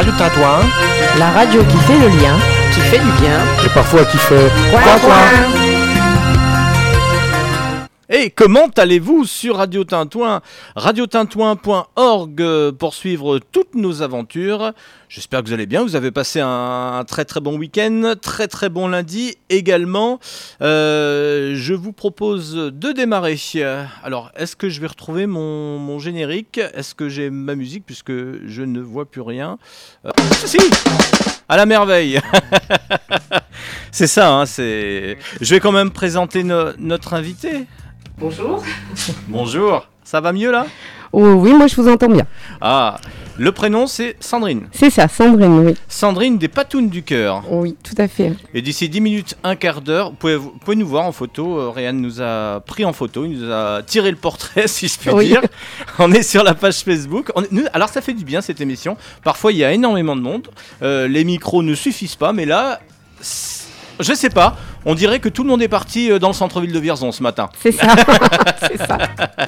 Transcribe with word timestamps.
Radio 0.00 0.14
La 1.18 1.30
radio 1.30 1.62
qui 1.64 1.76
fait 1.76 1.98
le 1.98 2.08
lien, 2.08 2.38
qui 2.72 2.80
fait 2.80 2.98
du 2.98 3.10
bien. 3.20 3.38
et 3.62 3.68
parfois 3.68 4.02
qui 4.06 4.16
fait 4.16 4.50
coin, 4.70 4.80
coin. 4.98 5.79
Et 8.12 8.30
comment 8.30 8.66
allez-vous 8.76 9.24
sur 9.24 9.58
Radio 9.58 9.84
Tintouin? 9.84 10.40
Radiotintouin.org 10.74 12.42
euh, 12.42 12.72
pour 12.72 12.92
suivre 12.94 13.38
toutes 13.38 13.76
nos 13.76 14.02
aventures. 14.02 14.72
J'espère 15.08 15.42
que 15.42 15.46
vous 15.46 15.52
allez 15.52 15.66
bien. 15.66 15.84
Vous 15.84 15.94
avez 15.94 16.10
passé 16.10 16.40
un, 16.40 17.04
très 17.06 17.24
très 17.24 17.38
bon 17.38 17.56
week-end, 17.56 18.14
très 18.20 18.48
très 18.48 18.68
bon 18.68 18.88
lundi 18.88 19.36
également. 19.48 20.18
Euh, 20.60 21.52
je 21.54 21.72
vous 21.72 21.92
propose 21.92 22.56
de 22.56 22.90
démarrer. 22.90 23.38
Alors, 24.02 24.32
est-ce 24.36 24.56
que 24.56 24.68
je 24.68 24.80
vais 24.80 24.88
retrouver 24.88 25.28
mon, 25.28 26.00
générique? 26.00 26.58
Est-ce 26.74 26.96
que 26.96 27.08
j'ai 27.08 27.30
ma 27.30 27.54
musique 27.54 27.86
puisque 27.86 28.10
je 28.10 28.62
ne 28.62 28.80
vois 28.80 29.04
plus 29.04 29.20
rien? 29.20 29.56
Euh, 30.04 30.10
Si 30.46 30.58
À 31.48 31.56
la 31.56 31.64
merveille 31.64 32.18
C'est 33.92 34.08
ça, 34.08 34.32
hein, 34.32 34.46
c'est... 34.46 35.16
Je 35.40 35.54
vais 35.54 35.60
quand 35.60 35.72
même 35.72 35.90
présenter 35.92 36.42
no- 36.42 36.72
notre 36.78 37.14
invité. 37.14 37.66
Bonjour. 38.20 38.62
Bonjour, 39.28 39.86
ça 40.04 40.20
va 40.20 40.32
mieux 40.32 40.50
là? 40.50 40.66
Oh 41.12 41.32
oui, 41.32 41.52
moi 41.54 41.66
je 41.66 41.74
vous 41.76 41.88
entends 41.88 42.08
bien. 42.08 42.26
Ah, 42.60 42.98
le 43.38 43.50
prénom 43.50 43.86
c'est 43.86 44.16
Sandrine. 44.20 44.68
C'est 44.72 44.90
ça, 44.90 45.08
Sandrine, 45.08 45.58
oui. 45.66 45.74
Sandrine 45.88 46.38
des 46.38 46.48
Patounes 46.48 46.88
du 46.88 47.02
Cœur. 47.02 47.42
Oui, 47.50 47.76
tout 47.82 47.94
à 47.98 48.06
fait. 48.06 48.32
Et 48.54 48.62
d'ici 48.62 48.88
10 48.88 49.00
minutes, 49.00 49.36
un 49.42 49.56
quart 49.56 49.80
d'heure, 49.80 50.10
vous 50.10 50.16
pouvez, 50.16 50.36
vous 50.36 50.50
pouvez 50.50 50.76
nous 50.76 50.86
voir 50.86 51.04
en 51.06 51.12
photo. 51.12 51.58
Euh, 51.58 51.70
Ryan 51.70 51.94
nous 51.94 52.20
a 52.20 52.60
pris 52.60 52.84
en 52.84 52.92
photo, 52.92 53.24
il 53.24 53.38
nous 53.40 53.50
a 53.52 53.82
tiré 53.82 54.10
le 54.10 54.16
portrait, 54.16 54.66
si 54.68 54.86
je 54.86 54.98
puis 54.98 55.10
Oui. 55.10 55.26
dire. 55.28 55.42
On 55.98 56.12
est 56.12 56.22
sur 56.22 56.44
la 56.44 56.54
page 56.54 56.80
Facebook. 56.80 57.30
On 57.34 57.42
est- 57.42 57.50
nous- 57.52 57.64
alors 57.72 57.88
ça 57.88 58.00
fait 58.02 58.14
du 58.14 58.24
bien 58.24 58.40
cette 58.42 58.60
émission. 58.60 58.96
Parfois 59.24 59.50
il 59.52 59.58
y 59.58 59.64
a 59.64 59.72
énormément 59.72 60.14
de 60.14 60.20
monde. 60.22 60.48
Euh, 60.82 61.08
les 61.08 61.24
micros 61.24 61.62
ne 61.62 61.74
suffisent 61.74 62.16
pas, 62.16 62.32
mais 62.32 62.44
là, 62.44 62.80
je 63.98 64.12
sais 64.14 64.30
pas. 64.30 64.56
On 64.86 64.94
dirait 64.94 65.20
que 65.20 65.28
tout 65.28 65.42
le 65.42 65.48
monde 65.48 65.62
est 65.62 65.68
parti 65.68 66.10
euh, 66.10 66.18
dans 66.18 66.28
le 66.28 66.34
centre-ville 66.34 66.72
de 66.72 66.78
Vierzon 66.78 67.12
ce 67.12 67.22
matin. 67.22 67.48
C'est 67.62 67.72
ça. 67.72 67.86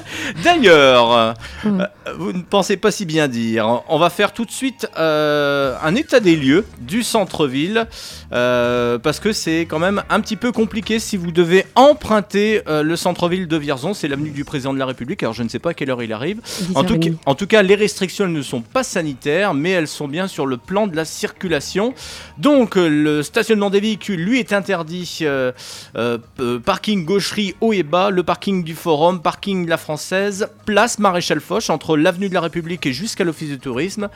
D'ailleurs, 0.43 1.35
Mm. 1.63 1.81
euh, 1.81 2.13
vous 2.17 2.33
ne 2.33 2.41
pensez 2.41 2.77
pas 2.77 2.91
si 2.91 3.05
bien 3.05 3.27
dire. 3.27 3.81
On 3.87 3.97
va 3.97 4.09
faire 4.09 4.33
tout 4.33 4.45
de 4.45 4.51
suite 4.51 4.87
euh, 4.97 5.75
un 5.81 5.95
état 5.95 6.19
des 6.19 6.35
lieux 6.35 6.65
du 6.81 7.03
centre-ville 7.03 7.87
euh, 8.33 8.97
parce 8.99 9.19
que 9.19 9.31
c'est 9.31 9.61
quand 9.61 9.79
même 9.79 10.03
un 10.09 10.19
petit 10.19 10.35
peu 10.35 10.51
compliqué 10.51 10.99
si 10.99 11.17
vous 11.17 11.31
devez 11.31 11.65
emprunter 11.75 12.61
euh, 12.67 12.83
le 12.83 12.95
centre-ville 12.95 13.47
de 13.47 13.57
Vierzon. 13.57 13.93
C'est 13.93 14.07
l'avenue 14.07 14.31
du 14.31 14.43
président 14.45 14.73
de 14.73 14.79
la 14.79 14.85
République. 14.85 15.23
Alors 15.23 15.33
je 15.33 15.43
ne 15.43 15.49
sais 15.49 15.59
pas 15.59 15.71
à 15.71 15.73
quelle 15.73 15.89
heure 15.89 16.03
il 16.03 16.13
arrive. 16.13 16.41
En 16.75 16.83
tout, 16.83 16.99
cas, 16.99 17.09
10h30. 17.09 17.15
en 17.25 17.35
tout 17.35 17.47
cas, 17.47 17.61
les 17.61 17.75
restrictions 17.75 18.27
ne 18.27 18.41
sont 18.41 18.61
pas 18.61 18.83
sanitaires, 18.83 19.53
mais 19.53 19.71
elles 19.71 19.87
sont 19.87 20.07
bien 20.07 20.27
sur 20.27 20.45
le 20.45 20.57
plan 20.57 20.87
de 20.87 20.95
la 20.95 21.05
circulation. 21.05 21.93
Donc, 22.37 22.77
euh, 22.77 22.87
le 22.87 23.23
stationnement 23.23 23.69
des 23.69 23.79
véhicules, 23.79 24.19
lui, 24.23 24.39
est 24.39 24.53
interdit. 24.53 25.05
Euh, 25.25 25.51
euh, 25.95 26.17
euh, 26.39 26.59
parking 26.59 27.05
gaucherie 27.05 27.55
haut 27.61 27.73
et 27.73 27.83
bas, 27.83 28.09
le 28.09 28.23
parking 28.23 28.63
du 28.63 28.75
Forum, 28.75 29.21
parking 29.21 29.65
de 29.65 29.69
la 29.69 29.77
Française, 29.77 30.47
place 30.65 30.99
Maréchal 30.99 31.39
Foch, 31.39 31.69
entre 31.69 31.97
l'avenue 31.97 32.29
de 32.29 32.33
la 32.33 32.41
République 32.41 32.85
et 32.85 32.93
jusqu'à 32.93 33.23
l'Office 33.23 33.49
de 33.49 33.55
tourisme, 33.55 34.09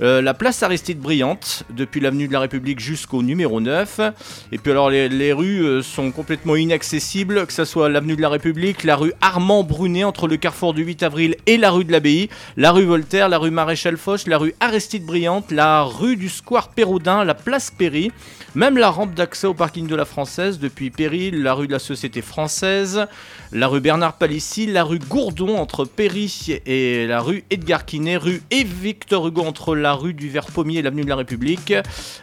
la 0.00 0.34
place 0.34 0.64
Aristide 0.64 0.98
Brillante, 0.98 1.62
depuis 1.70 2.00
l'avenue 2.00 2.26
de 2.26 2.32
la 2.32 2.40
République 2.40 2.80
jusqu'au 2.80 3.22
numéro 3.22 3.60
9. 3.60 4.00
Et 4.50 4.58
puis 4.58 4.72
alors, 4.72 4.90
les, 4.90 5.32
rues 5.32 5.80
sont 5.82 6.10
complètement 6.10 6.56
inaccessibles, 6.56 7.46
que 7.46 7.52
ce 7.52 7.64
soit 7.64 7.88
l'avenue 7.88 8.16
de 8.16 8.20
la 8.20 8.28
République, 8.28 8.82
la 8.82 8.96
rue 8.96 9.12
Armand 9.20 9.62
Brunet, 9.62 10.02
entre 10.02 10.26
le 10.26 10.36
carrefour 10.36 10.74
du 10.74 10.82
8 10.82 11.04
avril 11.04 11.36
et 11.46 11.56
la 11.56 11.70
rue 11.70 11.84
de 11.84 11.92
l'Abbaye, 11.92 12.28
la 12.56 12.72
rue 12.72 12.84
Voltaire, 12.84 13.28
la 13.28 13.38
rue 13.38 13.52
Maréchal 13.52 13.96
Foch, 13.96 14.26
la 14.26 14.38
rue 14.38 14.54
Aristide 14.58 15.04
Brillante, 15.04 15.52
la 15.52 15.82
rue 15.84 16.16
du 16.16 16.28
Square 16.28 16.70
Péroudin, 16.70 17.24
la 17.24 17.34
place 17.34 17.70
Péry, 17.70 18.10
même 18.54 18.76
la 18.76 18.90
rampe 18.90 19.14
d'accès 19.14 19.46
au 19.46 19.54
parking 19.54 19.86
de 19.86 19.96
la 19.96 20.04
Française, 20.04 20.51
depuis 20.58 20.90
Péry, 20.90 21.30
la 21.30 21.54
rue 21.54 21.66
de 21.66 21.72
la 21.72 21.78
Société 21.78 22.22
Française, 22.22 23.06
la 23.52 23.68
rue 23.68 23.80
Bernard 23.80 24.14
Palissy, 24.14 24.66
la 24.66 24.84
rue 24.84 24.98
Gourdon 24.98 25.56
entre 25.58 25.84
Péry 25.84 26.60
et 26.66 27.06
la 27.06 27.20
rue 27.20 27.44
Edgar 27.50 27.84
Quinet, 27.84 28.16
rue 28.16 28.42
et 28.50 28.64
Victor 28.64 29.26
Hugo 29.28 29.42
entre 29.42 29.74
la 29.74 29.92
rue 29.94 30.14
du 30.14 30.28
Vert 30.28 30.46
Pommier 30.46 30.78
et 30.78 30.82
l'avenue 30.82 31.04
de 31.04 31.08
la 31.08 31.16
République, 31.16 31.74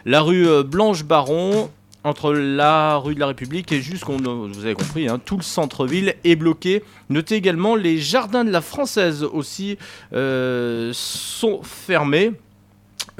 la 0.04 0.20
rue 0.20 0.48
euh, 0.48 0.62
Blanche 0.62 1.04
Baron, 1.04 1.70
entre 2.04 2.32
la 2.32 2.96
rue 2.96 3.14
de 3.14 3.20
la 3.20 3.26
République 3.26 3.72
et 3.72 3.82
jusqu'on, 3.82 4.16
vous 4.16 4.64
avez 4.64 4.74
compris, 4.74 5.08
hein, 5.08 5.20
tout 5.22 5.36
le 5.36 5.42
centre-ville 5.42 6.14
est 6.24 6.36
bloqué. 6.36 6.82
Notez 7.10 7.34
également 7.34 7.74
les 7.74 7.98
jardins 7.98 8.44
de 8.44 8.50
la 8.50 8.60
Française 8.60 9.22
aussi 9.22 9.76
euh, 10.12 10.90
sont 10.94 11.60
fermés. 11.62 12.32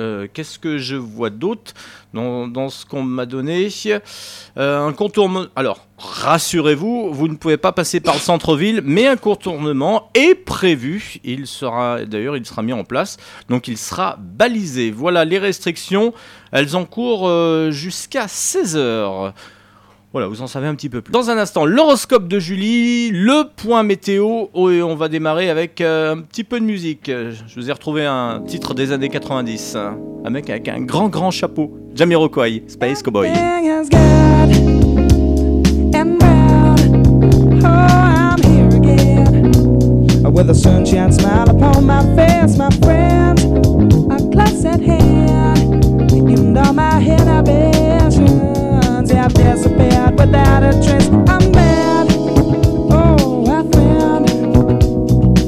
Euh, 0.00 0.26
Qu'est-ce 0.32 0.58
que 0.58 0.78
je 0.78 0.96
vois 0.96 1.30
d'autre 1.30 1.74
dans, 2.14 2.70
ce 2.70 2.86
qu'on 2.86 3.02
m'a 3.02 3.26
donné 3.26 3.68
Euh, 4.56 4.86
Un 4.86 4.92
contournement. 4.92 5.44
Alors, 5.54 5.86
rassurez-vous, 5.98 7.12
vous 7.12 7.28
ne 7.28 7.36
pouvez 7.36 7.58
pas 7.58 7.72
passer 7.72 8.00
par 8.00 8.14
le 8.14 8.20
centre-ville, 8.20 8.80
mais 8.82 9.06
un 9.06 9.16
contournement 9.16 10.10
est 10.14 10.34
prévu. 10.34 11.16
Il 11.22 11.46
sera, 11.46 12.04
d'ailleurs, 12.04 12.36
il 12.36 12.46
sera 12.46 12.62
mis 12.62 12.72
en 12.72 12.84
place, 12.84 13.18
donc 13.48 13.68
il 13.68 13.76
sera 13.76 14.16
balisé. 14.18 14.90
Voilà 14.90 15.24
les 15.24 15.38
restrictions. 15.38 16.14
Elles 16.50 16.74
encourent 16.76 17.28
euh, 17.28 17.70
jusqu'à 17.70 18.26
16 18.26 18.76
heures. 18.76 19.34
Voilà, 20.12 20.26
vous 20.26 20.42
en 20.42 20.48
savez 20.48 20.66
un 20.66 20.74
petit 20.74 20.88
peu 20.88 21.02
plus. 21.02 21.12
Dans 21.12 21.30
un 21.30 21.38
instant, 21.38 21.64
l'horoscope 21.64 22.26
de 22.26 22.40
Julie, 22.40 23.10
le 23.12 23.44
point 23.54 23.84
météo, 23.84 24.46
oh, 24.54 24.68
et 24.70 24.82
on 24.82 24.96
va 24.96 25.08
démarrer 25.08 25.50
avec 25.50 25.80
euh, 25.80 26.16
un 26.16 26.20
petit 26.22 26.42
peu 26.42 26.58
de 26.58 26.64
musique. 26.64 27.08
Euh, 27.08 27.32
Je 27.46 27.54
vous 27.60 27.70
ai 27.70 27.72
retrouvé 27.72 28.04
un 28.06 28.42
titre 28.44 28.74
des 28.74 28.90
années 28.90 29.08
90. 29.08 29.76
Un 30.24 30.30
mec 30.30 30.50
avec 30.50 30.66
un 30.68 30.80
grand 30.80 31.08
grand 31.08 31.30
chapeau. 31.30 31.76
Jamiroquai, 31.94 32.64
Space 32.66 33.02
Cowboy. 33.04 33.28
Everything 33.28 33.66
is 33.66 33.88
good 33.88 34.00
and 35.94 36.18
brown. 36.18 36.76
I'm 37.64 38.42
here 38.42 38.68
again 38.76 39.52
with 40.32 40.50
a 40.50 40.54
sunshine 40.54 41.12
smile 41.12 41.48
upon 41.48 41.86
my 41.86 42.02
face, 42.16 42.56
my 42.58 42.70
friend. 42.82 43.38
A 44.10 44.18
close 44.32 44.64
at 44.64 44.80
hand, 44.80 45.84
and 46.12 46.58
all 46.58 46.72
my 46.72 47.00
inhibitions 47.00 47.70
have 47.70 47.79
disappeared 49.42 50.18
without 50.18 50.62
a 50.62 50.72
trace. 50.84 51.08
I'm 51.28 51.52
bad. 51.52 52.06
Oh, 52.92 53.44
I 53.48 53.62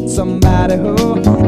somebody 0.08 0.76
who 0.76 1.41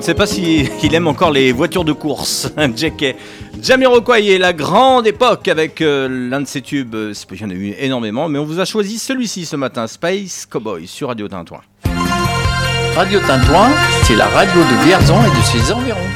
ne 0.00 0.04
sais 0.04 0.14
pas 0.14 0.26
si 0.26 0.66
il 0.82 0.94
aime 0.94 1.08
encore 1.08 1.30
les 1.30 1.52
voitures 1.52 1.84
de 1.84 1.92
course, 1.92 2.50
Jacket. 2.76 3.16
Jamiroquai 3.62 4.24
et 4.28 4.38
la 4.38 4.54
grande 4.54 5.06
époque 5.06 5.46
avec 5.46 5.82
euh, 5.82 6.08
l'un 6.08 6.40
de 6.40 6.46
ses 6.46 6.62
tubes. 6.62 6.94
euh, 6.94 7.12
Il 7.32 7.40
y 7.40 7.44
en 7.44 7.50
a 7.50 7.52
eu 7.52 7.74
énormément, 7.78 8.26
mais 8.26 8.38
on 8.38 8.44
vous 8.46 8.60
a 8.60 8.64
choisi 8.64 8.98
celui-ci 8.98 9.44
ce 9.44 9.56
matin, 9.56 9.86
Space 9.86 10.46
Cowboy 10.46 10.86
sur 10.86 11.08
Radio 11.08 11.28
Tintouin. 11.28 11.60
Radio 12.96 13.20
Tintouin, 13.20 13.68
c'est 14.04 14.16
la 14.16 14.26
radio 14.28 14.62
de 14.62 14.84
Vierzon 14.86 15.18
et 15.22 15.36
de 15.36 15.42
ses 15.44 15.70
environs. 15.70 15.98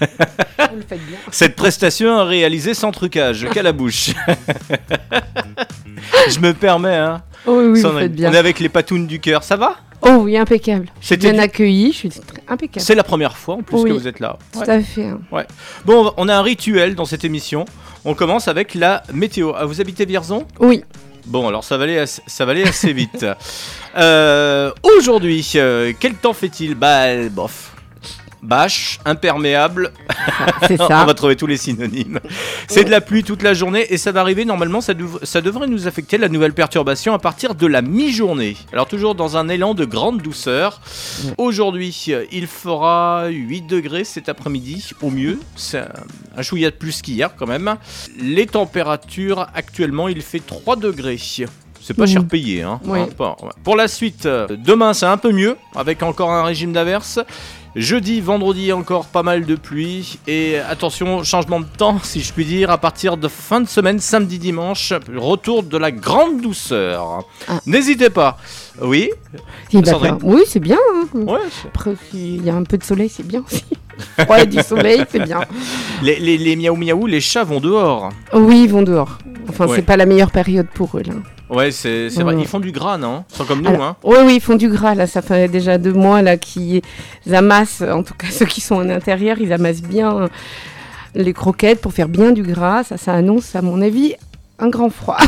Vous 0.00 0.76
le 0.76 0.82
faites 0.88 1.06
bien. 1.06 1.18
Cette 1.30 1.54
prestation 1.54 2.24
réalisée 2.24 2.74
sans 2.74 2.90
trucage, 2.90 3.46
qu'à 3.50 3.62
la 3.62 3.72
bouche. 3.72 4.10
Je 6.28 6.40
me 6.40 6.52
permets, 6.54 6.96
hein. 6.96 7.22
Oh 7.46 7.58
oui, 7.62 7.80
vous 7.80 7.98
faites 7.98 8.12
bien. 8.14 8.30
on 8.30 8.32
est 8.34 8.38
avec 8.38 8.60
les 8.60 8.68
patounes 8.68 9.06
du 9.06 9.18
cœur, 9.20 9.42
ça 9.42 9.56
va? 9.56 9.76
Oh 10.02 10.20
oui, 10.22 10.36
impeccable. 10.36 10.86
C'était 11.00 11.28
bien 11.28 11.32
du- 11.34 11.40
accueillie, 11.40 11.92
je 11.92 11.96
suis 11.98 12.08
très 12.08 12.20
impeccable. 12.48 12.80
C'est 12.84 12.94
la 12.94 13.02
première 13.04 13.36
fois 13.36 13.56
en 13.56 13.62
plus 13.62 13.76
Oui. 13.78 13.90
que 13.90 13.94
vous 13.94 14.08
êtes 14.08 14.18
là. 14.20 14.38
Tout 14.52 14.60
Ouais. 14.60 14.70
à 14.70 14.80
fait. 14.80 15.04
hein. 15.06 15.20
Bon, 15.84 16.12
on 16.16 16.28
a 16.28 16.34
un 16.36 16.42
rituel 16.42 16.94
dans 16.94 17.04
cette 17.04 17.24
émission. 17.24 17.64
On 18.04 18.14
commence 18.14 18.48
avec 18.48 18.74
la 18.74 19.02
météo. 19.12 19.52
Ah, 19.56 19.66
vous 19.66 19.80
habitez 19.80 20.06
Vierzon? 20.06 20.46
Oui. 20.58 20.82
Bon, 21.26 21.46
alors 21.48 21.64
ça 21.64 21.76
va 21.76 21.84
aller 21.84 21.98
assez, 21.98 22.22
ça 22.26 22.46
va 22.46 22.52
aller 22.52 22.64
assez 22.64 22.92
vite. 22.92 23.26
Euh, 23.96 24.70
Aujourd'hui, 24.84 25.44
euh, 25.56 25.92
quel 25.98 26.14
temps 26.14 26.32
fait-il? 26.32 26.76
Bah, 26.76 27.06
bof. 27.28 27.69
Bâche, 28.42 28.98
imperméable, 29.04 29.92
C'est 30.66 30.80
on 30.80 30.88
ça. 30.88 31.04
va 31.04 31.12
trouver 31.14 31.36
tous 31.36 31.46
les 31.46 31.56
synonymes. 31.58 32.20
C'est 32.68 32.84
de 32.84 32.90
la 32.90 33.00
pluie 33.02 33.22
toute 33.22 33.42
la 33.42 33.52
journée 33.54 33.86
et 33.90 33.98
ça 33.98 34.12
va 34.12 34.20
arriver 34.20 34.44
normalement, 34.46 34.80
ça, 34.80 34.94
dev- 34.94 35.18
ça 35.22 35.40
devrait 35.42 35.66
nous 35.66 35.86
affecter 35.86 36.16
la 36.18 36.28
nouvelle 36.28 36.54
perturbation 36.54 37.12
à 37.12 37.18
partir 37.18 37.54
de 37.54 37.66
la 37.66 37.82
mi-journée. 37.82 38.56
Alors 38.72 38.86
toujours 38.88 39.14
dans 39.14 39.36
un 39.36 39.48
élan 39.48 39.74
de 39.74 39.84
grande 39.84 40.22
douceur. 40.22 40.80
Aujourd'hui, 41.38 42.06
euh, 42.08 42.24
il 42.32 42.46
fera 42.46 43.26
8 43.28 43.62
degrés 43.66 44.04
cet 44.04 44.28
après-midi 44.28 44.90
au 45.02 45.10
mieux. 45.10 45.38
C'est 45.56 45.78
un, 45.80 45.88
un 46.36 46.42
chouïa 46.42 46.70
de 46.70 46.76
plus 46.76 47.02
qu'hier 47.02 47.30
quand 47.36 47.46
même. 47.46 47.76
Les 48.18 48.46
températures 48.46 49.46
actuellement, 49.54 50.08
il 50.08 50.22
fait 50.22 50.40
3 50.44 50.76
degrés. 50.76 51.18
C'est 51.82 51.94
pas 51.94 52.02
Mhm. 52.04 52.08
cher 52.08 52.24
payé. 52.26 52.62
Hein. 52.62 52.78
Oui. 52.84 53.00
Hein. 53.00 53.34
Pour 53.64 53.74
la 53.76 53.88
suite, 53.88 54.26
euh, 54.26 54.46
demain 54.50 54.92
c'est 54.92 55.06
un 55.06 55.16
peu 55.16 55.32
mieux 55.32 55.56
avec 55.74 56.02
encore 56.02 56.30
un 56.30 56.42
régime 56.44 56.72
d'averse. 56.72 57.18
Jeudi, 57.76 58.20
vendredi, 58.20 58.72
encore 58.72 59.06
pas 59.06 59.22
mal 59.22 59.46
de 59.46 59.54
pluie. 59.54 60.18
Et 60.26 60.58
attention, 60.58 61.22
changement 61.22 61.60
de 61.60 61.66
temps, 61.66 61.98
si 62.02 62.20
je 62.20 62.32
puis 62.32 62.44
dire, 62.44 62.70
à 62.70 62.78
partir 62.78 63.16
de 63.16 63.28
fin 63.28 63.60
de 63.60 63.68
semaine, 63.68 64.00
samedi, 64.00 64.38
dimanche, 64.40 64.92
retour 65.14 65.62
de 65.62 65.78
la 65.78 65.92
grande 65.92 66.40
douceur. 66.40 67.24
Ah. 67.48 67.60
N'hésitez 67.66 68.10
pas. 68.10 68.38
Oui 68.82 69.10
bah, 69.72 69.80
Sandrine. 69.84 70.12
bah, 70.14 70.18
oui, 70.22 70.42
c'est 70.46 70.58
bien. 70.60 70.78
hein. 70.94 71.06
Ouais. 71.14 71.38
Après, 71.66 71.94
s'il 72.10 72.44
y 72.44 72.50
a 72.50 72.56
un 72.56 72.64
peu 72.64 72.76
de 72.76 72.82
soleil, 72.84 73.08
c'est 73.08 73.26
bien 73.26 73.42
aussi. 73.46 73.64
Ouais, 74.30 74.46
du 74.46 74.62
soleil, 74.62 75.04
c'est 75.10 75.22
bien. 75.24 75.42
Les, 76.02 76.18
les, 76.18 76.38
les 76.38 76.56
miaou 76.56 76.74
miaou, 76.74 77.06
les 77.06 77.20
chats 77.20 77.44
vont 77.44 77.60
dehors. 77.60 78.08
Oui, 78.32 78.62
ils 78.64 78.70
vont 78.70 78.80
dehors. 78.80 79.18
Enfin, 79.48 79.66
Ouais. 79.66 79.76
c'est 79.76 79.82
pas 79.82 79.98
la 79.98 80.06
meilleure 80.06 80.30
période 80.30 80.68
pour 80.74 80.96
eux 80.96 81.02
là. 81.04 81.12
Ouais, 81.50 81.70
c'est 81.72 82.08
vrai. 82.08 82.36
Ils 82.38 82.46
font 82.46 82.60
du 82.60 82.72
gras, 82.72 82.96
non? 82.96 83.24
Ils 83.30 83.36
sont 83.36 83.44
comme 83.44 83.60
nous, 83.60 83.68
Alors, 83.68 83.82
hein. 83.82 83.96
Oui, 84.04 84.16
oui, 84.24 84.34
ils 84.36 84.40
font 84.40 84.54
du 84.54 84.68
gras 84.68 84.94
là. 84.94 85.06
Ça 85.06 85.20
fait 85.20 85.48
déjà 85.48 85.78
deux 85.78 85.92
mois 85.92 86.22
là 86.22 86.36
qu'ils 86.36 86.82
amassent, 87.32 87.82
en 87.82 88.02
tout 88.02 88.14
cas 88.14 88.26
ceux 88.30 88.46
qui 88.46 88.60
sont 88.60 88.76
en 88.76 88.88
intérieur, 88.88 89.38
ils 89.40 89.52
amassent 89.52 89.82
bien 89.82 90.28
les 91.14 91.32
croquettes 91.32 91.80
pour 91.80 91.92
faire 91.92 92.08
bien 92.08 92.32
du 92.32 92.42
gras. 92.42 92.84
Ça, 92.84 92.96
ça 92.96 93.12
annonce, 93.12 93.54
à 93.56 93.62
mon 93.62 93.82
avis, 93.82 94.14
un 94.58 94.68
grand 94.68 94.90
froid. 94.90 95.18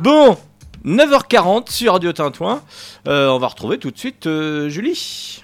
Bon 0.00 0.36
9h40 0.84 1.70
sur 1.70 1.92
Radio 1.92 2.12
Tintouin. 2.12 2.60
Euh, 3.08 3.28
on 3.28 3.38
va 3.38 3.46
retrouver 3.46 3.78
tout 3.78 3.90
de 3.90 3.98
suite 3.98 4.26
euh, 4.26 4.68
Julie. 4.68 5.42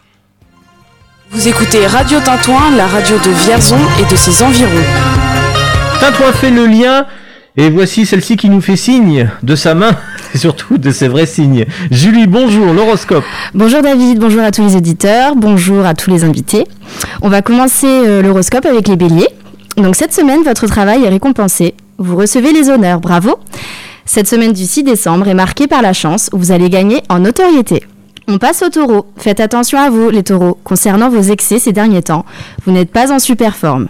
Vous 1.30 1.48
écoutez 1.48 1.86
Radio 1.86 2.20
Tintouin, 2.20 2.76
la 2.76 2.86
radio 2.86 3.16
de 3.16 3.30
Vierzon 3.30 3.78
et 4.00 4.10
de 4.10 4.16
ses 4.16 4.42
environs. 4.42 4.84
Tintouin 6.00 6.32
fait 6.32 6.50
le 6.50 6.66
lien, 6.66 7.06
et 7.56 7.70
voici 7.70 8.06
celle-ci 8.06 8.36
qui 8.36 8.48
nous 8.48 8.60
fait 8.60 8.76
signe 8.76 9.30
de 9.42 9.56
sa 9.56 9.74
main, 9.74 9.96
et 10.34 10.38
surtout 10.38 10.78
de 10.78 10.90
ses 10.90 11.08
vrais 11.08 11.26
signes. 11.26 11.66
Julie, 11.90 12.26
bonjour, 12.26 12.72
l'horoscope. 12.72 13.24
Bonjour 13.54 13.82
David, 13.82 14.18
bonjour 14.18 14.42
à 14.42 14.50
tous 14.50 14.62
les 14.62 14.76
auditeurs, 14.76 15.36
bonjour 15.36 15.84
à 15.84 15.94
tous 15.94 16.10
les 16.10 16.24
invités. 16.24 16.66
On 17.22 17.28
va 17.28 17.42
commencer 17.42 17.86
euh, 17.86 18.22
l'horoscope 18.22 18.66
avec 18.66 18.88
les 18.88 18.96
béliers. 18.96 19.28
Donc 19.76 19.96
cette 19.96 20.12
semaine, 20.12 20.42
votre 20.42 20.66
travail 20.66 21.04
est 21.04 21.08
récompensé. 21.08 21.74
Vous 21.98 22.16
recevez 22.16 22.52
les 22.52 22.70
honneurs, 22.70 23.00
bravo. 23.00 23.38
Cette 24.04 24.26
semaine 24.26 24.52
du 24.52 24.64
6 24.64 24.82
décembre 24.82 25.28
est 25.28 25.34
marquée 25.34 25.66
par 25.66 25.82
la 25.82 25.92
chance 25.92 26.30
où 26.32 26.38
vous 26.38 26.52
allez 26.52 26.70
gagner 26.70 27.02
en 27.08 27.20
notoriété. 27.20 27.82
On 28.26 28.38
passe 28.38 28.62
aux 28.62 28.70
taureaux. 28.70 29.06
Faites 29.16 29.40
attention 29.40 29.78
à 29.78 29.90
vous, 29.90 30.08
les 30.10 30.22
taureaux. 30.22 30.58
Concernant 30.64 31.10
vos 31.10 31.20
excès 31.20 31.58
ces 31.58 31.72
derniers 31.72 32.02
temps, 32.02 32.24
vous 32.64 32.72
n'êtes 32.72 32.90
pas 32.90 33.12
en 33.12 33.18
super 33.18 33.56
forme. 33.56 33.88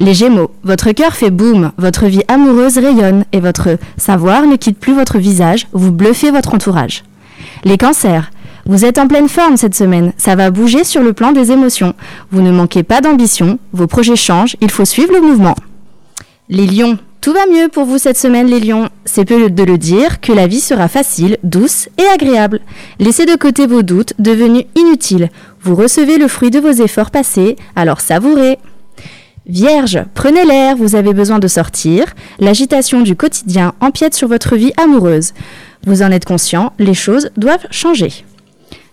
Les 0.00 0.14
Gémeaux, 0.14 0.52
votre 0.62 0.92
cœur 0.92 1.14
fait 1.14 1.30
boum, 1.30 1.72
votre 1.76 2.06
vie 2.06 2.22
amoureuse 2.28 2.78
rayonne 2.78 3.24
et 3.32 3.40
votre 3.40 3.78
savoir 3.96 4.46
ne 4.46 4.54
quitte 4.54 4.78
plus 4.78 4.94
votre 4.94 5.18
visage, 5.18 5.66
vous 5.72 5.90
bluffez 5.90 6.30
votre 6.30 6.54
entourage. 6.54 7.02
Les 7.64 7.78
cancers, 7.78 8.30
vous 8.66 8.84
êtes 8.84 8.98
en 8.98 9.08
pleine 9.08 9.28
forme 9.28 9.56
cette 9.56 9.74
semaine, 9.74 10.12
ça 10.16 10.36
va 10.36 10.52
bouger 10.52 10.84
sur 10.84 11.02
le 11.02 11.12
plan 11.12 11.32
des 11.32 11.50
émotions. 11.50 11.94
Vous 12.30 12.42
ne 12.42 12.52
manquez 12.52 12.84
pas 12.84 13.00
d'ambition, 13.00 13.58
vos 13.72 13.88
projets 13.88 14.14
changent, 14.14 14.56
il 14.60 14.70
faut 14.70 14.84
suivre 14.84 15.12
le 15.12 15.20
mouvement. 15.20 15.56
Les 16.48 16.66
lions, 16.66 16.96
tout 17.20 17.32
va 17.32 17.46
mieux 17.46 17.68
pour 17.68 17.84
vous 17.84 17.98
cette 17.98 18.16
semaine 18.16 18.46
les 18.46 18.60
lions. 18.60 18.88
C'est 19.04 19.24
peu 19.24 19.50
de 19.50 19.62
le 19.64 19.78
dire 19.78 20.20
que 20.20 20.32
la 20.32 20.46
vie 20.46 20.60
sera 20.60 20.86
facile, 20.86 21.38
douce 21.42 21.88
et 21.98 22.06
agréable. 22.14 22.60
Laissez 23.00 23.26
de 23.26 23.34
côté 23.34 23.66
vos 23.66 23.82
doutes 23.82 24.14
devenus 24.20 24.64
inutiles. 24.76 25.28
Vous 25.60 25.74
recevez 25.74 26.18
le 26.18 26.28
fruit 26.28 26.50
de 26.50 26.60
vos 26.60 26.70
efforts 26.70 27.10
passés, 27.10 27.56
alors 27.74 28.00
savourez. 28.00 28.58
Vierge, 29.48 30.04
prenez 30.12 30.44
l'air, 30.44 30.76
vous 30.76 30.94
avez 30.94 31.14
besoin 31.14 31.38
de 31.38 31.48
sortir. 31.48 32.04
L'agitation 32.38 33.00
du 33.00 33.16
quotidien 33.16 33.72
empiète 33.80 34.14
sur 34.14 34.28
votre 34.28 34.56
vie 34.56 34.72
amoureuse. 34.76 35.32
Vous 35.86 36.02
en 36.02 36.10
êtes 36.10 36.26
conscient, 36.26 36.74
les 36.78 36.92
choses 36.92 37.30
doivent 37.38 37.66
changer. 37.70 38.26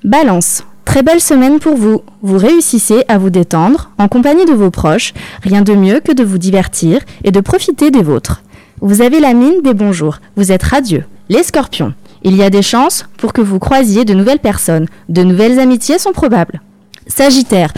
Balance, 0.06 0.64
très 0.86 1.04
belle 1.04 1.20
semaine 1.20 1.60
pour 1.60 1.76
vous. 1.76 2.04
Vous 2.22 2.38
réussissez 2.38 3.04
à 3.10 3.18
vous 3.18 3.30
détendre 3.30 3.92
en 3.98 4.08
compagnie 4.08 4.46
de 4.46 4.54
vos 4.54 4.72
proches. 4.72 5.14
Rien 5.44 5.62
de 5.62 5.74
mieux 5.74 6.00
que 6.00 6.14
de 6.14 6.24
vous 6.24 6.38
divertir 6.38 7.02
et 7.26 7.32
de 7.32 7.42
profiter 7.42 7.92
des 7.92 8.04
vôtres. 8.04 8.42
Vous 8.80 9.02
avez 9.02 9.20
la 9.20 9.34
mine 9.34 9.62
des 9.62 9.74
bons 9.74 9.92
jours. 9.92 10.20
Vous 10.38 10.54
êtes 10.54 10.64
radieux. 10.64 11.04
Les 11.28 11.44
scorpions, 11.44 11.94
il 12.24 12.38
y 12.38 12.44
a 12.44 12.50
des 12.50 12.62
chances 12.62 13.06
pour 13.18 13.34
que 13.34 13.42
vous 13.42 13.60
croisiez 13.60 14.06
de 14.06 14.14
nouvelles 14.14 14.40
personnes. 14.40 14.88
De 15.10 15.24
nouvelles 15.24 15.60
amitiés 15.60 16.00
sont 16.00 16.14
probables. 16.14 16.62
Sagittaire, 17.08 17.72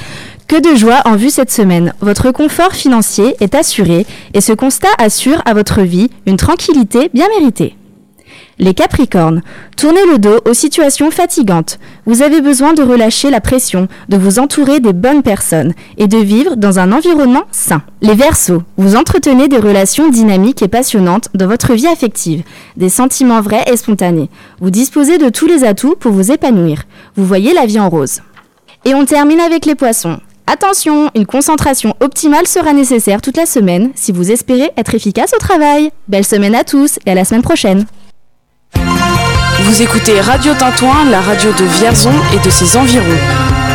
que 0.48 0.60
de 0.60 0.76
joie 0.76 1.02
en 1.06 1.16
vue 1.16 1.30
cette 1.30 1.52
semaine. 1.52 1.94
Votre 2.00 2.32
confort 2.32 2.74
financier 2.74 3.36
est 3.40 3.56
assuré 3.56 4.06
et 4.34 4.42
ce 4.42 4.54
constat 4.54 4.88
assure 4.98 5.42
à 5.46 5.54
votre 5.54 5.82
vie 5.82 6.10
une 6.26 6.38
tranquillité 6.38 7.10
bien 7.14 7.28
méritée. 7.40 7.76
Les 8.60 8.74
Capricornes, 8.74 9.44
tournez 9.76 10.04
le 10.12 10.18
dos 10.18 10.40
aux 10.50 10.56
situations 10.56 11.12
fatigantes. 11.12 11.78
Vous 12.08 12.24
avez 12.24 12.42
besoin 12.42 12.74
de 12.74 12.82
relâcher 12.82 13.30
la 13.30 13.40
pression, 13.40 13.88
de 14.10 14.18
vous 14.18 14.40
entourer 14.40 14.80
des 14.80 14.94
bonnes 14.94 15.22
personnes 15.22 15.74
et 15.98 16.08
de 16.08 16.18
vivre 16.18 16.56
dans 16.56 16.80
un 16.80 16.92
environnement 16.92 17.44
sain. 17.52 17.84
Les 18.02 18.16
Verseaux, 18.16 18.64
vous 18.78 18.96
entretenez 18.96 19.48
des 19.48 19.60
relations 19.60 20.10
dynamiques 20.10 20.64
et 20.64 20.68
passionnantes 20.68 21.30
dans 21.36 21.46
votre 21.46 21.74
vie 21.74 21.86
affective, 21.86 22.42
des 22.78 22.90
sentiments 22.90 23.42
vrais 23.42 23.66
et 23.72 23.78
spontanés. 23.78 24.30
Vous 24.60 24.72
disposez 24.72 25.20
de 25.20 25.30
tous 25.30 25.46
les 25.46 25.64
atouts 25.64 25.96
pour 25.96 26.12
vous 26.12 26.32
épanouir. 26.32 26.84
Vous 27.16 27.26
voyez 27.26 27.54
la 27.54 27.68
vie 27.68 27.80
en 27.80 27.90
rose. 27.90 28.22
Et 28.86 28.96
on 28.96 29.06
termine 29.06 29.40
avec 29.40 29.68
les 29.68 29.76
poissons. 29.76 30.20
Attention, 30.50 31.12
une 31.14 31.26
concentration 31.26 31.94
optimale 32.00 32.48
sera 32.48 32.72
nécessaire 32.72 33.22
toute 33.22 33.36
la 33.36 33.46
semaine 33.46 33.92
si 33.96 34.14
vous 34.14 34.32
espérez 34.32 34.72
être 34.78 34.96
efficace 34.96 35.34
au 35.36 35.40
travail. 35.40 35.92
Belle 36.08 36.24
semaine 36.24 36.56
à 36.56 36.64
tous 36.64 37.00
et 37.06 37.12
à 37.12 37.16
la 37.16 37.26
semaine 37.26 37.42
prochaine. 37.42 37.86
Vous 38.74 39.82
écoutez 39.82 40.22
Radio 40.22 40.54
Tintouin, 40.54 41.10
la 41.10 41.20
radio 41.20 41.52
de 41.52 41.66
Vierzon 41.66 42.14
et 42.34 42.40
de 42.46 42.50
ses 42.50 42.78
environs. 42.78 43.67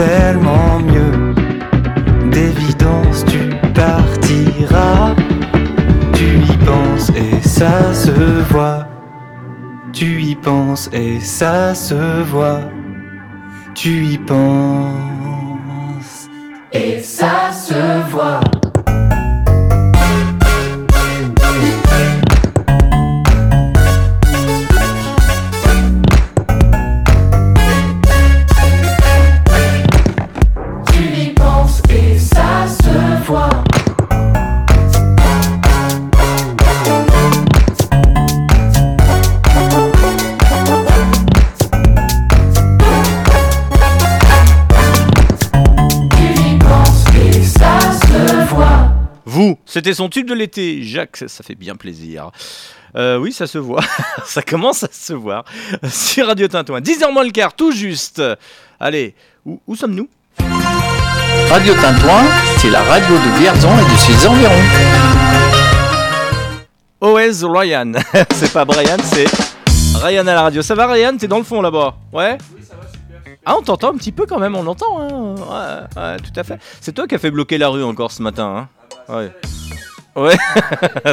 Tellement 0.00 0.80
mieux. 0.80 1.34
D'évidence, 2.30 3.24
tu 3.26 3.50
partiras. 3.74 5.14
Tu 6.14 6.38
y 6.38 6.56
penses 6.64 7.10
et 7.10 7.40
ça 7.46 7.92
se 7.92 8.10
voit. 8.50 8.86
Tu 9.92 10.22
y 10.22 10.34
penses 10.34 10.88
et 10.92 11.20
ça 11.20 11.74
se 11.74 12.22
voit. 12.22 12.62
Tu 13.74 14.06
y 14.14 14.18
penses 14.18 16.28
et 16.72 17.00
ça 17.00 17.52
se 17.52 18.10
voit. 18.10 18.40
C'était 49.80 49.94
son 49.94 50.10
tube 50.10 50.28
de 50.28 50.34
l'été. 50.34 50.82
Jacques, 50.82 51.16
ça, 51.16 51.26
ça 51.26 51.42
fait 51.42 51.54
bien 51.54 51.74
plaisir. 51.74 52.32
Euh, 52.96 53.16
oui, 53.16 53.32
ça 53.32 53.46
se 53.46 53.56
voit. 53.56 53.80
ça 54.26 54.42
commence 54.42 54.82
à 54.82 54.88
se 54.92 55.14
voir. 55.14 55.46
Sur 55.90 56.26
Radio 56.26 56.48
Tintouin. 56.48 56.82
10h 56.82 57.10
moins 57.10 57.24
le 57.24 57.30
quart, 57.30 57.54
tout 57.54 57.72
juste. 57.72 58.22
Allez, 58.78 59.14
où, 59.46 59.58
où 59.66 59.74
sommes-nous? 59.74 60.06
Radio 61.48 61.72
Tintouin, 61.76 62.24
c'est 62.58 62.68
la 62.68 62.82
radio 62.82 63.14
de 63.14 63.38
Vierzon 63.38 63.70
et 63.70 63.90
de 63.90 63.96
ses 63.96 64.26
environs. 64.26 64.52
OS 67.00 67.42
Ryan. 67.44 67.92
c'est 68.34 68.52
pas 68.52 68.66
Brian, 68.66 68.98
c'est 69.02 69.28
Ryan 70.04 70.26
à 70.26 70.34
la 70.34 70.42
radio. 70.42 70.60
Ça 70.60 70.74
va, 70.74 70.88
Ryan? 70.88 71.16
T'es 71.16 71.26
dans 71.26 71.38
le 71.38 71.44
fond 71.44 71.62
là-bas 71.62 71.94
Ouais? 72.12 72.36
Oui, 72.54 72.62
ça 72.68 72.74
va, 72.76 72.82
super. 72.92 73.32
Ah, 73.46 73.56
on 73.58 73.62
t'entend 73.62 73.94
un 73.94 73.96
petit 73.96 74.12
peu 74.12 74.26
quand 74.26 74.38
même, 74.38 74.56
on 74.56 74.62
l'entend. 74.62 75.00
Hein 75.00 75.36
ouais, 75.36 76.02
ouais, 76.02 76.16
tout 76.18 76.38
à 76.38 76.44
fait. 76.44 76.58
C'est 76.82 76.92
toi 76.92 77.06
qui 77.06 77.14
as 77.14 77.18
fait 77.18 77.30
bloquer 77.30 77.56
la 77.56 77.68
rue 77.68 77.82
encore 77.82 78.12
ce 78.12 78.22
matin. 78.22 78.54
Hein 78.58 78.68
ouais. 79.18 79.32
Ouais, 80.16 80.36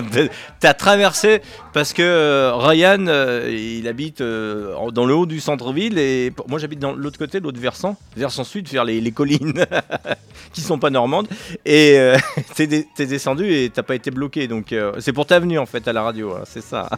t'as 0.59 0.73
traversé 0.73 1.41
parce 1.71 1.93
que 1.93 2.01
euh, 2.01 2.55
Ryan, 2.55 3.05
euh, 3.07 3.47
il 3.47 3.87
habite 3.87 4.21
euh, 4.21 4.89
dans 4.89 5.05
le 5.05 5.13
haut 5.13 5.27
du 5.27 5.39
centre-ville 5.39 5.99
et 5.99 6.33
moi 6.47 6.57
j'habite 6.57 6.79
dans 6.79 6.93
l'autre 6.93 7.19
côté, 7.19 7.39
l'autre 7.39 7.59
versant, 7.59 7.95
versant 8.15 8.43
sud, 8.43 8.67
vers 8.67 8.85
les, 8.85 9.11
collines 9.11 9.65
qui 10.53 10.61
sont 10.61 10.79
pas 10.79 10.89
normandes. 10.89 11.27
Et 11.63 11.97
t'es 12.55 13.05
descendu 13.05 13.53
et 13.53 13.69
t'as 13.69 13.83
pas 13.83 13.93
été 13.93 14.09
bloqué, 14.09 14.47
donc 14.47 14.73
c'est 14.99 15.13
pour 15.13 15.27
ta 15.27 15.39
venue 15.39 15.59
en 15.59 15.67
fait 15.67 15.87
à 15.87 15.93
la 15.93 16.01
radio, 16.01 16.33
hein, 16.33 16.43
c'est 16.45 16.63
ça. 16.63 16.89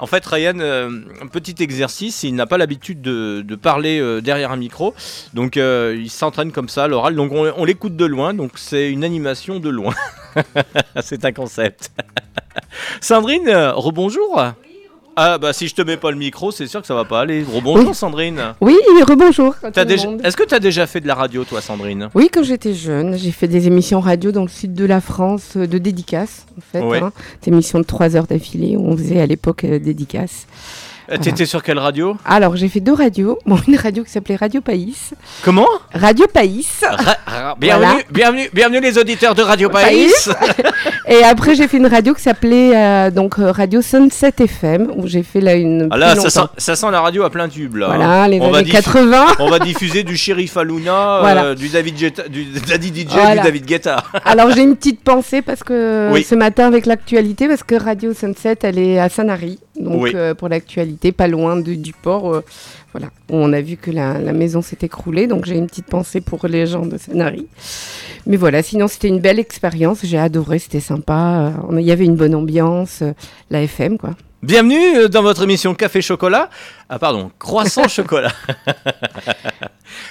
En 0.00 0.06
fait, 0.06 0.24
Ryan, 0.24 0.58
euh, 0.60 0.88
un 1.20 1.26
petit 1.26 1.62
exercice, 1.62 2.22
il 2.22 2.34
n'a 2.34 2.46
pas 2.46 2.56
l'habitude 2.56 3.02
de, 3.02 3.54
parler 3.54 4.00
euh, 4.00 4.22
derrière 4.22 4.50
un 4.50 4.56
micro, 4.56 4.94
donc 5.34 5.58
euh, 5.58 5.94
il 5.98 6.08
s'entraîne 6.08 6.52
comme 6.52 6.70
ça 6.70 6.84
à 6.84 6.88
l'oral, 6.88 7.14
donc 7.14 7.32
on, 7.32 7.64
l'écoute 7.66 7.96
de 7.96 8.06
loin, 8.06 8.32
donc 8.32 8.52
c'est 8.56 8.90
une 8.90 9.04
animation 9.04 9.60
de 9.60 9.68
loin. 9.68 9.94
c'est 11.02 11.26
un 11.26 11.32
concept. 11.32 11.90
Sandrine, 13.02 13.50
rebonjour. 13.50 14.42
Ah 15.16 15.38
bah 15.38 15.52
si 15.52 15.66
je 15.68 15.74
te 15.74 15.82
mets 15.82 15.96
pas 15.96 16.10
le 16.10 16.16
micro, 16.16 16.50
c'est 16.50 16.66
sûr 16.66 16.80
que 16.80 16.86
ça 16.86 16.94
va 16.94 17.04
pas 17.04 17.20
aller. 17.20 17.42
Rebonjour 17.42 17.88
Oui. 17.88 17.94
Sandrine. 17.94 18.54
Oui, 18.60 18.76
rebonjour. 19.06 19.54
déjà-. 19.84 20.08
Est-ce 20.24 20.36
que 20.36 20.44
tu 20.44 20.54
as 20.54 20.60
déjà 20.60 20.86
fait 20.86 21.00
de 21.00 21.08
la 21.08 21.14
radio 21.14 21.44
toi 21.44 21.60
Sandrine? 21.60 22.08
Oui, 22.14 22.30
quand 22.32 22.42
j'étais 22.42 22.74
jeune, 22.74 23.18
j'ai 23.18 23.32
fait 23.32 23.48
des 23.48 23.66
émissions 23.66 24.00
radio 24.00 24.32
dans 24.32 24.42
le 24.42 24.48
sud 24.48 24.72
de 24.72 24.84
la 24.84 25.00
France 25.00 25.54
euh, 25.56 25.66
de 25.66 25.78
dédicaces, 25.78 26.46
en 26.56 26.60
fait. 26.60 26.80
Ouais. 26.84 27.00
hein. 27.02 27.12
Des 27.42 27.50
émissions 27.50 27.80
de 27.80 27.84
3 27.84 28.16
heures 28.16 28.26
d'affilée 28.26 28.76
où 28.76 28.86
on 28.86 28.96
faisait 28.96 29.20
à 29.20 29.26
l'époque 29.26 29.64
euh, 29.64 29.78
dédicaces. 29.78 30.46
T'étais 31.22 31.46
sur 31.46 31.62
quelle 31.62 31.78
radio 31.78 32.16
Alors, 32.24 32.56
j'ai 32.56 32.68
fait 32.68 32.80
deux 32.80 32.92
radios. 32.92 33.38
Bon, 33.44 33.58
une 33.66 33.76
radio 33.76 34.04
qui 34.04 34.10
s'appelait 34.10 34.36
Radio 34.36 34.60
Païs. 34.60 35.12
Comment 35.44 35.66
Radio 35.92 36.26
Païs. 36.32 36.84
Ra- 36.88 37.16
ra- 37.26 37.54
bienvenue, 37.58 37.86
Voilà. 37.86 38.02
bienvenue, 38.12 38.50
bienvenue 38.54 38.80
les 38.80 38.96
auditeurs 38.98 39.34
de 39.34 39.42
Radio 39.42 39.68
Païs. 39.68 40.28
Païs. 40.28 40.36
Et 41.08 41.24
après, 41.24 41.54
j'ai 41.56 41.66
fait 41.66 41.78
une 41.78 41.86
radio 41.88 42.14
qui 42.14 42.22
s'appelait 42.22 42.76
euh, 42.76 43.10
donc 43.10 43.38
euh, 43.38 43.50
Radio 43.50 43.82
Sunset 43.82 44.32
FM, 44.38 44.92
où 44.96 45.08
j'ai 45.08 45.22
fait 45.24 45.40
là 45.40 45.54
une. 45.54 45.88
Ah 45.90 45.96
là, 45.96 46.14
ça 46.14 46.30
sent, 46.30 46.38
longtemps. 46.40 46.52
ça 46.58 46.76
sent 46.76 46.90
la 46.92 47.00
radio 47.00 47.24
à 47.24 47.30
plein 47.30 47.48
tube 47.48 47.74
là. 47.76 47.86
Voilà, 47.88 48.28
les 48.28 48.40
On 48.40 48.50
va 48.50 48.58
années 48.58 48.68
diffu- 48.70 48.74
80. 48.76 49.26
On 49.40 49.50
va 49.50 49.58
diffuser 49.58 50.04
du 50.04 50.16
Sheriff 50.16 50.56
Aluna, 50.56 51.18
Voilà. 51.20 51.44
euh, 51.46 51.54
du 51.56 51.68
David 51.68 51.96
du 52.30 52.44
Daddy 52.68 52.88
DJ, 53.02 53.12
Voilà. 53.12 53.36
du 53.38 53.42
David 53.42 53.64
Guetta. 53.66 54.04
Alors 54.24 54.50
j'ai 54.52 54.62
une 54.62 54.76
petite 54.76 55.02
pensée 55.02 55.42
parce 55.42 55.64
que 55.64 56.10
Oui. 56.12 56.22
ce 56.22 56.36
matin 56.36 56.66
avec 56.68 56.86
l'actualité, 56.86 57.48
parce 57.48 57.64
que 57.64 57.74
Radio 57.74 58.14
Sunset, 58.14 58.58
elle 58.62 58.78
est 58.78 58.98
à 59.00 59.08
Sanary, 59.08 59.58
donc 59.80 60.02
Oui. 60.02 60.12
euh, 60.14 60.34
pour 60.34 60.48
l'actualité, 60.48 61.12
pas 61.12 61.26
loin 61.28 61.56
de- 61.56 61.74
du 61.74 61.92
port. 61.92 62.34
euh, 62.34 62.44
voilà, 62.92 63.08
on 63.28 63.52
a 63.52 63.60
vu 63.60 63.76
que 63.76 63.90
la, 63.90 64.18
la 64.18 64.32
maison 64.32 64.62
s'est 64.62 64.78
écroulée, 64.82 65.26
donc 65.26 65.44
j'ai 65.46 65.56
une 65.56 65.66
petite 65.66 65.86
pensée 65.86 66.20
pour 66.20 66.46
les 66.48 66.66
gens 66.66 66.86
de 66.86 66.98
Sanary. 66.98 67.46
Mais 68.26 68.36
voilà, 68.36 68.62
sinon 68.62 68.88
c'était 68.88 69.08
une 69.08 69.20
belle 69.20 69.38
expérience, 69.38 70.00
j'ai 70.04 70.18
adoré, 70.18 70.58
c'était 70.58 70.80
sympa. 70.80 71.52
euh, 71.70 71.80
Il 71.80 71.86
y 71.86 71.92
avait 71.92 72.04
une 72.04 72.16
bonne 72.16 72.34
ambiance, 72.34 73.02
la 73.50 73.62
FM 73.62 73.96
quoi. 73.98 74.10
Bienvenue 74.42 75.08
dans 75.10 75.22
votre 75.22 75.42
émission 75.44 75.74
Café 75.74 76.00
Chocolat. 76.00 76.48
Ah 76.88 76.98
pardon, 76.98 77.30
Croissant 77.38 77.86
Chocolat. 77.88 78.32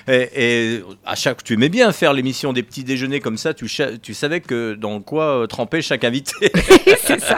Et, 0.10 0.30
et 0.36 0.84
à 1.06 1.16
chaque, 1.16 1.44
tu 1.44 1.54
aimais 1.54 1.70
bien 1.70 1.92
faire 1.92 2.14
l'émission 2.14 2.52
des 2.52 2.64
petits 2.64 2.84
déjeuners 2.84 3.20
comme 3.20 3.38
ça. 3.38 3.54
Tu, 3.54 3.68
savais 4.14 4.42
que 4.42 4.74
dans 4.74 5.02
quoi 5.02 5.44
euh, 5.44 5.48
trempait 5.48 5.82
chaque 5.82 6.04
invité. 6.04 6.34
c'est 7.04 7.22
ça. 7.22 7.38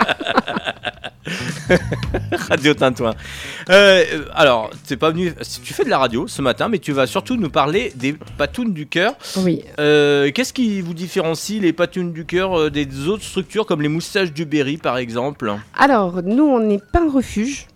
radio 2.49 2.73
Tintouin. 2.73 3.13
Euh, 3.69 4.03
euh, 4.13 4.25
alors, 4.33 4.71
t'es 4.87 4.97
pas 4.97 5.11
venu. 5.11 5.33
Tu 5.63 5.73
fais 5.73 5.83
de 5.83 5.89
la 5.89 5.97
radio 5.97 6.27
ce 6.27 6.41
matin, 6.41 6.67
mais 6.69 6.79
tu 6.79 6.91
vas 6.91 7.07
surtout 7.07 7.35
nous 7.35 7.49
parler 7.49 7.91
des 7.95 8.15
patounes 8.37 8.73
du 8.73 8.87
cœur. 8.87 9.13
Oui. 9.37 9.63
Euh, 9.79 10.31
Qu'est-ce 10.33 10.53
qui 10.53 10.81
vous 10.81 10.93
différencie 10.93 11.61
les 11.61 11.73
patounes 11.73 12.13
du 12.13 12.25
cœur 12.25 12.57
euh, 12.57 12.69
des 12.69 13.07
autres 13.07 13.23
structures 13.23 13.65
comme 13.65 13.81
les 13.81 13.89
moustaches 13.89 14.33
du 14.33 14.45
Berry, 14.45 14.77
par 14.77 14.97
exemple? 14.97 15.53
Alors, 15.77 16.21
nous, 16.23 16.43
on 16.43 16.59
n'est 16.59 16.79
pas 16.79 17.01
un 17.01 17.11
refuge. 17.11 17.67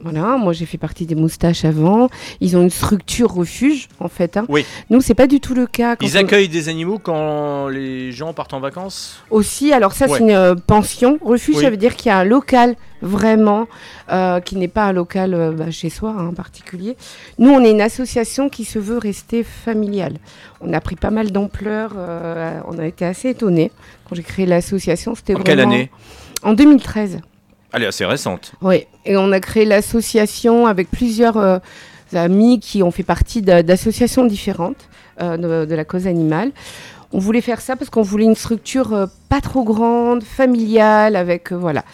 Voilà, 0.00 0.36
moi 0.36 0.52
j'ai 0.52 0.66
fait 0.66 0.76
partie 0.78 1.06
des 1.06 1.14
moustaches 1.14 1.64
avant. 1.64 2.08
Ils 2.40 2.56
ont 2.56 2.62
une 2.62 2.70
structure 2.70 3.32
refuge, 3.32 3.88
en 3.98 4.08
fait. 4.08 4.36
hein. 4.36 4.44
Oui. 4.48 4.64
Nous, 4.90 5.00
c'est 5.00 5.14
pas 5.14 5.26
du 5.26 5.40
tout 5.40 5.54
le 5.54 5.66
cas. 5.66 5.96
Ils 6.02 6.16
on- 6.16 6.20
accueillent 6.20 6.48
des 6.50 6.68
animaux 6.68 6.98
quand 6.98 7.68
les 7.68 8.12
gens 8.12 8.32
partent 8.34 8.52
en 8.54 8.60
vacances? 8.60 9.22
Aussi, 9.30 9.72
alors 9.72 9.92
ça, 9.92 10.06
Ouais. 10.06 10.18
c'est 10.18 10.24
une 10.24 10.30
euh, 10.30 10.54
pension. 10.54 11.18
Refuge, 11.22 11.56
Oui. 11.56 11.62
ça 11.64 11.70
veut 11.70 11.76
dire 11.78 11.96
qu'il 11.96 12.10
y 12.10 12.12
a 12.12 12.18
un 12.18 12.24
local, 12.24 12.76
vraiment, 13.00 13.66
euh, 14.12 14.40
qui 14.40 14.56
n'est 14.56 14.68
pas 14.68 14.84
un 14.84 14.92
local 14.92 15.32
euh, 15.34 15.52
bah, 15.52 15.70
chez 15.70 15.88
soi, 15.90 16.14
hein, 16.18 16.26
en 16.28 16.32
particulier. 16.34 16.96
Nous, 17.38 17.50
on 17.50 17.64
est 17.64 17.70
une 17.70 17.80
association 17.80 18.48
qui 18.50 18.64
se 18.64 18.78
veut 18.78 18.98
rester 18.98 19.44
familiale. 19.44 20.14
On 20.60 20.72
a 20.74 20.80
pris 20.80 20.96
pas 20.96 21.10
mal 21.10 21.30
d'ampleur. 21.32 21.92
euh, 21.96 22.60
on 22.68 22.78
a 22.78 22.86
été 22.86 23.04
assez 23.04 23.30
étonnés 23.30 23.72
quand 24.08 24.14
j'ai 24.14 24.22
créé 24.22 24.44
l'association. 24.46 25.14
C'était 25.14 25.34
En 25.36 25.40
quelle 25.42 25.60
année? 25.60 25.90
En 26.42 26.52
2013. 26.52 27.20
Elle 27.72 27.82
est 27.82 27.86
assez 27.86 28.04
récente. 28.04 28.52
Oui, 28.62 28.86
et 29.04 29.16
on 29.16 29.32
a 29.32 29.40
créé 29.40 29.64
l'association 29.64 30.66
avec 30.66 30.90
plusieurs 30.90 31.36
euh, 31.36 31.58
amis 32.14 32.60
qui 32.60 32.82
ont 32.82 32.90
fait 32.90 33.02
partie 33.02 33.42
d'a- 33.42 33.62
d'associations 33.62 34.24
différentes 34.24 34.88
euh, 35.20 35.66
de, 35.66 35.74
la 35.74 35.84
cause 35.84 36.06
animale. 36.06 36.52
On 37.12 37.18
voulait 37.18 37.40
faire 37.40 37.60
ça 37.60 37.76
parce 37.76 37.90
qu'on 37.90 38.02
voulait 38.02 38.24
une 38.24 38.34
structure 38.34 38.92
euh, 38.94 39.06
pas 39.28 39.40
trop 39.40 39.64
grande, 39.64 40.22
familiale, 40.22 41.16
avec 41.16 41.52
voilà 41.52 41.84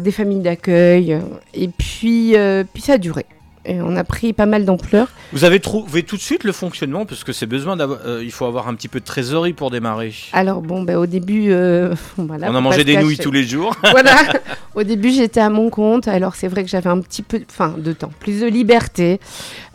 des 0.00 0.10
familles 0.12 0.40
d'accueil. 0.40 1.18
et 1.54 1.68
puis, 1.68 2.34
puis 2.74 2.82
ça 2.82 2.92
a 2.94 2.98
duré. 2.98 3.24
Et 3.66 3.80
on 3.80 3.96
a 3.96 4.04
pris 4.04 4.32
pas 4.32 4.46
mal 4.46 4.64
d'ampleur. 4.64 5.08
Vous 5.32 5.44
avez 5.44 5.58
trouvé 5.58 6.02
tout 6.02 6.16
de 6.16 6.20
suite 6.20 6.44
le 6.44 6.52
fonctionnement 6.52 7.06
parce 7.06 7.24
que 7.24 7.32
c'est 7.32 7.46
besoin 7.46 7.76
d'avoir. 7.76 8.00
euh, 8.04 8.22
il 8.22 8.30
faut 8.30 8.44
avoir 8.44 8.68
un 8.68 8.74
petit 8.74 8.88
peu 8.88 9.00
de 9.00 9.04
trésorerie 9.04 9.54
pour 9.54 9.70
démarrer. 9.70 10.12
Alors 10.32 10.60
bon, 10.60 10.82
ben, 10.82 10.96
au 10.96 11.06
début, 11.06 11.46
euh, 11.50 11.94
voilà, 12.16 12.50
On 12.50 12.54
a 12.54 12.60
mangé 12.60 12.84
des 12.84 12.96
nouilles 12.96 13.16
tous 13.16 13.30
les 13.30 13.44
jours. 13.44 13.74
voilà. 13.90 14.16
Au 14.74 14.82
début, 14.82 15.10
j'étais 15.10 15.40
à 15.40 15.50
mon 15.50 15.70
compte. 15.70 16.08
Alors, 16.08 16.34
c'est 16.34 16.48
vrai 16.48 16.64
que 16.64 16.68
j'avais 16.68 16.90
un 16.90 17.00
petit 17.00 17.22
peu, 17.22 17.40
enfin, 17.48 17.76
de 17.78 17.92
temps, 17.92 18.10
plus 18.18 18.40
de 18.40 18.46
liberté. 18.46 19.20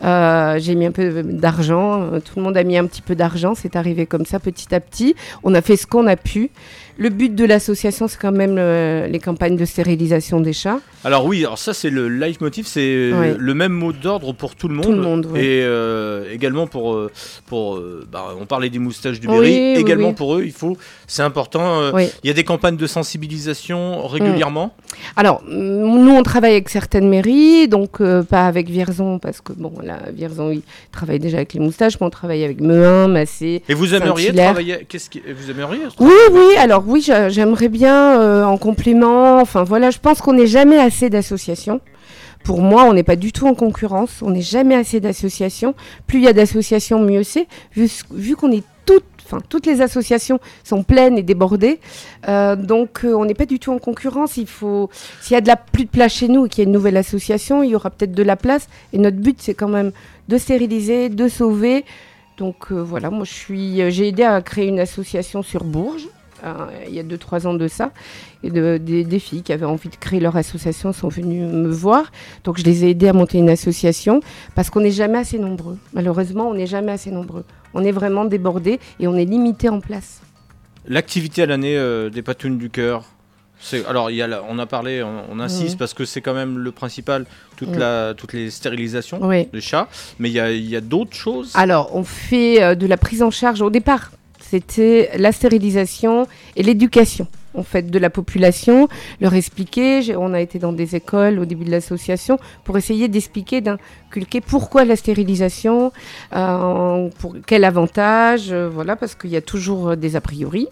Euh, 0.04 0.58
j'ai 0.60 0.74
mis 0.74 0.84
un 0.84 0.92
peu 0.92 1.22
d'argent. 1.22 2.20
Tout 2.20 2.34
le 2.36 2.42
monde 2.42 2.56
a 2.58 2.64
mis 2.64 2.76
un 2.76 2.84
petit 2.86 3.00
peu 3.00 3.14
d'argent. 3.14 3.54
C'est 3.54 3.76
arrivé 3.76 4.04
comme 4.04 4.26
ça, 4.26 4.38
petit 4.38 4.74
à 4.74 4.80
petit. 4.80 5.14
On 5.42 5.54
a 5.54 5.62
fait 5.62 5.76
ce 5.78 5.86
qu'on 5.86 6.06
a 6.06 6.16
pu. 6.16 6.50
Le 7.00 7.08
but 7.08 7.34
de 7.34 7.44
l'association, 7.46 8.06
c'est 8.08 8.18
quand 8.20 8.30
même 8.30 8.56
euh, 8.58 9.06
les 9.06 9.18
campagnes 9.18 9.56
de 9.56 9.64
stérilisation 9.64 10.38
des 10.40 10.52
chats. 10.52 10.80
Alors 11.02 11.24
oui, 11.24 11.40
alors 11.46 11.56
ça 11.56 11.72
c'est 11.72 11.88
le 11.88 12.08
leitmotiv, 12.08 12.66
c'est 12.66 12.80
euh, 12.82 13.18
Ouais. 13.18 13.34
le 13.38 13.54
même 13.54 13.72
mot 13.72 13.92
d'ordre 13.92 14.32
pour 14.34 14.54
tout 14.54 14.68
le 14.68 14.74
monde. 14.74 14.84
Tout 14.84 14.92
le 14.92 15.00
monde, 15.00 15.26
ouais. 15.26 15.40
Et 15.42 15.62
euh, 15.64 16.30
également 16.30 16.66
pour, 16.66 16.96
pour 17.46 17.80
bah, 18.12 18.34
on 18.38 18.44
parlait 18.44 18.68
des 18.68 18.78
moustaches 18.78 19.18
du 19.18 19.26
Oui, 19.28 19.32
Berry, 19.34 19.50
oui, 19.74 19.80
également 19.80 20.08
oui. 20.08 20.14
pour 20.14 20.36
eux, 20.36 20.42
il 20.44 20.52
faut, 20.52 20.76
c'est 21.06 21.22
important. 21.22 21.80
euh, 21.80 21.90
Oui. 21.94 22.08
Il 22.22 22.28
y 22.28 22.30
a 22.30 22.34
des 22.34 22.44
campagnes 22.44 22.76
de 22.76 22.86
sensibilisation 22.86 24.06
régulièrement. 24.06 24.74
Alors, 25.16 25.42
mm, 25.48 25.50
nous, 26.04 26.10
on 26.12 26.22
travaille 26.22 26.52
avec 26.52 26.68
certaines 26.68 27.08
mairies, 27.08 27.66
donc 27.68 28.00
euh, 28.02 28.22
pas 28.22 28.46
avec 28.46 28.68
Vierzon, 28.68 29.18
parce 29.18 29.40
que, 29.40 29.52
bon, 29.54 29.72
là, 29.82 29.98
Vierzon, 30.12 30.50
il 30.50 30.62
travaille 30.92 31.18
déjà 31.18 31.38
avec 31.38 31.54
les 31.54 31.60
moustaches, 31.60 31.94
mais 32.00 32.06
on 32.06 32.10
travaille 32.10 32.44
avec 32.44 32.60
Mehun, 32.60 33.08
Massé. 33.08 33.62
Et 33.68 33.74
vous 33.74 33.94
aimeriez 33.94 34.34
travailler 34.34 34.86
Qu'est-ce 34.88 35.08
qui, 35.08 35.20
vous 35.20 35.50
aimeriez 35.50 35.80
Oui, 35.98 36.10
oui, 36.32 36.56
alors 36.58 36.82
oui, 36.90 37.00
j'a- 37.00 37.28
j'aimerais 37.28 37.68
bien 37.68 38.20
euh, 38.20 38.44
en 38.44 38.58
complément. 38.58 39.40
Enfin 39.40 39.62
voilà, 39.64 39.90
je 39.90 39.98
pense 39.98 40.20
qu'on 40.20 40.32
n'est 40.34 40.46
jamais 40.46 40.78
assez 40.78 41.08
d'associations. 41.10 41.80
Pour 42.44 42.60
moi, 42.62 42.84
on 42.84 42.94
n'est 42.94 43.02
pas 43.02 43.16
du 43.16 43.32
tout 43.32 43.46
en 43.46 43.54
concurrence. 43.54 44.22
On 44.22 44.30
n'est 44.30 44.40
jamais 44.42 44.74
assez 44.74 44.98
d'associations. 45.00 45.74
Plus 46.06 46.18
il 46.20 46.24
y 46.24 46.28
a 46.28 46.32
d'associations, 46.32 46.98
mieux 47.00 47.22
c'est. 47.22 47.46
Vu, 47.74 48.34
qu'on 48.36 48.50
est 48.50 48.64
toutes, 48.86 49.04
enfin 49.24 49.38
toutes 49.48 49.66
les 49.66 49.80
associations 49.82 50.40
sont 50.64 50.82
pleines 50.82 51.18
et 51.18 51.22
débordées, 51.22 51.78
euh, 52.28 52.56
donc 52.56 53.04
euh, 53.04 53.12
on 53.14 53.24
n'est 53.26 53.34
pas 53.34 53.46
du 53.46 53.58
tout 53.58 53.72
en 53.72 53.78
concurrence. 53.78 54.36
Il 54.38 54.46
faut, 54.48 54.88
s'il 55.20 55.34
y 55.34 55.36
a 55.36 55.42
de 55.42 55.48
la 55.48 55.56
plus 55.56 55.84
de 55.84 55.90
place 55.90 56.14
chez 56.14 56.28
nous 56.28 56.46
et 56.46 56.48
qu'il 56.48 56.64
y 56.64 56.66
a 56.66 56.68
une 56.68 56.72
nouvelle 56.72 56.96
association, 56.96 57.62
il 57.62 57.70
y 57.70 57.74
aura 57.76 57.90
peut-être 57.90 58.12
de 58.12 58.22
la 58.22 58.36
place. 58.36 58.68
Et 58.92 58.98
notre 58.98 59.18
but, 59.18 59.36
c'est 59.40 59.54
quand 59.54 59.68
même 59.68 59.92
de 60.28 60.38
stériliser, 60.38 61.08
de 61.10 61.28
sauver. 61.28 61.84
Donc 62.38 62.72
voilà, 62.72 63.10
moi 63.10 63.24
je 63.24 63.34
suis, 63.34 63.90
j'ai 63.90 64.08
aidé 64.08 64.22
à 64.22 64.40
créer 64.40 64.66
une 64.68 64.80
association 64.80 65.42
sur 65.42 65.62
Bourges. 65.62 66.08
Euh, 66.44 66.66
il 66.88 66.94
y 66.94 66.98
a 66.98 67.02
2-3 67.02 67.46
ans 67.46 67.54
de 67.54 67.68
ça, 67.68 67.92
et 68.42 68.50
de- 68.50 68.78
des, 68.78 69.04
des 69.04 69.18
filles 69.18 69.42
qui 69.42 69.52
avaient 69.52 69.64
envie 69.66 69.88
de 69.88 69.96
créer 69.96 70.20
leur 70.20 70.36
association 70.36 70.92
sont 70.92 71.08
venues 71.08 71.42
me 71.46 71.68
voir. 71.70 72.10
Donc 72.44 72.58
je 72.58 72.64
les 72.64 72.84
ai 72.84 72.90
aidées 72.90 73.08
à 73.08 73.12
monter 73.12 73.38
une 73.38 73.50
association 73.50 74.20
parce 74.54 74.70
qu'on 74.70 74.80
n'est 74.80 74.90
jamais 74.90 75.18
assez 75.18 75.38
nombreux. 75.38 75.78
Malheureusement, 75.92 76.48
on 76.48 76.54
n'est 76.54 76.66
jamais 76.66 76.92
assez 76.92 77.10
nombreux. 77.10 77.44
On 77.74 77.84
est 77.84 77.92
vraiment 77.92 78.24
débordés 78.24 78.80
et 78.98 79.06
on 79.08 79.16
est 79.16 79.24
limité 79.24 79.68
en 79.68 79.80
place. 79.80 80.20
L'activité 80.86 81.42
à 81.42 81.46
l'année 81.46 81.76
euh, 81.76 82.08
des 82.10 82.22
patounes 82.22 82.58
du 82.58 82.70
cœur. 82.70 83.04
Alors, 83.86 84.10
y 84.10 84.22
a 84.22 84.26
la- 84.26 84.42
on 84.48 84.58
a 84.58 84.64
parlé, 84.64 85.02
on, 85.02 85.24
on 85.30 85.38
insiste 85.38 85.72
Mhm. 85.74 85.78
parce 85.78 85.92
que 85.92 86.06
c'est 86.06 86.22
quand 86.22 86.32
même 86.32 86.56
le 86.58 86.72
principal, 86.72 87.26
toute 87.56 87.76
la, 87.76 88.14
toutes 88.16 88.32
les 88.32 88.48
stérilisations 88.50 89.18
Oui. 89.22 89.48
des 89.52 89.60
chats. 89.60 89.86
Mais 90.18 90.30
il 90.30 90.32
y 90.32 90.40
a, 90.40 90.50
il 90.50 90.64
y 90.66 90.76
a 90.76 90.80
d'autres 90.80 91.14
choses? 91.14 91.52
Alors, 91.54 91.94
on 91.94 92.02
fait 92.02 92.62
euh, 92.62 92.74
de 92.74 92.86
la 92.86 92.96
prise 92.96 93.22
en 93.22 93.30
charge 93.30 93.60
au 93.60 93.68
départ. 93.68 94.12
C'était 94.40 95.10
la 95.16 95.32
stérilisation 95.32 96.26
et 96.56 96.62
l'éducation. 96.62 97.26
En 97.54 97.64
fait, 97.64 97.90
de 97.90 97.98
la 97.98 98.10
population, 98.10 98.88
leur 99.20 99.34
expliquer. 99.34 100.14
On 100.16 100.32
a 100.34 100.40
été 100.40 100.60
dans 100.60 100.72
des 100.72 100.94
écoles 100.94 101.38
au 101.40 101.44
début 101.44 101.64
de 101.64 101.70
l'association 101.70 102.38
pour 102.62 102.78
essayer 102.78 103.08
d'expliquer, 103.08 103.60
d'inculquer 103.60 104.40
pourquoi 104.40 104.84
la 104.84 104.94
stérilisation, 104.94 105.92
euh, 106.32 107.08
pour 107.18 107.36
quel 107.46 107.64
avantage, 107.64 108.52
euh, 108.52 108.68
voilà, 108.72 108.94
parce 108.94 109.16
qu'il 109.16 109.30
y 109.30 109.36
a 109.36 109.40
toujours 109.40 109.90
euh, 109.90 109.96
des 109.96 110.14
a 110.14 110.20
priori 110.20 110.68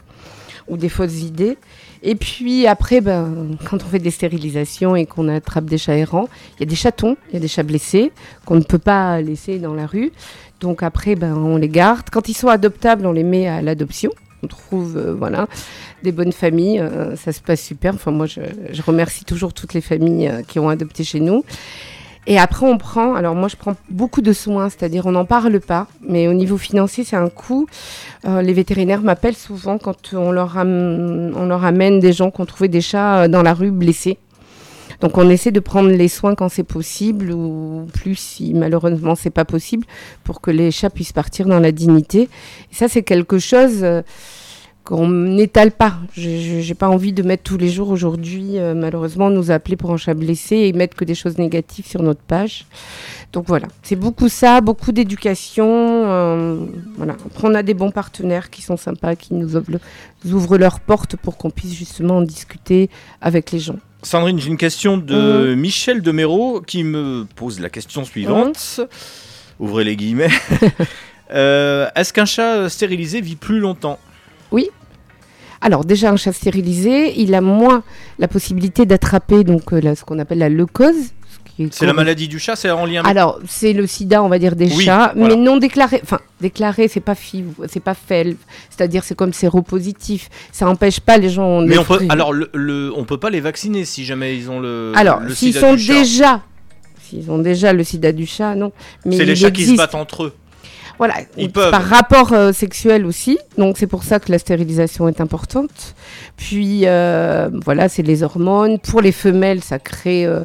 ou 0.68 0.76
des 0.76 0.88
fausses 0.88 1.22
idées. 1.22 1.58
Et 2.02 2.14
puis 2.14 2.66
après, 2.66 3.00
ben, 3.00 3.56
quand 3.68 3.82
on 3.82 3.86
fait 3.86 3.98
des 3.98 4.12
stérilisations 4.12 4.94
et 4.94 5.06
qu'on 5.06 5.28
attrape 5.28 5.64
des 5.64 5.78
chats 5.78 5.96
errants, 5.96 6.28
il 6.56 6.60
y 6.60 6.62
a 6.62 6.66
des 6.66 6.76
chatons, 6.76 7.16
il 7.30 7.34
y 7.34 7.36
a 7.38 7.40
des 7.40 7.48
chats 7.48 7.64
blessés 7.64 8.12
qu'on 8.44 8.56
ne 8.56 8.62
peut 8.62 8.78
pas 8.78 9.20
laisser 9.20 9.58
dans 9.58 9.74
la 9.74 9.86
rue. 9.86 10.12
Donc 10.60 10.82
après, 10.82 11.14
ben, 11.14 11.34
on 11.34 11.56
les 11.56 11.68
garde. 11.68 12.10
Quand 12.10 12.28
ils 12.28 12.34
sont 12.34 12.48
adoptables, 12.48 13.06
on 13.06 13.12
les 13.12 13.22
met 13.24 13.46
à 13.46 13.62
l'adoption. 13.62 14.10
On 14.42 14.46
trouve 14.46 14.96
euh, 14.96 15.14
voilà, 15.14 15.46
des 16.02 16.12
bonnes 16.12 16.32
familles. 16.32 16.80
euh, 16.80 17.16
ça 17.16 17.32
se 17.32 17.40
passe 17.40 17.60
super. 17.62 17.94
Enfin, 17.94 18.10
moi, 18.10 18.26
je, 18.26 18.40
je 18.72 18.82
remercie 18.82 19.24
toujours 19.24 19.52
toutes 19.52 19.74
les 19.74 19.80
familles 19.80 20.28
euh, 20.28 20.42
qui 20.42 20.58
ont 20.58 20.68
adopté 20.68 21.02
chez 21.04 21.20
nous. 21.20 21.44
Et 22.26 22.38
après, 22.38 22.66
on 22.66 22.76
prend. 22.76 23.14
Alors, 23.14 23.34
moi, 23.34 23.48
je 23.48 23.56
prends 23.56 23.74
beaucoup 23.88 24.20
de 24.20 24.32
soins, 24.32 24.68
c'est-à-dire, 24.68 25.06
on 25.06 25.12
n'en 25.12 25.24
parle 25.24 25.60
pas. 25.60 25.86
Mais 26.06 26.28
au 26.28 26.34
niveau 26.34 26.58
financier, 26.58 27.02
c'est 27.02 27.16
un 27.16 27.30
coût. 27.30 27.66
Les 28.24 28.52
vétérinaires 28.52 29.00
m'appellent 29.00 29.34
souvent 29.36 29.78
quand 29.78 30.12
on 30.12 30.30
leur, 30.30 30.58
am- 30.58 31.32
on 31.34 31.46
leur 31.46 31.64
amène 31.64 32.00
des 32.00 32.12
gens 32.12 32.30
qui 32.30 32.40
ont 32.42 32.46
trouvé 32.46 32.68
des 32.68 32.82
chats 32.82 33.28
dans 33.28 33.42
la 33.42 33.54
rue 33.54 33.70
blessés. 33.70 34.18
Donc 35.00 35.16
on 35.16 35.28
essaie 35.30 35.52
de 35.52 35.60
prendre 35.60 35.90
les 35.90 36.08
soins 36.08 36.34
quand 36.34 36.48
c'est 36.48 36.64
possible 36.64 37.30
ou 37.30 37.86
plus 37.92 38.16
si 38.16 38.52
malheureusement 38.54 39.14
c'est 39.14 39.30
pas 39.30 39.44
possible 39.44 39.86
pour 40.24 40.40
que 40.40 40.50
les 40.50 40.70
chats 40.70 40.90
puissent 40.90 41.12
partir 41.12 41.46
dans 41.46 41.60
la 41.60 41.72
dignité. 41.72 42.28
Et 42.72 42.74
ça 42.74 42.88
c'est 42.88 43.04
quelque 43.04 43.38
chose 43.38 43.78
euh, 43.82 44.02
qu'on 44.82 45.08
n'étale 45.08 45.70
pas. 45.70 45.98
J'ai 46.14 46.74
pas 46.74 46.88
envie 46.88 47.12
de 47.12 47.22
mettre 47.22 47.44
tous 47.44 47.58
les 47.58 47.68
jours 47.68 47.90
aujourd'hui 47.90 48.58
euh, 48.58 48.74
malheureusement 48.74 49.30
nous 49.30 49.52
appeler 49.52 49.76
pour 49.76 49.92
un 49.92 49.96
chat 49.98 50.14
blessé 50.14 50.56
et 50.56 50.72
mettre 50.72 50.96
que 50.96 51.04
des 51.04 51.14
choses 51.14 51.38
négatives 51.38 51.86
sur 51.86 52.02
notre 52.02 52.22
page. 52.22 52.66
Donc 53.32 53.46
voilà, 53.46 53.68
c'est 53.84 53.94
beaucoup 53.94 54.28
ça, 54.28 54.60
beaucoup 54.60 54.90
d'éducation. 54.90 55.66
euh, 55.68 56.66
voilà. 56.96 57.12
Après 57.24 57.46
on 57.46 57.54
a 57.54 57.62
des 57.62 57.74
bons 57.74 57.92
partenaires 57.92 58.50
qui 58.50 58.62
sont 58.62 58.76
sympas, 58.76 59.14
qui 59.14 59.34
nous 59.34 59.54
ouvrent 60.32 60.58
leurs 60.58 60.80
portes 60.80 61.14
pour 61.14 61.36
qu'on 61.36 61.50
puisse 61.50 61.74
justement 61.74 62.16
en 62.16 62.22
discuter 62.22 62.90
avec 63.20 63.52
les 63.52 63.60
gens. 63.60 63.76
Sandrine, 64.02 64.38
j'ai 64.38 64.48
une 64.48 64.56
question 64.56 64.96
de 64.96 65.54
Michel 65.56 66.02
Deméro 66.02 66.60
qui 66.60 66.84
me 66.84 67.26
pose 67.34 67.58
la 67.58 67.68
question 67.68 68.04
suivante. 68.04 68.80
Ouvrez 69.58 69.84
les 69.84 69.96
guillemets. 69.96 70.30
Euh, 71.30 71.90
Est-ce 71.94 72.14
qu'un 72.14 72.24
chat 72.24 72.54
euh, 72.54 72.68
stérilisé 72.70 73.20
vit 73.20 73.36
plus 73.36 73.58
longtemps? 73.58 73.98
Oui. 74.50 74.70
Alors 75.60 75.84
déjà 75.84 76.10
un 76.10 76.16
chat 76.16 76.32
stérilisé, 76.32 77.20
il 77.20 77.34
a 77.34 77.42
moins 77.42 77.82
la 78.18 78.28
possibilité 78.28 78.86
d'attraper 78.86 79.44
donc 79.44 79.74
euh, 79.74 79.80
là, 79.82 79.94
ce 79.94 80.06
qu'on 80.06 80.18
appelle 80.20 80.38
la 80.38 80.48
leucose. 80.48 81.12
C'est 81.72 81.86
la 81.86 81.92
maladie 81.92 82.28
du 82.28 82.38
chat, 82.38 82.54
c'est 82.56 82.70
en 82.70 82.86
lien 82.86 83.00
avec... 83.00 83.10
Alors 83.10 83.40
c'est 83.48 83.72
le 83.72 83.86
sida, 83.86 84.22
on 84.22 84.28
va 84.28 84.38
dire 84.38 84.54
des 84.56 84.72
Oui, 84.72 84.84
chats, 84.84 85.12
voilà. 85.16 85.34
mais 85.36 85.40
non 85.42 85.56
déclaré. 85.56 86.00
Enfin 86.02 86.20
déclaré, 86.40 86.86
c'est 86.88 87.00
pas 87.00 87.14
FIV, 87.14 87.46
c'est 87.68 87.80
pas 87.80 87.94
FELV, 87.94 88.36
c'est-à-dire 88.70 89.02
c'est 89.04 89.16
comme 89.16 89.32
séropositif. 89.32 90.28
Ça 90.52 90.66
n'empêche 90.66 91.00
pas 91.00 91.18
les 91.18 91.30
gens. 91.30 91.60
Mais 91.62 91.76
on 91.78 91.84
peut, 91.84 92.00
alors 92.08 92.32
le, 92.32 92.48
le- 92.54 92.92
on 92.96 93.04
peut 93.04 93.18
pas 93.18 93.30
les 93.30 93.40
vacciner 93.40 93.84
si 93.84 94.04
jamais 94.04 94.36
ils 94.36 94.50
ont 94.50 94.60
le. 94.60 94.92
Alors, 94.94 95.20
s'ils 95.30 95.52
sida 95.54 95.60
sont 95.60 95.74
du 95.74 95.82
chat. 95.82 95.92
déjà, 95.94 96.42
s'ils 97.02 97.30
ont 97.30 97.38
déjà 97.38 97.72
le 97.72 97.82
sida 97.84 98.12
du 98.12 98.26
chat, 98.26 98.54
non. 98.54 98.72
Mais 99.04 99.16
c'est 99.16 99.24
les 99.24 99.34
chats 99.36 99.50
qui 99.50 99.66
se 99.66 99.74
battent 99.76 99.94
entre 99.96 100.24
eux. 100.24 100.34
Voilà, 100.98 101.14
Ils 101.36 101.50
peuvent. 101.52 101.70
par 101.70 101.84
rapport 101.84 102.32
euh, 102.32 102.52
sexuel 102.52 103.06
aussi. 103.06 103.38
Donc 103.56 103.78
c'est 103.78 103.86
pour 103.86 104.02
ça 104.02 104.18
que 104.18 104.32
la 104.32 104.38
stérilisation 104.38 105.06
est 105.08 105.20
importante. 105.20 105.94
Puis 106.36 106.82
euh, 106.86 107.48
voilà, 107.64 107.88
c'est 107.88 108.02
les 108.02 108.22
hormones. 108.24 108.78
Pour 108.80 109.00
les 109.00 109.12
femelles, 109.12 109.62
ça 109.62 109.78
crée 109.78 110.26
euh, 110.26 110.40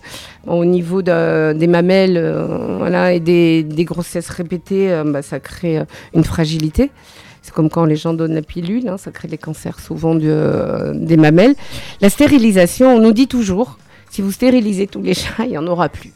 au 0.45 0.63
niveau 0.65 1.01
de- 1.01 1.53
des 1.53 1.67
mamelles 1.67 2.17
euh, 2.17 2.77
voilà, 2.77 3.13
et 3.13 3.19
des, 3.19 3.63
des 3.63 3.83
grossesses 3.85 4.29
répétées, 4.29 4.91
euh, 4.91 5.03
bah, 5.03 5.21
ça 5.23 5.39
crée 5.39 5.81
une 6.13 6.23
fragilité. 6.23 6.91
C'est 7.41 7.53
comme 7.53 7.69
quand 7.69 7.85
les 7.85 7.95
gens 7.97 8.13
donnent 8.13 8.35
la 8.35 8.41
pilule, 8.41 8.87
hein, 8.87 8.97
ça 8.97 9.11
crée 9.11 9.27
des 9.27 9.37
cancers 9.39 9.79
souvent 9.79 10.15
du- 10.15 10.27
euh, 10.29 10.93
des 10.95 11.17
mamelles. 11.17 11.55
La 11.99 12.09
stérilisation, 12.09 12.95
on 12.95 12.99
nous 12.99 13.11
dit 13.11 13.27
toujours, 13.27 13.77
si 14.11 14.21
vous 14.21 14.31
stérilisez 14.31 14.87
tous 14.87 15.01
les 15.01 15.13
chats, 15.15 15.43
il 15.45 15.49
n'y 15.49 15.57
en 15.57 15.67
aura 15.67 15.89
plus. 15.89 16.13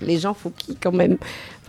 Les 0.00 0.18
gens, 0.18 0.34
faut 0.34 0.50
qu'ils 0.50 0.76
quand 0.80 0.92
même, 0.92 1.18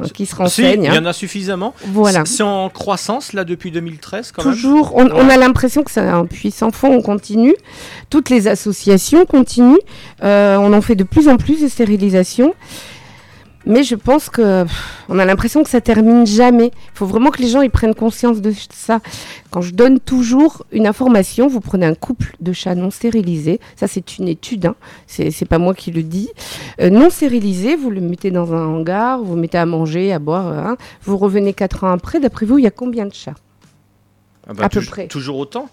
se 0.04 0.14
Si, 0.14 0.36
renseignent. 0.36 0.84
il 0.84 0.94
y 0.94 0.96
hein. 0.96 1.02
en 1.04 1.06
a 1.06 1.14
suffisamment. 1.14 1.74
Voilà. 1.88 2.24
C'est- 2.26 2.44
en 2.44 2.70
croissance 2.70 3.34
là 3.34 3.44
depuis 3.44 3.72
2013 3.72 4.32
quand 4.32 4.44
même. 4.46 4.54
Toujours, 4.54 4.96
on, 4.96 5.10
on 5.12 5.30
a 5.30 5.38
l'impression 5.38 5.84
que 5.84 5.92
c'est 5.92 6.00
un 6.02 6.26
puissant 6.26 6.72
fond, 6.72 6.94
on 6.94 7.02
continue. 7.02 7.56
Toutes 8.10 8.30
les 8.30 8.48
associations 8.48 9.26
continuent. 9.26 9.76
Euh, 10.24 10.58
on 10.58 10.74
en 10.74 10.82
fait 10.82 10.96
de 10.96 11.04
plus 11.04 11.28
en 11.28 11.38
plus 11.38 11.62
de 11.62 11.68
stérilisations. 11.68 12.54
Mais 13.66 13.84
je 13.84 13.96
pense 13.96 14.30
que 14.30 14.64
pff, 14.64 15.04
on 15.10 15.20
a 15.20 15.26
l'impression 15.26 15.64
que 15.64 15.70
ça 15.70 15.82
termine 15.82 16.26
jamais. 16.26 16.72
Il 16.74 16.98
faut 16.98 17.06
vraiment 17.06 17.30
que 17.30 17.42
les 17.42 17.50
gens 17.50 17.62
ils 17.62 17.70
prennent 17.70 17.94
conscience 17.94 18.40
de 18.42 18.54
ça. 18.74 19.00
Quand 19.52 19.62
je 19.62 19.74
donne 19.74 20.00
toujours 20.00 20.66
une 20.72 20.88
information, 20.88 21.48
vous 21.48 21.60
prenez 21.60 21.86
un 21.86 21.94
couple 21.94 22.36
de 22.40 22.54
chats 22.54 22.74
non 22.76 22.90
stérilisés. 22.90 23.60
Ça, 23.76 23.88
c'est 23.88 24.18
une 24.18 24.28
étude. 24.30 24.66
Hein. 24.68 24.76
C'est 25.08 25.46
pas 25.48 25.58
moi 25.58 25.74
qui 25.74 25.92
le 25.92 26.04
dis. 26.04 26.30
Euh, 26.80 26.90
non 26.90 27.10
stérilisé, 27.10 27.76
vous 27.76 27.90
le 27.90 28.00
mettez 28.02 28.32
dans 28.32 28.54
un 28.54 28.66
hangar, 28.66 29.22
vous 29.22 29.36
le 29.36 29.42
mettez 29.42 29.58
à 29.58 29.66
manger, 29.66 30.14
à 30.14 30.20
boire. 30.20 30.48
hein. 30.48 30.78
Vous 31.04 31.18
revenez 31.18 31.54
quatre 31.54 31.84
ans 31.84 31.92
après. 31.92 32.20
D'après 32.20 32.46
vous, 32.46 32.58
il 32.60 32.64
y 32.64 32.68
a 32.68 32.72
combien 32.72 33.06
de 33.06 33.14
chats? 33.14 33.36
Ah 34.48 34.54
bah, 34.54 34.66
à 34.66 34.70
peu 34.70 34.82
près. 34.82 35.08
Toujours 35.08 35.38
autant. 35.38 35.70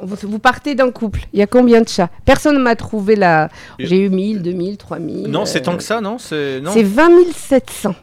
Vous, 0.00 0.16
vous 0.22 0.38
partez 0.38 0.74
d'un 0.74 0.90
couple, 0.90 1.20
il 1.32 1.38
y 1.38 1.42
a 1.42 1.46
combien 1.46 1.80
de 1.80 1.88
chats? 1.88 2.10
Personne 2.24 2.54
ne 2.54 2.62
m'a 2.62 2.74
trouvé 2.74 3.14
la. 3.14 3.48
J'ai 3.78 4.04
eu 4.04 4.10
1000, 4.10 4.42
2000, 4.42 4.76
3000. 4.76 5.30
Non, 5.30 5.46
c'est 5.46 5.60
euh, 5.60 5.62
tant 5.62 5.76
que 5.76 5.82
ça, 5.82 6.00
non? 6.00 6.18
C'est 6.18 6.60
non? 6.60 6.72
C'est 6.72 6.82
20 6.82 7.10
700 7.32 7.94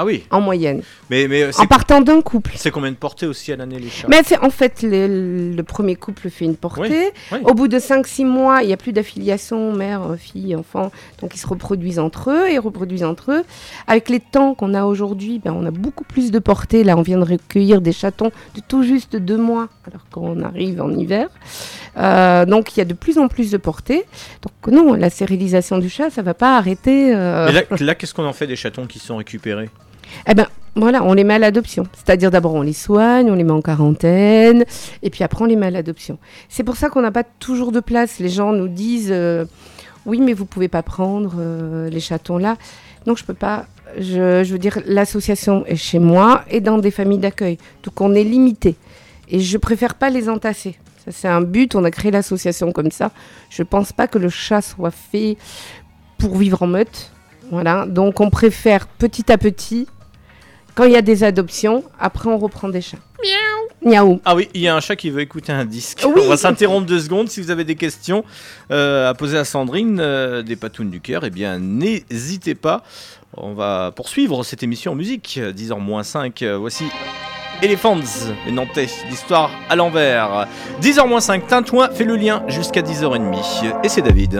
Ah 0.00 0.04
oui. 0.04 0.24
en 0.30 0.40
moyenne, 0.40 0.82
Mais 1.10 1.26
mais 1.26 1.42
euh, 1.42 1.50
en 1.58 1.66
partant 1.66 2.00
d'un 2.00 2.20
couple. 2.20 2.52
c'est 2.54 2.70
combien 2.70 2.92
de 2.92 2.96
portées 2.96 3.26
aussi 3.26 3.52
à 3.52 3.56
l'année 3.56 3.80
les 3.80 3.88
chats 3.88 4.06
Mais 4.08 4.20
c'est 4.24 4.38
en 4.38 4.50
fait 4.50 4.82
le, 4.82 5.50
le 5.52 5.62
premier 5.64 5.96
couple 5.96 6.30
fait 6.30 6.44
une 6.44 6.54
portée. 6.56 7.10
oui. 7.32 7.38
Au 7.42 7.52
bout 7.52 7.66
de 7.66 7.78
5-6 7.80 8.24
mois, 8.24 8.62
il 8.62 8.68
n'y 8.68 8.72
a 8.72 8.76
plus 8.76 8.92
d'affiliation 8.92 9.72
mère, 9.72 10.02
euh, 10.12 10.16
fille, 10.16 10.54
enfant. 10.54 10.92
Donc 11.20 11.34
ils 11.34 11.38
se 11.38 11.48
reproduisent 11.48 11.98
entre 11.98 12.30
eux 12.30 12.48
et 12.48 12.58
reproduisent 12.58 13.02
entre 13.02 13.32
eux. 13.32 13.44
Avec 13.88 14.08
les 14.08 14.20
temps 14.20 14.54
qu'on 14.54 14.72
a 14.74 14.84
aujourd'hui, 14.84 15.40
ben, 15.44 15.52
on 15.52 15.66
a 15.66 15.72
beaucoup 15.72 16.04
plus 16.04 16.30
de 16.30 16.38
portées. 16.38 16.84
Là, 16.84 16.96
on 16.96 17.02
vient 17.02 17.18
de 17.18 17.24
recueillir 17.28 17.80
des 17.80 17.92
chatons 17.92 18.30
de 18.54 18.60
tout 18.68 18.84
juste 18.84 19.16
deux 19.16 19.36
mois, 19.36 19.66
alors 19.90 20.02
qu'on 20.12 20.42
arrive 20.44 20.80
en 20.80 20.90
hiver. 20.92 21.28
Euh, 21.96 22.44
donc 22.46 22.76
il 22.76 22.78
y 22.78 22.82
a 22.82 22.84
de 22.84 22.94
plus 22.94 23.18
en 23.18 23.26
plus 23.26 23.50
de 23.50 23.56
portées. 23.56 24.04
Donc 24.42 24.72
non, 24.72 24.94
la 24.94 25.10
stérilisation 25.10 25.78
du 25.78 25.88
chat, 25.88 26.10
ça 26.10 26.22
va 26.22 26.34
pas 26.34 26.56
arrêter. 26.56 27.12
euh, 27.16 27.46
Mais 27.46 27.52
là, 27.52 27.62
là, 27.80 27.94
qu'est-ce 27.96 28.14
qu'on 28.14 28.26
en 28.26 28.32
fait 28.32 28.46
des 28.46 28.54
chatons 28.54 28.86
qui 28.86 29.00
sont 29.00 29.16
récupérés? 29.16 29.70
Eh 30.28 30.34
ben, 30.34 30.46
voilà, 30.74 31.02
on 31.02 31.12
les 31.12 31.24
met 31.24 31.34
à 31.34 31.38
l'adoption. 31.38 31.84
C'est-à-dire 31.92 32.30
d'abord 32.30 32.54
on 32.54 32.62
les 32.62 32.72
soigne, 32.72 33.30
on 33.30 33.34
les 33.34 33.44
met 33.44 33.52
en 33.52 33.62
quarantaine, 33.62 34.64
et 35.02 35.10
puis 35.10 35.24
après 35.24 35.42
on 35.42 35.46
les 35.46 35.56
met 35.56 35.66
à 35.66 35.70
l'adoption. 35.70 36.18
C'est 36.48 36.62
pour 36.62 36.76
ça 36.76 36.88
qu'on 36.88 37.02
n'a 37.02 37.10
pas 37.10 37.24
toujours 37.24 37.72
de 37.72 37.80
place. 37.80 38.18
Les 38.18 38.28
gens 38.28 38.52
nous 38.52 38.68
disent 38.68 39.10
euh, 39.10 39.44
oui, 40.06 40.20
mais 40.20 40.32
vous 40.32 40.44
pouvez 40.46 40.68
pas 40.68 40.82
prendre 40.82 41.34
euh, 41.38 41.90
les 41.90 42.00
chatons 42.00 42.38
là. 42.38 42.56
Non, 43.06 43.16
je 43.16 43.24
peux 43.24 43.34
pas. 43.34 43.66
Je, 43.96 44.44
je 44.44 44.52
veux 44.52 44.58
dire, 44.58 44.80
l'association 44.86 45.64
est 45.66 45.76
chez 45.76 45.98
moi 45.98 46.44
et 46.50 46.60
dans 46.60 46.78
des 46.78 46.90
familles 46.90 47.18
d'accueil, 47.18 47.58
donc 47.82 48.00
on 48.00 48.14
est 48.14 48.24
limité. 48.24 48.76
Et 49.30 49.40
je 49.40 49.58
préfère 49.58 49.94
pas 49.94 50.10
les 50.10 50.28
entasser. 50.28 50.78
Ça, 51.04 51.12
c'est 51.12 51.28
un 51.28 51.40
but. 51.40 51.74
On 51.74 51.84
a 51.84 51.90
créé 51.90 52.10
l'association 52.10 52.72
comme 52.72 52.90
ça. 52.90 53.10
Je 53.50 53.62
pense 53.62 53.92
pas 53.92 54.06
que 54.08 54.18
le 54.18 54.28
chat 54.28 54.62
soit 54.62 54.90
fait 54.90 55.36
pour 56.18 56.36
vivre 56.36 56.62
en 56.62 56.66
meute. 56.66 57.10
Voilà. 57.50 57.86
Donc 57.86 58.20
on 58.20 58.30
préfère 58.30 58.86
petit 58.86 59.30
à 59.32 59.38
petit 59.38 59.86
quand 60.78 60.84
il 60.84 60.92
y 60.92 60.96
a 60.96 61.02
des 61.02 61.24
adoptions, 61.24 61.82
après 61.98 62.30
on 62.30 62.38
reprend 62.38 62.68
des 62.68 62.80
chats. 62.80 62.98
Miaou. 63.20 63.90
Miaou. 63.90 64.20
Ah 64.24 64.36
oui, 64.36 64.48
il 64.54 64.60
y 64.60 64.68
a 64.68 64.76
un 64.76 64.80
chat 64.80 64.94
qui 64.94 65.10
veut 65.10 65.22
écouter 65.22 65.50
un 65.50 65.64
disque. 65.64 66.06
Oui. 66.06 66.22
On 66.24 66.28
va 66.28 66.36
s'interrompre 66.36 66.86
deux 66.86 67.00
secondes. 67.00 67.28
Si 67.28 67.40
vous 67.40 67.50
avez 67.50 67.64
des 67.64 67.74
questions 67.74 68.24
euh, 68.70 69.10
à 69.10 69.14
poser 69.14 69.38
à 69.38 69.44
Sandrine, 69.44 69.98
euh, 69.98 70.44
des 70.44 70.54
patounes 70.54 70.90
du 70.90 71.00
cœur, 71.00 71.24
eh 71.24 71.30
bien 71.30 71.58
n'hésitez 71.58 72.54
pas. 72.54 72.84
On 73.36 73.54
va 73.54 73.90
poursuivre 73.90 74.44
cette 74.44 74.62
émission 74.62 74.92
en 74.92 74.94
musique. 74.94 75.40
10h 75.42 75.80
moins 75.80 76.04
5, 76.04 76.42
euh, 76.42 76.56
voici 76.56 76.84
Elephants, 77.60 77.98
les 78.46 78.52
Nantais, 78.52 78.86
l'histoire 79.10 79.50
à 79.68 79.74
l'envers. 79.74 80.46
10h 80.80 81.08
moins 81.08 81.20
5, 81.20 81.48
Tintouin 81.48 81.90
fait 81.90 82.04
le 82.04 82.14
lien 82.14 82.44
jusqu'à 82.46 82.82
10h30. 82.82 83.80
Et 83.82 83.88
c'est 83.88 84.02
David. 84.02 84.38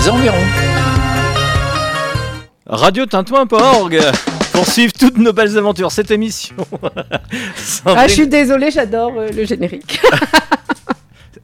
Ses 0.00 0.08
environs. 0.08 0.34
Radiotintouin.org 2.66 4.00
pour 4.52 4.66
suivre 4.66 4.92
toutes 4.98 5.18
nos 5.18 5.32
belles 5.32 5.56
aventures. 5.58 5.92
Cette 5.92 6.10
émission. 6.10 6.56
Ah, 7.84 8.06
je 8.06 8.12
suis 8.14 8.28
désolée, 8.28 8.70
j'adore 8.70 9.12
euh, 9.16 9.28
le 9.34 9.44
générique. 9.44 10.00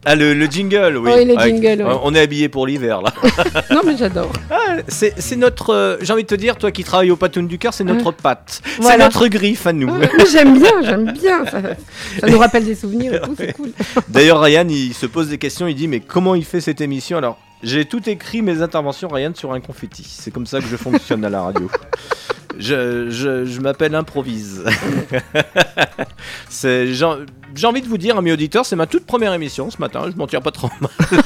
Ah, 0.04 0.14
le, 0.14 0.32
le 0.34 0.46
jingle, 0.46 0.96
oui. 0.98 1.10
Oui, 1.14 1.24
le 1.24 1.36
jingle, 1.38 1.82
oui. 1.86 1.94
On 2.02 2.14
est 2.14 2.20
habillé 2.20 2.48
pour 2.48 2.66
l'hiver, 2.66 3.02
là. 3.02 3.12
non, 3.70 3.80
mais 3.84 3.96
j'adore. 3.96 4.30
Ah, 4.50 4.76
c'est 4.88 5.36
notre. 5.36 5.70
euh, 5.74 5.96
J'ai 6.00 6.12
envie 6.12 6.22
de 6.22 6.28
te 6.28 6.34
dire, 6.34 6.56
toi 6.56 6.70
qui 6.70 6.84
travailles 6.84 7.10
au 7.10 7.16
Patoun 7.16 7.46
du 7.48 7.58
cœur, 7.58 7.74
c'est 7.74 7.84
notre 7.84 8.12
patte. 8.12 8.60
C'est 8.64 8.82
Voilà. 8.82 9.04
notre 9.06 9.26
griffe 9.28 9.66
à 9.66 9.72
nous. 9.72 9.90
J'aime 10.30 10.58
bien, 10.58 10.72
j'aime 10.82 11.12
bien. 11.20 11.44
Ça, 11.46 11.60
ça 12.20 12.26
nous 12.28 12.38
rappelle 12.38 12.64
des 12.64 12.74
souvenirs 12.76 13.14
et 13.14 13.20
tout, 13.20 13.34
c'est 13.36 13.52
cool. 13.52 13.70
D'ailleurs, 14.08 14.40
Ryan, 14.40 14.66
il 14.68 14.94
se 14.94 15.06
pose 15.06 15.28
des 15.28 15.38
questions. 15.38 15.66
Il 15.66 15.74
dit 15.74 15.88
Mais 15.88 16.00
comment 16.00 16.34
il 16.34 16.44
fait 16.44 16.60
cette 16.60 16.80
émission? 16.80 17.18
Alors, 17.18 17.38
j'ai 17.62 17.84
tout 17.84 18.08
écrit 18.08 18.42
mes 18.42 18.62
interventions, 18.62 19.08
Ryan, 19.08 19.32
sur 19.34 19.52
un 19.52 19.60
confetti. 19.60 20.04
C'est 20.08 20.30
comme 20.30 20.46
ça 20.46 20.60
que 20.60 20.66
je 20.66 20.76
fonctionne 20.76 21.24
à 21.24 21.30
la 21.30 21.42
radio. 21.42 21.70
Je, 22.58 23.08
je, 23.10 23.44
je 23.44 23.60
m'appelle 23.60 23.94
improvise. 23.94 24.64
C'est- 26.48 26.92
J'ai 26.92 27.06
j'ai 27.54 27.66
envie 27.66 27.82
de 27.82 27.88
vous 27.88 27.98
dire, 27.98 28.16
amis 28.18 28.30
auditeurs, 28.32 28.66
c'est 28.66 28.76
ma 28.76 28.86
toute 28.86 29.06
première 29.06 29.32
émission 29.32 29.70
ce 29.70 29.78
matin. 29.78 30.02
Je 30.10 30.16
m'en 30.16 30.26
tire 30.26 30.42
pas 30.42 30.50
trop 30.50 30.70
mal. 30.80 30.90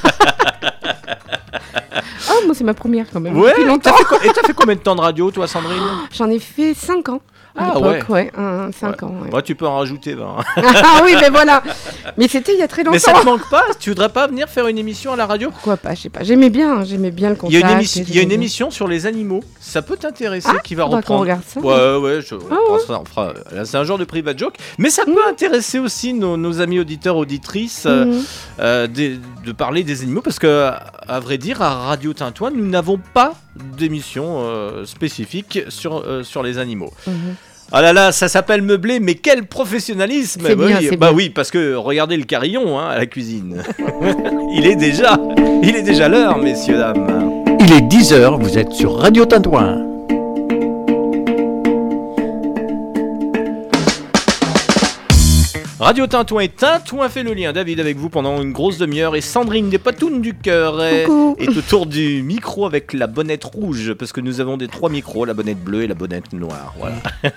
Ah, 2.28 2.34
moi, 2.46 2.54
c'est 2.54 2.64
ma 2.64 2.72
première 2.74 3.06
quand 3.12 3.20
même. 3.20 3.36
Ouais, 3.38 3.50
Depuis 3.50 3.64
longtemps. 3.64 3.90
t'as 4.08 4.18
fait, 4.18 4.28
et 4.28 4.32
t'as 4.32 4.42
fait 4.46 4.54
combien 4.54 4.74
de 4.74 4.80
temps 4.80 4.94
de 4.94 5.00
radio, 5.00 5.30
toi, 5.30 5.46
Sandrine? 5.46 5.82
J'en 6.12 6.30
ai 6.30 6.38
fait 6.38 6.72
5 6.74 7.08
ans. 7.10 7.20
Ah, 7.56 7.72
l'époque, 7.74 8.08
ouais. 8.08 8.30
5 8.78 9.02
ans. 9.02 9.14
ouais. 9.24 9.30
Ouais, 9.34 9.42
tu 9.42 9.54
peux 9.54 9.66
en 9.66 9.76
rajouter 9.78 10.14
20. 10.14 10.36
ah 10.56 11.00
oui, 11.04 11.14
mais 11.20 11.28
voilà. 11.28 11.62
Mais 12.16 12.26
c'était 12.28 12.54
il 12.54 12.58
y 12.58 12.62
a 12.62 12.68
très 12.68 12.82
longtemps. 12.82 12.92
Mais 12.92 12.98
ça 12.98 13.12
te 13.12 13.24
manque 13.24 13.48
pas 13.50 13.64
Tu 13.78 13.90
voudrais 13.90 14.08
pas 14.08 14.26
venir 14.26 14.48
faire 14.48 14.66
une 14.68 14.78
émission 14.78 15.12
à 15.12 15.16
la 15.16 15.26
radio? 15.26 15.50
Pourquoi 15.50 15.76
pas, 15.76 15.94
je 15.94 16.02
sais 16.02 16.08
pas. 16.08 16.22
J'aimais 16.24 16.48
bien, 16.50 16.84
j'aimais 16.84 17.10
bien 17.10 17.28
le 17.30 17.34
Il 17.48 17.56
y 17.56 17.60
contact. 17.60 17.64
a 17.64 17.68
une, 17.72 17.76
émission, 17.78 18.04
il 18.08 18.14
y 18.14 18.18
a 18.18 18.22
une 18.22 18.32
émission 18.32 18.70
sur 18.70 18.88
les 18.88 19.06
animaux. 19.06 19.40
Ça 19.60 19.82
peut 19.82 19.96
t'intéresser 19.96 20.48
Ah, 20.50 20.60
qui 20.64 20.74
va 20.74 20.84
reprendre. 20.84 21.20
regarde 21.20 21.42
ça. 21.46 21.60
Ouais, 21.60 21.96
ouais, 21.98 22.20
je, 22.26 22.34
on 22.34 22.38
Ah 22.50 22.56
fera 22.66 22.78
ça, 22.86 23.00
on 23.00 23.04
fera- 23.04 23.34
là, 23.52 23.64
c'est 23.66 23.76
un 23.76 23.84
genre 23.84 23.98
de 23.98 24.04
private 24.04 24.38
joke. 24.38 24.54
Mais 24.78 24.88
ça 24.90 25.04
peut 25.04 25.12
intéresser 25.28 25.78
aussi 25.78 26.14
nos, 26.14 26.36
nos 26.38 26.60
amis 26.60 26.78
auditeurs, 26.80 27.16
auditrices, 27.16 27.84
euh, 27.86 28.06
Mhm. 28.06 28.22
euh, 28.60 28.86
de 28.86 29.52
parler 29.52 29.84
des 29.84 30.02
animaux. 30.02 30.22
Parce 30.22 30.38
que, 30.38 30.70
à 31.08 31.20
vrai 31.20 31.36
dire, 31.38 31.60
à 31.60 31.74
Radio 31.88 32.12
Tintouin, 32.14 32.50
nous 32.50 32.66
n'avons 32.66 32.98
pas 33.12 33.34
d'émission 33.56 34.38
euh, 34.40 34.84
spécifique 34.86 35.60
sur, 35.68 36.02
sur 36.24 36.42
les 36.42 36.56
animaux. 36.58 36.92
Mhm. 37.06 37.14
Ah 37.74 37.80
là 37.80 37.92
là, 37.94 38.12
ça 38.12 38.28
s'appelle 38.28 38.60
meubler, 38.62 39.00
mais 39.00 39.14
quel 39.14 39.44
professionnalisme 39.46 40.42
Bah 40.42 40.54
bien, 40.54 40.78
oui, 40.78 40.96
Bah 40.96 41.08
bien. 41.08 41.16
oui, 41.16 41.30
parce 41.30 41.50
que 41.50 41.74
regardez 41.74 42.16
le 42.18 42.24
carillon 42.24 42.78
hein, 42.78 42.88
à 42.90 42.98
la 42.98 43.06
cuisine. 43.06 43.62
il 44.54 44.66
est 44.66 44.76
déjà, 44.76 45.18
il 45.62 45.74
est 45.74 45.82
déjà 45.82 46.08
l'heure, 46.08 46.36
messieurs 46.38 46.76
dames. 46.76 47.42
Il 47.60 47.72
est 47.72 47.80
10h, 47.80 48.38
vous 48.42 48.58
êtes 48.58 48.72
sur 48.72 48.98
Radio 48.98 49.24
Tintouin. 49.24 49.91
Radio 55.82 56.06
Tintouin 56.06 56.42
et 56.42 56.48
Tintouin 56.48 57.08
fait 57.08 57.24
le 57.24 57.34
lien. 57.34 57.52
David 57.52 57.80
avec 57.80 57.96
vous 57.96 58.08
pendant 58.08 58.40
une 58.40 58.52
grosse 58.52 58.78
demi-heure 58.78 59.16
et 59.16 59.20
Sandrine 59.20 59.68
des 59.68 59.78
patounes 59.78 60.20
du 60.20 60.32
cœur 60.32 60.80
est, 60.80 61.06
autour 61.08 61.86
du 61.86 62.22
micro 62.22 62.66
avec 62.66 62.92
la 62.92 63.08
bonnette 63.08 63.42
rouge 63.44 63.92
parce 63.94 64.12
que 64.12 64.20
nous 64.20 64.40
avons 64.40 64.56
des 64.56 64.68
trois 64.68 64.88
micros, 64.90 65.24
la 65.24 65.34
bonnette 65.34 65.58
bleue 65.58 65.82
et 65.82 65.86
la 65.88 65.94
bonnette 65.94 66.32
noire. 66.32 66.72
Voilà. 66.78 66.94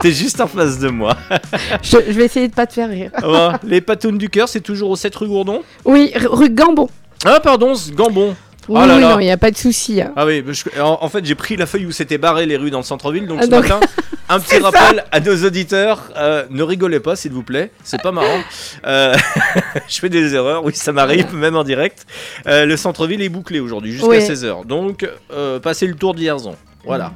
T'es 0.00 0.12
juste 0.12 0.42
en 0.42 0.46
face 0.46 0.78
de 0.78 0.88
moi. 0.90 1.16
Je, 1.82 1.96
je 2.06 2.12
vais 2.12 2.26
essayer 2.26 2.48
de 2.48 2.54
pas 2.54 2.66
te 2.66 2.74
faire 2.74 2.90
rire. 2.90 3.10
Ouais, 3.22 3.48
les 3.64 3.80
patounes 3.80 4.18
du 4.18 4.28
cœur, 4.28 4.48
c'est 4.48 4.60
toujours 4.60 4.90
au 4.90 4.96
7 4.96 5.14
rue 5.16 5.28
Gourdon? 5.28 5.62
Oui, 5.86 6.12
rue 6.14 6.50
Gambon. 6.50 6.88
Ah 7.24 7.40
pardon, 7.40 7.74
c'est 7.74 7.94
Gambon. 7.94 8.36
Oui, 8.68 8.78
Oh 8.82 8.86
là 8.86 8.96
oui, 8.96 9.00
là. 9.00 9.14
non, 9.14 9.20
il 9.20 9.24
n'y 9.24 9.30
a 9.30 9.38
pas 9.38 9.50
de 9.50 9.56
souci. 9.56 10.02
hein. 10.02 10.12
Ah 10.14 10.26
oui, 10.26 10.44
je- 10.46 10.78
en, 10.82 10.98
en 11.02 11.08
fait 11.08 11.24
j'ai 11.24 11.34
pris 11.34 11.56
la 11.56 11.64
feuille 11.64 11.86
où 11.86 11.92
c'était 11.92 12.18
barré 12.18 12.44
les 12.44 12.58
rues 12.58 12.70
dans 12.70 12.78
le 12.80 12.84
centre-ville, 12.84 13.26
donc 13.26 13.38
Ah, 13.40 13.44
ce 13.46 13.50
donc- 13.50 13.62
matin, 13.66 13.80
un 14.28 14.40
petit 14.40 14.58
rappel 14.58 15.04
à 15.10 15.20
nos 15.20 15.44
auditeurs, 15.44 16.10
euh, 16.16 16.44
ne 16.50 16.62
rigolez 16.62 17.00
pas 17.00 17.16
s'il 17.16 17.32
vous 17.32 17.42
plaît, 17.42 17.70
c'est 17.84 18.02
pas 18.02 18.12
marrant. 18.12 18.40
Euh, 18.86 19.14
je 19.88 19.98
fais 19.98 20.08
des 20.08 20.34
erreurs, 20.34 20.64
oui 20.64 20.74
ça 20.74 20.92
m'arrive, 20.92 21.34
même 21.34 21.56
en 21.56 21.64
direct. 21.64 22.06
Euh, 22.46 22.66
le 22.66 22.76
centre-ville 22.76 23.22
est 23.22 23.28
bouclé 23.28 23.60
aujourd'hui, 23.60 23.92
jusqu'à 23.92 24.08
Oui. 24.08 24.18
16h, 24.18 24.66
donc 24.66 25.08
passez 25.62 25.86
le 25.86 25.94
tour 25.94 26.14
d'Hierzon. 26.14 26.56
Voilà. 26.84 27.12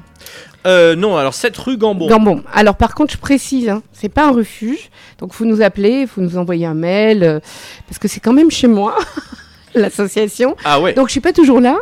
Euh, 0.66 0.94
non, 0.94 1.16
alors 1.16 1.35
cette 1.35 1.57
rue 1.57 1.77
Gambon. 1.77 2.07
Gambon. 2.07 2.42
Alors 2.53 2.77
par 2.77 2.94
contre, 2.94 3.12
je 3.14 3.18
précise, 3.18 3.68
hein, 3.68 3.83
c'est 3.92 4.09
pas 4.09 4.27
un 4.27 4.33
refuge. 4.33 4.90
Donc 5.18 5.33
faut 5.33 5.44
nous 5.44 5.61
appeler, 5.62 6.07
faut 6.07 6.20
nous 6.20 6.37
envoyer 6.37 6.66
un 6.66 6.75
mail, 6.75 7.25
euh, 7.25 7.40
parce 7.88 7.98
que 7.98 8.07
c'est 8.09 8.20
quand 8.20 8.33
même 8.33 8.51
chez 8.51 8.68
moi, 8.68 8.96
l'association. 9.75 10.57
Ah 10.64 10.81
ouais. 10.81 10.92
Donc 10.92 11.09
je 11.09 11.12
suis 11.12 11.20
pas 11.20 11.33
toujours 11.33 11.61
là. 11.61 11.79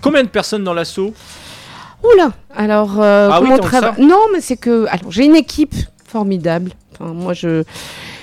Combien 0.00 0.22
de 0.22 0.28
personnes 0.28 0.64
dans 0.64 0.74
l'assaut? 0.74 1.12
Oula. 2.04 2.32
Alors 2.54 3.00
euh, 3.00 3.28
Ah 3.32 3.40
oui, 3.40 3.48
comment 3.48 3.60
on 3.60 3.66
travaille 3.66 4.06
Non, 4.06 4.20
mais 4.32 4.40
c'est 4.40 4.56
que 4.56 4.86
alors 4.88 5.10
j'ai 5.10 5.24
une 5.24 5.36
équipe 5.36 5.74
formidable. 6.06 6.72
Enfin, 6.92 7.12
moi 7.12 7.32
je, 7.34 7.62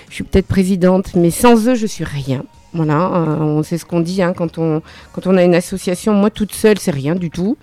je 0.09 0.13
suis 0.13 0.23
peut-être 0.23 0.47
présidente, 0.47 1.15
mais 1.15 1.31
sans 1.31 1.67
eux 1.67 1.75
je 1.75 1.85
suis 1.85 2.03
rien. 2.03 2.43
Voilà, 2.73 3.05
euh, 3.15 3.38
on 3.39 3.63
sait 3.63 3.77
ce 3.77 3.85
qu'on 3.85 4.01
dit 4.01 4.21
hein, 4.21 4.33
quand 4.35 4.57
on 4.57 4.81
quand 5.13 5.27
on 5.27 5.38
a 5.38 5.43
une 5.43 5.55
association. 5.55 6.13
Moi 6.13 6.29
toute 6.29 6.53
seule 6.53 6.77
c'est 6.79 6.91
rien 6.91 7.15
du 7.15 7.29
tout. 7.29 7.57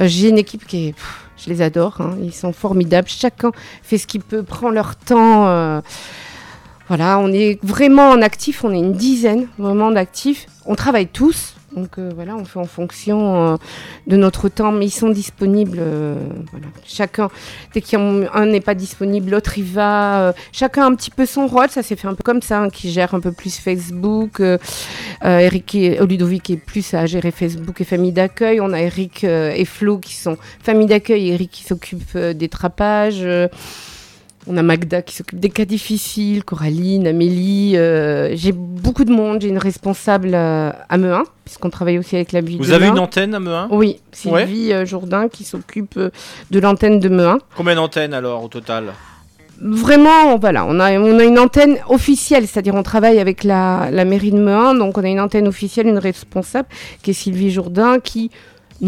Euh, 0.00 0.06
j'ai 0.06 0.28
une 0.28 0.38
équipe 0.38 0.66
qui 0.66 0.88
est, 0.88 0.92
pff, 0.92 1.26
je 1.42 1.50
les 1.50 1.62
adore. 1.62 2.00
hein, 2.00 2.16
ils 2.22 2.34
sont 2.34 2.52
formidables. 2.52 3.08
Chacun 3.08 3.52
fait 3.82 3.96
ce 3.98 4.06
qu'il 4.06 4.20
peut, 4.22 4.42
prend 4.42 4.70
leur 4.70 4.96
temps. 4.96 5.80
voilà, 6.88 7.18
on 7.20 7.28
est 7.32 7.58
vraiment 7.62 8.10
en 8.10 8.20
actif. 8.20 8.64
On 8.64 8.72
est 8.72 8.78
une 8.78 8.92
dizaine 8.92 9.46
vraiment 9.58 9.90
d'actifs. 9.90 10.46
On 10.66 10.74
travaille 10.74 11.06
tous. 11.06 11.54
Donc 11.76 11.98
euh, 11.98 12.10
voilà, 12.14 12.34
on 12.36 12.44
fait 12.44 12.58
en 12.58 12.64
fonction 12.64 13.52
euh, 13.52 13.56
de 14.06 14.16
notre 14.16 14.48
temps, 14.48 14.72
mais 14.72 14.86
ils 14.86 14.90
sont 14.90 15.08
disponibles. 15.10 15.78
euh, 15.80 16.16
voilà. 16.50 16.66
Chacun, 16.84 17.28
dès 17.72 17.80
qu'un 17.80 18.24
un 18.34 18.46
n'est 18.46 18.60
pas 18.60 18.74
disponible, 18.74 19.30
l'autre 19.30 19.56
il 19.58 19.64
va. 19.64 20.20
euh, 20.28 20.32
chacun 20.52 20.82
a 20.82 20.86
un 20.86 20.94
petit 20.94 21.10
peu 21.12 21.26
son 21.26 21.46
rôle, 21.46 21.68
ça 21.70 21.82
s'est 21.82 21.96
fait 21.96 22.08
un 22.08 22.14
peu 22.14 22.24
comme 22.24 22.42
ça, 22.42 22.60
hein, 22.60 22.70
qui 22.70 22.90
gère 22.90 23.14
un 23.14 23.20
peu 23.20 23.32
plus 23.32 23.58
Facebook. 23.58 24.40
euh, 24.40 24.58
euh, 25.24 25.38
Eric 25.38 25.74
et 25.74 25.98
Ludovic 26.04 26.50
est 26.50 26.56
plus 26.56 26.92
à 26.94 27.06
gérer 27.06 27.30
Facebook 27.30 27.80
et 27.80 27.84
famille 27.84 28.12
d'accueil. 28.12 28.60
On 28.60 28.72
a 28.72 28.80
Eric 28.80 29.24
euh, 29.24 29.52
et 29.54 29.64
Flo 29.64 29.98
qui 29.98 30.14
sont 30.14 30.36
famille 30.62 30.86
d'accueil 30.86 31.30
Eric 31.30 31.50
qui 31.50 31.62
s'occupe 31.64 32.02
euh, 32.16 32.32
des 32.32 32.48
trapages. 32.48 33.20
euh, 33.22 33.48
on 34.50 34.56
a 34.56 34.62
Magda 34.62 35.00
qui 35.02 35.14
s'occupe 35.14 35.38
des 35.38 35.48
cas 35.48 35.64
difficiles, 35.64 36.42
Coraline, 36.44 37.06
Amélie. 37.06 37.76
euh, 37.76 38.30
j'ai 38.34 38.50
beaucoup 38.52 39.04
de 39.04 39.12
monde. 39.12 39.40
J'ai 39.42 39.48
une 39.48 39.58
responsable 39.58 40.32
euh, 40.34 40.72
à 40.88 40.98
Mehun, 40.98 41.22
puisqu'on 41.44 41.70
travaille 41.70 41.98
aussi 41.98 42.16
avec 42.16 42.32
la 42.32 42.40
ville 42.40 42.58
Vous 42.58 42.66
de 42.66 42.72
avez 42.72 42.88
une 42.88 42.98
antenne 42.98 43.34
à 43.34 43.38
Mehun 43.40 43.68
Oui, 43.70 44.00
Sylvie 44.12 44.72
euh, 44.72 44.84
Jourdain 44.84 45.28
qui 45.28 45.44
s'occupe 45.44 45.98
de 45.98 46.60
l'antenne 46.60 46.98
de 46.98 47.08
Mehun. 47.08 47.38
Combien 47.56 47.76
d'antennes 47.76 48.12
alors 48.12 48.42
au 48.44 48.48
total? 48.48 48.92
Vraiment, 49.62 50.36
voilà, 50.38 50.64
on 50.66 50.80
a, 50.80 50.98
on 50.98 51.18
a 51.18 51.24
une 51.24 51.38
antenne 51.38 51.76
officielle, 51.88 52.46
c'est-à-dire 52.48 52.74
on 52.74 52.82
travaille 52.82 53.20
avec 53.20 53.44
la, 53.44 53.90
la 53.92 54.04
mairie 54.04 54.32
de 54.32 54.38
Mehun, 54.38 54.74
donc 54.74 54.96
on 54.96 55.04
a 55.04 55.08
une 55.08 55.20
antenne 55.20 55.46
officielle, 55.46 55.86
une 55.86 55.98
responsable 55.98 56.66
qui 57.02 57.10
est 57.10 57.14
Sylvie 57.14 57.50
Jourdain 57.50 58.00
qui 58.00 58.30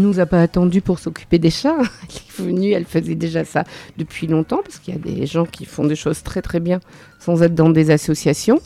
nous 0.01 0.19
a 0.19 0.25
pas 0.25 0.41
attendu 0.41 0.81
pour 0.81 0.99
s'occuper 0.99 1.39
des 1.39 1.49
chats. 1.51 1.75
Elle 1.79 2.15
est 2.15 2.41
venue, 2.47 2.71
elle 2.71 2.85
faisait 2.85 3.15
déjà 3.15 3.45
ça 3.45 3.63
depuis 3.97 4.27
longtemps 4.27 4.61
parce 4.63 4.79
qu'il 4.79 4.93
y 4.93 4.97
a 4.97 4.99
des 4.99 5.25
gens 5.25 5.45
qui 5.45 5.65
font 5.65 5.85
des 5.85 5.95
choses 5.95 6.23
très 6.23 6.41
très 6.41 6.59
bien 6.59 6.79
sans 7.19 7.41
être 7.43 7.55
dans 7.55 7.69
des 7.69 7.91
associations. 7.91 8.59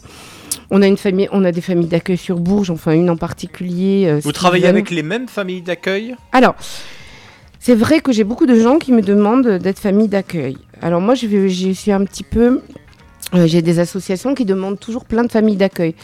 On 0.69 0.81
a 0.81 0.87
une 0.87 0.97
famille, 0.97 1.29
on 1.31 1.43
a 1.45 1.51
des 1.51 1.61
familles 1.61 1.87
d'accueil 1.87 2.17
sur 2.17 2.39
Bourges, 2.39 2.69
enfin 2.71 2.93
une 2.93 3.09
en 3.09 3.17
particulier. 3.17 4.05
euh, 4.07 4.19
Vous 4.23 4.31
travaillez 4.31 4.67
avec 4.67 4.89
les 4.89 5.03
mêmes 5.03 5.27
familles 5.27 5.61
d'accueil? 5.61 6.15
Alors, 6.31 6.55
c'est 7.59 7.75
vrai 7.75 7.99
que 7.99 8.11
j'ai 8.11 8.23
beaucoup 8.23 8.45
de 8.45 8.55
gens 8.55 8.77
qui 8.77 8.91
me 8.91 9.01
demandent 9.01 9.57
d'être 9.59 9.79
famille 9.79 10.07
d'accueil. 10.07 10.57
Alors 10.81 11.01
moi, 11.01 11.15
je 11.15 11.73
suis 11.73 11.91
un 11.91 12.03
petit 12.05 12.23
peu... 12.23 12.61
euh, 13.33 13.47
j'ai 13.47 13.61
des 13.61 13.79
associations 13.79 14.33
qui 14.35 14.45
demandent 14.45 14.79
toujours 14.79 15.05
plein 15.05 15.23
de 15.23 15.31
familles 15.31 15.57
d'accueil. 15.57 15.95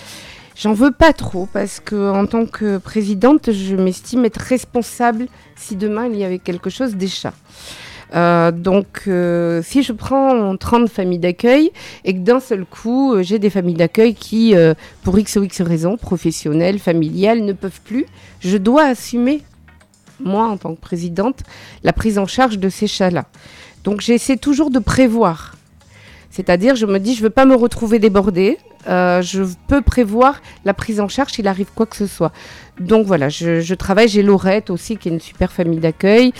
J'en 0.55 0.73
veux 0.73 0.91
pas 0.91 1.13
trop 1.13 1.47
parce 1.51 1.79
que 1.79 2.11
en 2.11 2.25
tant 2.25 2.45
que 2.45 2.77
présidente, 2.77 3.51
je 3.51 3.75
m'estime 3.75 4.25
être 4.25 4.37
responsable 4.37 5.27
si 5.55 5.75
demain 5.75 6.07
il 6.07 6.15
y 6.17 6.23
avait 6.23 6.39
quelque 6.39 6.69
chose 6.69 6.95
des 6.95 7.07
chats. 7.07 7.33
Euh, 8.13 8.51
donc, 8.51 9.03
euh, 9.07 9.61
si 9.63 9.81
je 9.81 9.91
prends 9.91 10.55
30 10.55 10.87
familles 10.87 11.17
d'accueil 11.17 11.71
et 12.05 12.13
que 12.13 12.19
d'un 12.19 12.39
seul 12.39 12.65
coup, 12.65 13.13
euh, 13.13 13.23
j'ai 13.23 13.39
des 13.39 13.49
familles 13.49 13.73
d'accueil 13.73 14.13
qui, 14.13 14.55
euh, 14.55 14.75
pour 15.01 15.17
X 15.17 15.37
ou 15.37 15.43
X 15.43 15.61
raisons, 15.61 15.97
professionnelles, 15.97 16.77
familiales, 16.77 17.43
ne 17.43 17.53
peuvent 17.53 17.81
plus, 17.83 18.05
je 18.39 18.57
dois 18.57 18.83
assumer 18.83 19.41
moi, 20.19 20.47
en 20.47 20.57
tant 20.57 20.75
que 20.75 20.79
présidente, 20.79 21.39
la 21.83 21.93
prise 21.93 22.17
en 22.17 22.27
charge 22.27 22.57
de 22.57 22.69
ces 22.69 22.87
chats-là. 22.87 23.25
Donc 23.83 24.01
j'essaie 24.01 24.37
toujours 24.37 24.69
de 24.69 24.79
prévoir. 24.79 25.55
C'est-à-dire, 26.29 26.75
je 26.75 26.85
me 26.85 26.99
dis, 26.99 27.13
je 27.13 27.19
ne 27.19 27.23
veux 27.23 27.29
pas 27.29 27.45
me 27.45 27.55
retrouver 27.55 27.99
débordée. 27.99 28.57
Euh, 28.87 29.21
je 29.21 29.43
peux 29.67 29.81
prévoir 29.81 30.41
la 30.65 30.73
prise 30.73 30.99
en 30.99 31.07
charge 31.07 31.31
s'il 31.33 31.47
arrive 31.47 31.67
quoi 31.73 31.85
que 31.85 31.95
ce 31.95 32.07
soit. 32.07 32.31
Donc 32.79 33.05
voilà, 33.05 33.29
je, 33.29 33.73
travaille. 33.73 34.07
J'ai 34.07 34.23
Laurette 34.23 34.69
aussi, 34.69 34.97
qui 34.97 35.09
est 35.09 35.11
une 35.11 35.19
super 35.19 35.51
famille 35.51 35.79
d'accueil. 35.79 36.33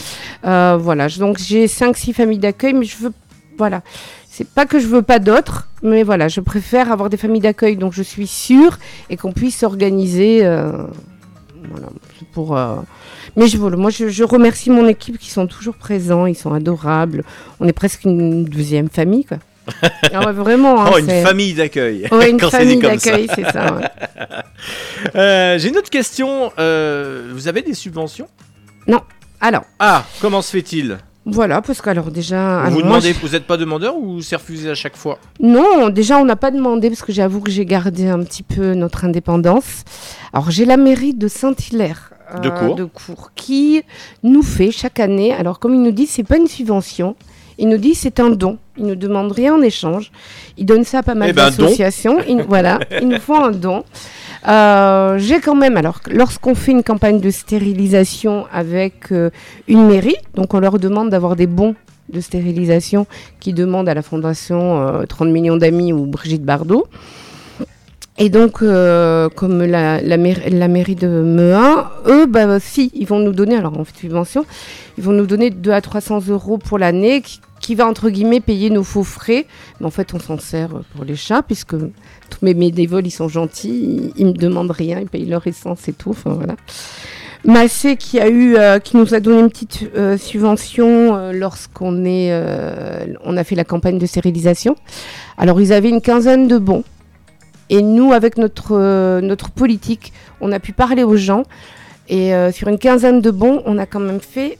Euh, 0.46 0.78
voilà, 0.80 1.08
donc 1.10 1.38
j'ai 1.38 1.68
5-6 1.68 2.14
familles 2.14 2.40
d'accueil, 2.40 2.74
mais 2.74 2.86
je 2.86 2.98
veux. 2.98 3.14
Voilà. 3.58 3.82
C'est 4.30 4.48
pas 4.48 4.66
que 4.66 4.80
je 4.80 4.88
veux 4.88 5.04
pas 5.04 5.20
d'autres, 5.20 5.70
mais 5.84 6.02
voilà, 6.02 6.28
je 6.28 6.42
préfère 6.42 6.92
avoir 6.92 7.10
des 7.12 7.18
familles 7.18 7.42
d'accueil 7.42 7.78
dont 7.78 7.92
je 7.92 8.02
suis 8.02 8.26
sûre 8.26 8.80
et 9.12 9.18
qu'on 9.18 9.32
puisse 9.32 9.60
s'organiser. 9.60 10.44
euh, 10.44 10.88
voilà, 11.70 11.88
pour. 12.34 12.58
euh, 12.58 12.78
mais 13.36 13.48
je, 13.48 13.58
moi, 13.58 13.92
je, 13.92 14.10
je 14.10 14.24
remercie 14.24 14.70
mon 14.70 14.88
équipe 14.88 15.20
qui 15.20 15.30
sont 15.30 15.46
toujours 15.48 15.76
présents, 15.76 16.26
ils 16.26 16.36
sont 16.36 16.54
adorables. 16.54 17.24
On 17.60 17.68
est 17.68 17.74
presque 17.74 18.06
une 18.06 18.44
deuxième 18.46 18.90
famille, 18.90 19.24
quoi. 19.24 19.38
Ah 20.14 20.26
ouais, 20.26 20.32
vraiment. 20.34 20.82
hein, 20.86 20.90
Oh, 20.94 20.98
une 20.98 21.10
famille 21.24 21.54
d'accueil. 21.54 22.08
Ouais, 22.12 22.30
une 22.32 22.40
famille 22.50 22.80
d'accueil, 22.80 23.28
c'est 23.34 23.50
ça. 23.52 23.74
ouais. 23.76 23.88
Euh, 25.16 25.58
J'ai 25.60 25.70
une 25.70 25.78
autre 25.78 25.90
question. 25.90 26.52
Euh, 26.60 27.30
vous 27.34 27.48
avez 27.48 27.62
des 27.62 27.74
subventions? 27.74 28.28
Alors, 29.42 29.64
Ah, 29.78 30.06
comment 30.22 30.42
se 30.42 30.52
fait-il? 30.52 30.98
Voilà, 31.26 31.62
parce 31.62 31.82
que 31.82 31.90
alors 31.90 32.12
déjà. 32.12 32.62
Vous 32.62 32.68
alors, 32.78 32.82
demandez, 32.84 33.12
je- 33.14 33.20
vous 33.20 33.28
n'êtes 33.34 33.44
pas 33.46 33.58
demandeur 33.58 33.98
ou 33.98 34.22
c'est 34.22 34.38
refusé 34.38 34.70
à 34.70 34.76
chaque 34.76 34.96
fois? 34.96 35.20
Non, 35.42 35.90
déjà, 35.90 36.18
on 36.18 36.24
n'a 36.24 36.38
pas 36.38 36.50
demandé 36.50 36.90
parce 36.90 37.02
que 37.02 37.12
j'avoue 37.12 37.42
que 37.42 37.52
j'ai 37.52 37.66
gardé 37.66 38.08
un 38.08 38.24
petit 38.24 38.42
peu 38.44 38.74
notre 38.74 39.04
indépendance. 39.04 39.84
Alors, 40.32 40.50
j'ai 40.50 40.64
la 40.64 40.78
mairie 40.78 41.14
de 41.14 41.28
Saint-Hilaire. 41.28 42.12
euh, 42.36 42.40
De 42.40 42.50
Cours. 42.50 42.76
de 42.76 42.86
Cours, 42.86 43.32
qui 43.36 43.84
nous 44.24 44.44
fait 44.44 44.72
chaque 44.72 45.02
année, 45.02 45.34
alors 45.34 45.60
comme 45.60 45.74
il 45.76 45.82
nous 45.82 45.92
dit, 45.92 46.08
c'est 46.08 46.24
pas 46.24 46.38
une 46.38 46.48
subvention, 46.48 47.18
il 47.58 47.68
nous 47.70 47.78
dit 47.78 47.96
c'est 47.96 48.20
un 48.20 48.30
don. 48.30 48.58
Il 48.78 48.86
ne 48.86 48.96
demande 48.96 49.32
rien 49.32 49.54
en 49.56 49.62
échange. 49.62 50.12
Il 50.58 50.66
donne 50.66 50.84
ça 50.84 51.00
à 51.00 51.04
pas 51.04 51.14
mal 51.16 51.30
Eh 51.30 51.34
ben, 51.34 51.46
d'associations. 51.50 52.18
Il- 52.28 52.42
voilà, 52.44 52.80
ils 53.02 53.08
nous 53.08 53.20
font 53.20 53.44
un 53.44 53.52
don. 53.52 53.84
Euh, 54.48 55.18
j'ai 55.20 55.40
quand 55.40 55.56
même, 55.56 55.78
alors, 55.78 56.00
lorsqu'on 56.12 56.56
fait 56.56 56.72
une 56.72 56.84
campagne 56.84 57.20
de 57.20 57.30
stérilisation 57.30 58.46
avec 58.52 59.12
euh, 59.12 59.30
une 59.68 59.86
mairie, 59.88 60.16
donc 60.36 60.54
on 60.54 60.60
leur 60.60 60.80
demande 60.80 61.10
d'avoir 61.10 61.36
des 61.36 61.48
bons 61.48 61.76
de 62.12 62.20
stérilisation 62.20 63.08
qui 63.40 63.54
demandent 63.54 63.88
à 63.88 63.94
la 63.94 64.02
fondation 64.02 64.82
euh, 64.82 65.06
30 65.06 65.30
millions 65.30 65.56
d'amis 65.56 65.94
ou 65.94 66.06
Brigitte 66.06 66.44
Bardot. 66.44 66.86
Et 68.20 68.30
donc, 68.30 68.62
euh, 68.62 69.28
comme 69.30 69.64
la, 69.64 70.00
la, 70.02 70.18
maire- 70.18 70.42
la 70.52 70.68
mairie 70.68 70.96
de 70.96 71.08
Mehun, 71.08 71.90
eux, 72.08 72.26
bah, 72.28 72.60
si, 72.60 72.92
ils 72.94 73.08
vont 73.08 73.20
nous 73.20 73.32
donner, 73.34 73.56
alors 73.58 73.78
en 73.80 73.84
subvention, 74.00 74.46
ils 74.98 75.04
vont 75.04 75.14
nous 75.14 75.26
donner 75.26 75.50
2 75.50 75.72
à 75.72 75.82
300 75.82 76.28
euros 76.30 76.60
pour 76.60 76.78
l'année 76.78 77.22
qui, 77.22 77.40
qui 77.60 77.74
va, 77.74 77.88
entre 77.88 78.10
guillemets, 78.12 78.40
payer 78.40 78.70
nos 78.70 78.84
faux 78.84 79.04
frais. 79.04 79.48
Mais 79.80 79.88
en 79.88 79.90
fait, 79.90 80.14
on 80.14 80.20
s'en 80.20 80.38
sert 80.38 80.70
pour 80.96 81.06
les 81.06 81.16
chats, 81.16 81.42
puisque 81.42 81.76
tous 81.76 82.40
mes 82.44 82.54
bénévoles, 82.54 83.08
ils 83.08 83.12
sont 83.12 83.28
gentils, 83.30 84.12
ils, 84.16 84.22
ils 84.22 84.26
me 84.28 84.34
demandent 84.34 84.70
rien, 84.72 85.00
ils 85.00 85.08
payent 85.10 85.26
leur 85.26 85.48
essence 85.48 85.88
et 85.88 85.94
tout, 85.94 86.12
enfin 86.12 86.34
voilà. 86.34 86.56
Massé 87.46 87.98
qui 87.98 88.20
a 88.22 88.30
eu, 88.30 88.56
euh, 88.56 88.80
qui 88.80 88.96
nous 88.96 89.14
a 89.14 89.20
donné 89.20 89.42
une 89.42 89.50
petite 89.50 89.90
euh, 89.98 90.18
subvention 90.18 91.16
euh, 91.18 91.34
lorsqu'on 91.34 92.06
est, 92.06 92.30
euh, 92.32 93.06
on 93.26 93.36
a 93.36 93.44
fait 93.44 93.56
la 93.56 93.66
campagne 93.66 93.98
de 93.98 94.06
stérilisation. 94.06 94.76
Alors 95.38 95.60
ils 95.60 95.74
avaient 95.74 95.90
une 95.90 96.00
quinzaine 96.00 96.48
de 96.48 96.58
bons. 96.58 96.84
Et 97.74 97.82
nous, 97.82 98.14
avec 98.14 98.38
notre, 98.38 98.78
euh, 98.78 99.20
notre 99.20 99.50
politique, 99.50 100.14
on 100.42 100.52
a 100.52 100.60
pu 100.60 100.74
parler 100.74 101.02
aux 101.04 101.16
gens. 101.16 101.42
Et 102.08 102.36
euh, 102.36 102.52
sur 102.52 102.68
une 102.68 102.78
quinzaine 102.78 103.20
de 103.20 103.32
bons, 103.32 103.64
on 103.66 103.80
a 103.80 103.88
quand 103.88 104.00
même 104.00 104.20
fait. 104.20 104.60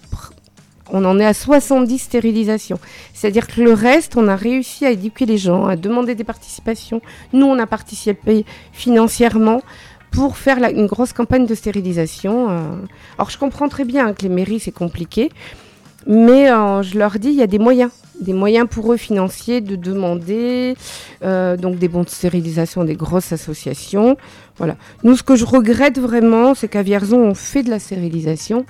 On 0.92 1.06
en 1.06 1.20
est 1.20 1.26
à 1.26 1.36
70 1.36 2.00
stérilisations. 2.00 2.80
C'est-à-dire 3.14 3.46
que 3.46 3.62
le 3.62 3.72
reste, 3.72 4.18
on 4.18 4.28
a 4.28 4.36
réussi 4.36 4.88
à 4.88 4.90
éduquer 4.90 5.28
les 5.28 5.38
gens, 5.38 5.68
à 5.68 5.76
demander 5.76 6.16
des 6.16 6.24
participations. 6.24 7.04
Nous, 7.34 7.46
on 7.46 7.60
a 7.60 7.68
participé 7.68 8.46
financièrement 8.72 9.62
pour 10.10 10.36
faire 10.36 10.58
une 10.58 10.88
grosse 10.88 11.14
campagne 11.14 11.46
de 11.46 11.54
stérilisation. 11.54 12.50
euh. 12.50 12.62
Alors, 13.20 13.30
je 13.30 13.38
comprends 13.38 13.70
très 13.70 13.86
bien 13.86 14.14
que 14.14 14.24
les 14.24 14.30
mairies, 14.30 14.60
c'est 14.60 14.72
compliqué. 14.72 15.30
Mais 16.08 16.48
je 16.48 16.98
leur 16.98 17.20
dis, 17.20 17.30
il 17.30 17.36
y 17.36 17.44
a 17.44 17.48
des 17.48 17.60
moyens. 17.60 17.92
Des 18.20 18.34
moyens 18.34 18.68
pour 18.70 18.94
eux 18.94 18.98
financiers 18.98 19.60
de 19.60 19.76
demander 19.76 20.76
euh, 21.24 21.58
donc 21.58 21.78
des 21.78 21.88
bons 21.88 22.04
de 22.04 22.10
stérilisation 22.10 22.84
des 22.84 22.96
grosses 22.96 23.32
associations. 23.34 24.18
Voilà. 24.58 24.76
Nous, 25.04 25.16
ce 25.18 25.24
que 25.24 25.36
je 25.36 25.46
regrette 25.46 26.00
vraiment, 26.00 26.54
c'est 26.54 26.68
qu'à 26.68 26.84
Vierzon, 26.84 27.20
on 27.20 27.34
fait 27.34 27.64
de 27.64 27.70
la 27.70 27.80
stérilisation, 27.80 28.66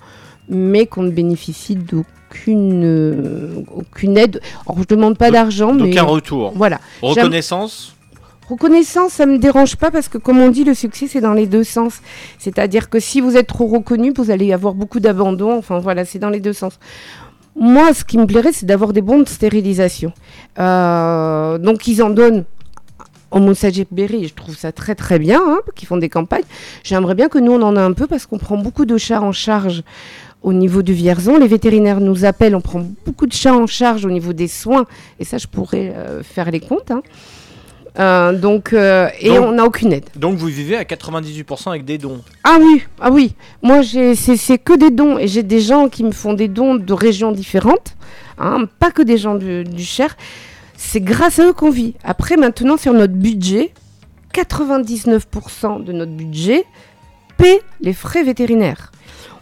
mais 0.50 0.86
qu'on 0.86 1.04
ne 1.04 1.12
bénéficie 1.12 1.76
d'aucune 1.76 2.84
euh, 2.84 3.62
aucune 3.76 4.18
aide. 4.18 4.42
Alors, 4.66 4.82
je 4.82 4.88
demande 4.96 5.18
pas 5.18 5.30
d'argent, 5.30 5.74
mais 5.74 5.90
D'aucun 5.90 6.04
retour. 6.04 6.54
voilà. 6.56 6.80
Reconnaissance 7.02 7.96
Reconnaissance, 8.50 9.14
ça 9.14 9.26
me 9.26 9.38
dérange 9.38 9.78
pas 9.78 9.90
parce 9.90 10.10
que, 10.10 10.18
comme 10.18 10.40
on 10.40 10.50
dit, 10.50 10.66
le 10.66 10.74
succès, 10.74 11.08
c'est 11.08 11.22
dans 11.22 11.34
les 11.34 11.48
deux 11.48 11.64
sens. 11.64 12.02
C'est-à-dire 12.40 12.90
que 12.90 13.00
si 13.00 13.22
vous 13.22 13.38
êtes 13.38 13.48
trop 13.48 13.68
reconnu, 13.68 14.12
vous 14.16 14.32
allez 14.32 14.52
avoir 14.52 14.74
beaucoup 14.74 15.00
d'abandon. 15.00 15.58
Enfin, 15.58 15.80
voilà, 15.80 16.04
c'est 16.04 16.20
dans 16.20 16.30
les 16.30 16.42
deux 16.42 16.52
sens. 16.52 16.78
Moi, 17.56 17.94
ce 17.94 18.04
qui 18.04 18.18
me 18.18 18.26
plairait, 18.26 18.52
c'est 18.52 18.66
d'avoir 18.66 18.94
des 18.94 19.02
bons 19.02 19.20
de 19.20 19.28
stérilisation. 19.30 20.12
Euh, 20.60 21.58
donc, 21.58 21.88
ils 21.88 22.02
en 22.02 22.10
donnent 22.10 22.46
au 23.32 23.40
Monssager 23.40 23.88
Berry, 23.90 24.28
je 24.28 24.34
trouve 24.34 24.56
ça 24.56 24.72
très 24.72 24.94
très 24.96 25.18
bien, 25.18 25.42
hein, 25.44 25.60
qu'ils 25.76 25.88
font 25.88 25.98
des 25.98 26.10
campagnes. 26.10 26.44
J'aimerais 26.84 27.16
bien 27.16 27.30
que 27.30 27.40
nous, 27.40 27.52
on 27.52 27.62
en 27.64 27.76
a 27.76 27.82
un 27.82 27.94
peu 27.94 28.06
parce 28.06 28.26
qu'on 28.28 28.38
prend 28.38 28.58
beaucoup 28.58 28.86
de 28.86 28.98
chats 28.98 29.22
en 29.22 29.32
charge 29.32 29.84
au 30.44 30.54
niveau 30.54 30.84
du 30.84 30.94
Vierzon. 30.94 31.38
Les 31.40 31.48
vétérinaires 31.48 32.00
nous 32.00 32.26
appellent, 32.26 32.56
on 32.56 32.62
prend 32.62 32.84
beaucoup 33.06 33.26
de 33.26 33.34
chats 33.34 33.56
en 33.56 33.66
charge 33.66 34.06
au 34.06 34.12
niveau 34.12 34.34
des 34.34 34.48
soins. 34.48 34.86
Et 35.20 35.26
ça, 35.26 35.38
je 35.40 35.48
pourrais 35.48 35.94
euh, 35.96 36.22
faire 36.22 36.52
les 36.52 36.60
comptes. 36.60 36.92
hein. 36.92 37.02
Euh, 38.00 38.34
donc, 38.34 38.74
euh, 38.74 39.08
et 39.20 39.30
Donc- 39.30 39.46
on 39.46 39.52
n'a 39.52 39.66
aucune 39.66 39.94
aide. 39.94 40.06
Donc 40.16 40.36
vous 40.38 40.48
vivez 40.48 40.76
à 40.78 40.84
98% 40.84 41.70
avec 41.70 41.86
des 41.86 41.98
dons. 42.00 42.22
Ah 42.44 42.58
oui, 42.60 42.82
ah 43.00 43.12
oui. 43.12 43.36
Moi, 43.62 43.82
c'est, 43.84 44.16
c'est 44.16 44.58
que 44.58 44.76
des 44.76 44.90
dons. 44.90 45.18
Et 45.20 45.28
j'ai 45.28 45.44
des 45.44 45.60
gens 45.62 45.90
qui 45.90 46.04
me 46.04 46.12
font 46.12 46.34
des 46.34 46.48
dons 46.48 46.74
de 46.76 46.94
régions 46.94 47.32
différentes. 47.32 47.96
hein, 48.40 48.66
pas 48.80 48.90
que 48.92 49.04
des 49.04 49.18
gens 49.20 49.36
du, 49.36 49.64
du 49.64 49.84
Cher. 49.84 50.18
C'est 50.76 51.02
grâce 51.02 51.38
à 51.40 51.46
eux 51.48 51.54
qu'on 51.54 51.70
vit. 51.70 51.94
Après, 52.04 52.36
maintenant, 52.36 52.78
sur 52.78 52.94
notre 52.94 53.14
budget, 53.14 53.72
99% 54.34 55.84
de 55.84 55.92
notre 55.92 56.12
budget 56.12 56.66
paie 57.38 57.62
les 57.82 57.94
frais 57.94 58.24
vétérinaires. 58.24 58.92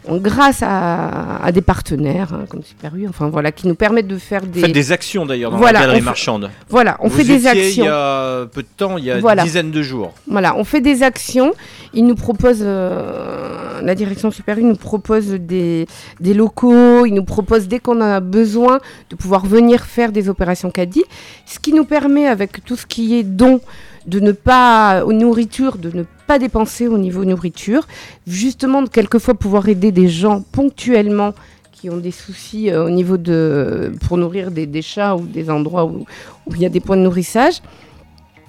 Grâce 0.08 0.62
à, 0.62 1.36
à 1.44 1.52
des 1.52 1.60
partenaires 1.60 2.32
hein, 2.34 2.44
comme 2.48 2.62
Super 2.64 2.94
U, 2.96 3.06
enfin 3.08 3.28
voilà, 3.28 3.52
qui 3.52 3.68
nous 3.68 3.76
permettent 3.76 4.08
de 4.08 4.18
faire 4.18 4.42
des. 4.42 4.60
Faites 4.60 4.72
des 4.72 4.90
actions 4.90 5.24
d'ailleurs 5.26 5.52
dans 5.52 5.58
Voilà, 5.58 5.78
la 5.78 5.86
galerie 5.86 5.98
fait- 6.00 6.04
marchande. 6.04 6.50
Voilà, 6.68 6.96
on 7.00 7.08
Vous 7.08 7.16
fait 7.18 7.24
des 7.24 7.46
actions. 7.46 7.84
Il 7.84 7.86
y 7.86 7.88
a 7.88 8.46
peu 8.46 8.62
de 8.62 8.68
temps, 8.76 8.98
il 8.98 9.04
y 9.04 9.10
a 9.12 9.18
Voilà. 9.20 9.42
une 9.42 9.46
dizaine 9.46 9.70
de 9.70 9.80
jours. 9.82 10.12
Voilà, 10.26 10.56
on 10.56 10.64
fait 10.64 10.80
des 10.80 11.04
actions. 11.04 11.52
Ils 11.94 12.04
nous 12.04 12.16
proposent, 12.16 12.64
euh, 12.64 13.80
la 13.82 13.94
direction 13.94 14.30
supérieure 14.30 14.66
nous 14.66 14.76
propose 14.76 15.28
des, 15.28 15.86
des 16.20 16.34
locaux, 16.34 17.06
ils 17.06 17.14
nous 17.14 17.24
proposent 17.24 17.68
dès 17.68 17.78
qu'on 17.78 18.00
a 18.00 18.18
besoin 18.20 18.80
de 19.10 19.14
pouvoir 19.16 19.46
venir 19.46 19.84
faire 19.84 20.10
des 20.10 20.28
opérations 20.28 20.70
caddie, 20.70 21.04
ce 21.46 21.58
qui 21.58 21.72
nous 21.72 21.84
permet 21.84 22.26
avec 22.26 22.64
tout 22.64 22.76
ce 22.76 22.86
qui 22.86 23.14
est 23.18 23.22
don 23.22 23.60
de 24.06 24.20
ne 24.20 24.32
pas, 24.32 25.04
aux 25.04 25.12
nourritures, 25.12 25.78
de 25.78 25.90
ne 25.90 26.04
pas 26.26 26.38
dépenser 26.38 26.88
au 26.88 26.98
niveau 26.98 27.24
nourriture, 27.24 27.86
justement 28.26 28.82
de 28.82 28.88
quelquefois 28.88 29.34
pouvoir 29.34 29.68
aider 29.68 29.92
des 29.92 30.08
gens 30.08 30.40
ponctuellement 30.40 31.34
qui 31.72 31.90
ont 31.90 31.96
des 31.96 32.10
soucis 32.12 32.70
euh, 32.70 32.84
au 32.86 32.90
niveau 32.90 33.16
de, 33.16 33.92
pour 34.06 34.16
nourrir 34.16 34.50
des, 34.50 34.82
chats 34.82 35.16
ou 35.16 35.22
des 35.22 35.50
endroits 35.50 35.84
où, 35.84 36.06
il 36.50 36.60
y 36.60 36.66
a 36.66 36.68
des 36.68 36.80
points 36.80 36.96
de 36.96 37.02
nourrissage. 37.02 37.60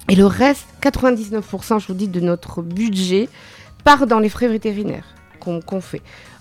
Et 0.08 0.14
le 0.14 0.26
reste, 0.26 0.66
99%, 0.82 1.80
je 1.80 1.86
vous 1.88 1.94
dis, 1.94 2.08
de 2.08 2.20
notre 2.20 2.62
budget 2.62 3.28
part 3.82 4.06
dans 4.06 4.18
les 4.18 4.28
frais 4.28 4.48
vétérinaires 4.48 5.14
qu'on 5.40 5.80
fait. 5.80 6.00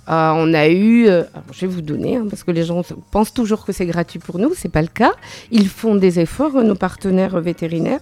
Euh, 0.10 0.32
on 0.36 0.54
a 0.54 0.68
eu, 0.68 1.08
euh, 1.08 1.24
je 1.52 1.62
vais 1.62 1.68
vous 1.68 1.82
donner, 1.82 2.18
hein, 2.18 2.26
parce 2.30 2.44
que 2.44 2.52
les 2.52 2.64
gens 2.64 2.82
pensent 3.12 3.34
toujours 3.34 3.66
que 3.66 3.72
c'est 3.72 3.86
gratuit 3.86 4.20
pour 4.20 4.38
nous, 4.38 4.54
c'est 4.54 4.70
pas 4.70 4.82
le 4.82 4.88
cas. 4.88 5.14
Ils 5.52 5.70
font 5.70 5.96
des 5.96 6.20
efforts, 6.20 6.58
euh, 6.58 6.64
nos 6.64 6.76
partenaires 6.76 7.40
vétérinaires, 7.40 8.02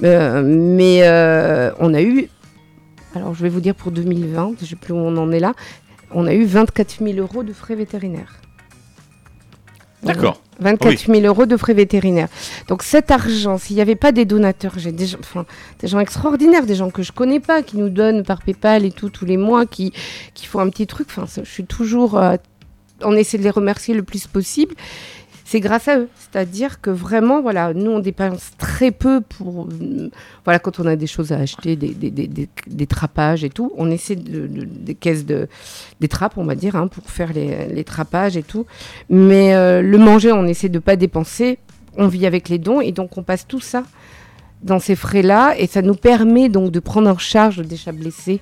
mais 0.00 1.02
on 1.78 1.94
a 1.94 2.02
eu, 2.02 2.28
alors 3.14 3.34
je 3.34 3.42
vais 3.42 3.50
vous 3.50 3.60
dire 3.60 3.74
pour 3.74 3.92
2020, 3.92 4.54
je 4.60 4.66
sais 4.66 4.76
plus 4.76 4.94
où 4.94 4.96
on 4.96 5.16
en 5.16 5.30
est 5.32 5.40
là, 5.40 5.52
on 6.12 6.26
a 6.26 6.34
eu 6.34 6.44
24 6.44 7.04
000 7.04 7.18
euros 7.18 7.42
de 7.42 7.52
frais 7.52 7.74
vétérinaires. 7.74 8.43
D'accord. 10.04 10.40
24 10.60 11.06
000 11.12 11.20
euros 11.26 11.46
de 11.46 11.56
frais 11.56 11.74
vétérinaires. 11.74 12.28
Donc 12.68 12.82
cet 12.84 13.10
argent, 13.10 13.58
s'il 13.58 13.74
n'y 13.76 13.82
avait 13.82 13.96
pas 13.96 14.12
des 14.12 14.24
donateurs, 14.24 14.74
j'ai 14.76 14.92
des, 14.92 15.06
gens- 15.06 15.18
des 15.80 15.88
gens 15.88 15.98
extraordinaires, 15.98 16.64
des 16.66 16.76
gens 16.76 16.90
que 16.90 17.02
je 17.02 17.10
connais 17.12 17.40
pas, 17.40 17.62
qui 17.62 17.76
nous 17.76 17.88
donnent 17.88 18.22
par 18.22 18.40
PayPal 18.42 18.84
et 18.84 18.92
tout 18.92 19.08
tous 19.08 19.24
les 19.24 19.36
mois, 19.36 19.66
qui, 19.66 19.92
qui 20.34 20.46
font 20.46 20.60
un 20.60 20.68
petit 20.68 20.86
truc. 20.86 21.08
Enfin, 21.10 21.24
je 21.42 21.50
suis 21.50 21.64
toujours, 21.64 22.16
euh, 22.18 22.36
on 23.02 23.16
essaie 23.16 23.38
de 23.38 23.42
les 23.42 23.50
remercier 23.50 23.94
le 23.94 24.02
plus 24.04 24.26
possible. 24.28 24.74
C'est 25.46 25.60
grâce 25.60 25.88
à 25.88 25.98
eux. 25.98 26.08
C'est-à-dire 26.16 26.80
que 26.80 26.88
vraiment, 26.90 27.42
voilà, 27.42 27.74
nous 27.74 27.90
on 27.90 27.98
dépense 27.98 28.52
très 28.58 28.90
peu 28.90 29.20
pour, 29.20 29.68
voilà, 30.44 30.58
quand 30.58 30.80
on 30.80 30.86
a 30.86 30.96
des 30.96 31.06
choses 31.06 31.32
à 31.32 31.36
acheter, 31.36 31.76
des, 31.76 31.90
des, 31.90 32.10
des, 32.10 32.26
des- 32.66 32.86
trappages 32.86 33.44
et 33.44 33.50
tout, 33.50 33.70
on 33.76 33.90
essaie 33.90 34.16
de, 34.16 34.46
de- 34.46 34.64
des 34.64 34.94
caisses 34.94 35.26
de, 35.26 35.48
des 36.00 36.08
trappes, 36.08 36.38
on 36.38 36.44
va 36.44 36.54
dire, 36.54 36.76
hein, 36.76 36.86
pour 36.88 37.10
faire 37.10 37.32
les, 37.34 37.84
trappages 37.84 38.36
et 38.38 38.42
tout. 38.42 38.64
Mais 39.10 39.54
euh, 39.54 39.82
le 39.82 39.98
manger, 39.98 40.32
on 40.32 40.46
essaie 40.46 40.70
de 40.70 40.78
pas 40.78 40.96
dépenser. 40.96 41.58
On 41.96 42.08
vit 42.08 42.26
avec 42.26 42.48
les 42.48 42.58
dons 42.58 42.80
et 42.80 42.90
donc 42.92 43.16
on 43.18 43.22
passe 43.22 43.46
tout 43.46 43.60
ça 43.60 43.84
dans 44.62 44.78
ces 44.78 44.96
frais-là 44.96 45.54
et 45.58 45.66
ça 45.66 45.82
nous 45.82 45.94
permet 45.94 46.48
donc 46.48 46.70
de 46.70 46.80
prendre 46.80 47.08
en 47.10 47.18
charge 47.18 47.58
des 47.58 47.76
chats 47.76 47.92
blessés 47.92 48.40